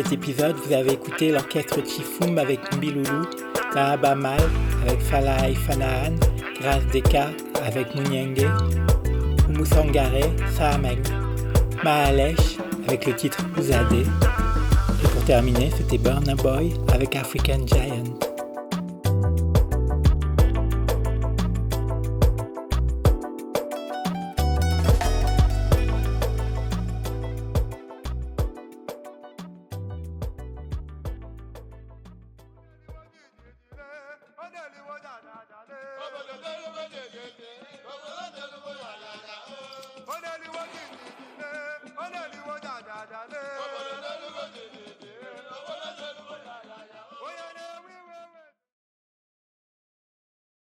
cet 0.04 0.14
épisode, 0.14 0.56
vous 0.66 0.72
avez 0.72 0.94
écouté 0.94 1.30
l'orchestre 1.30 1.80
Chifum 1.86 2.38
avec 2.38 2.60
Mbiloulou, 2.74 3.26
Tahaba 3.74 4.16
Mal 4.16 4.40
avec 4.82 5.02
Falai 5.02 5.54
Fanaan, 5.56 6.16
Grace 6.62 6.86
Deka 6.94 7.28
avec 7.66 7.94
Munyenge, 7.96 8.48
Umusangare 9.50 10.24
Saameng, 10.56 11.04
Maalesh 11.84 12.60
avec 12.88 13.08
le 13.08 13.14
titre 13.14 13.40
Uzade. 13.58 13.92
Et 13.92 15.08
pour 15.10 15.26
terminer, 15.26 15.70
c'était 15.76 15.98
Burna 15.98 16.36
Boy 16.36 16.74
avec 16.94 17.18
African 17.18 17.68
Giant. 17.68 18.29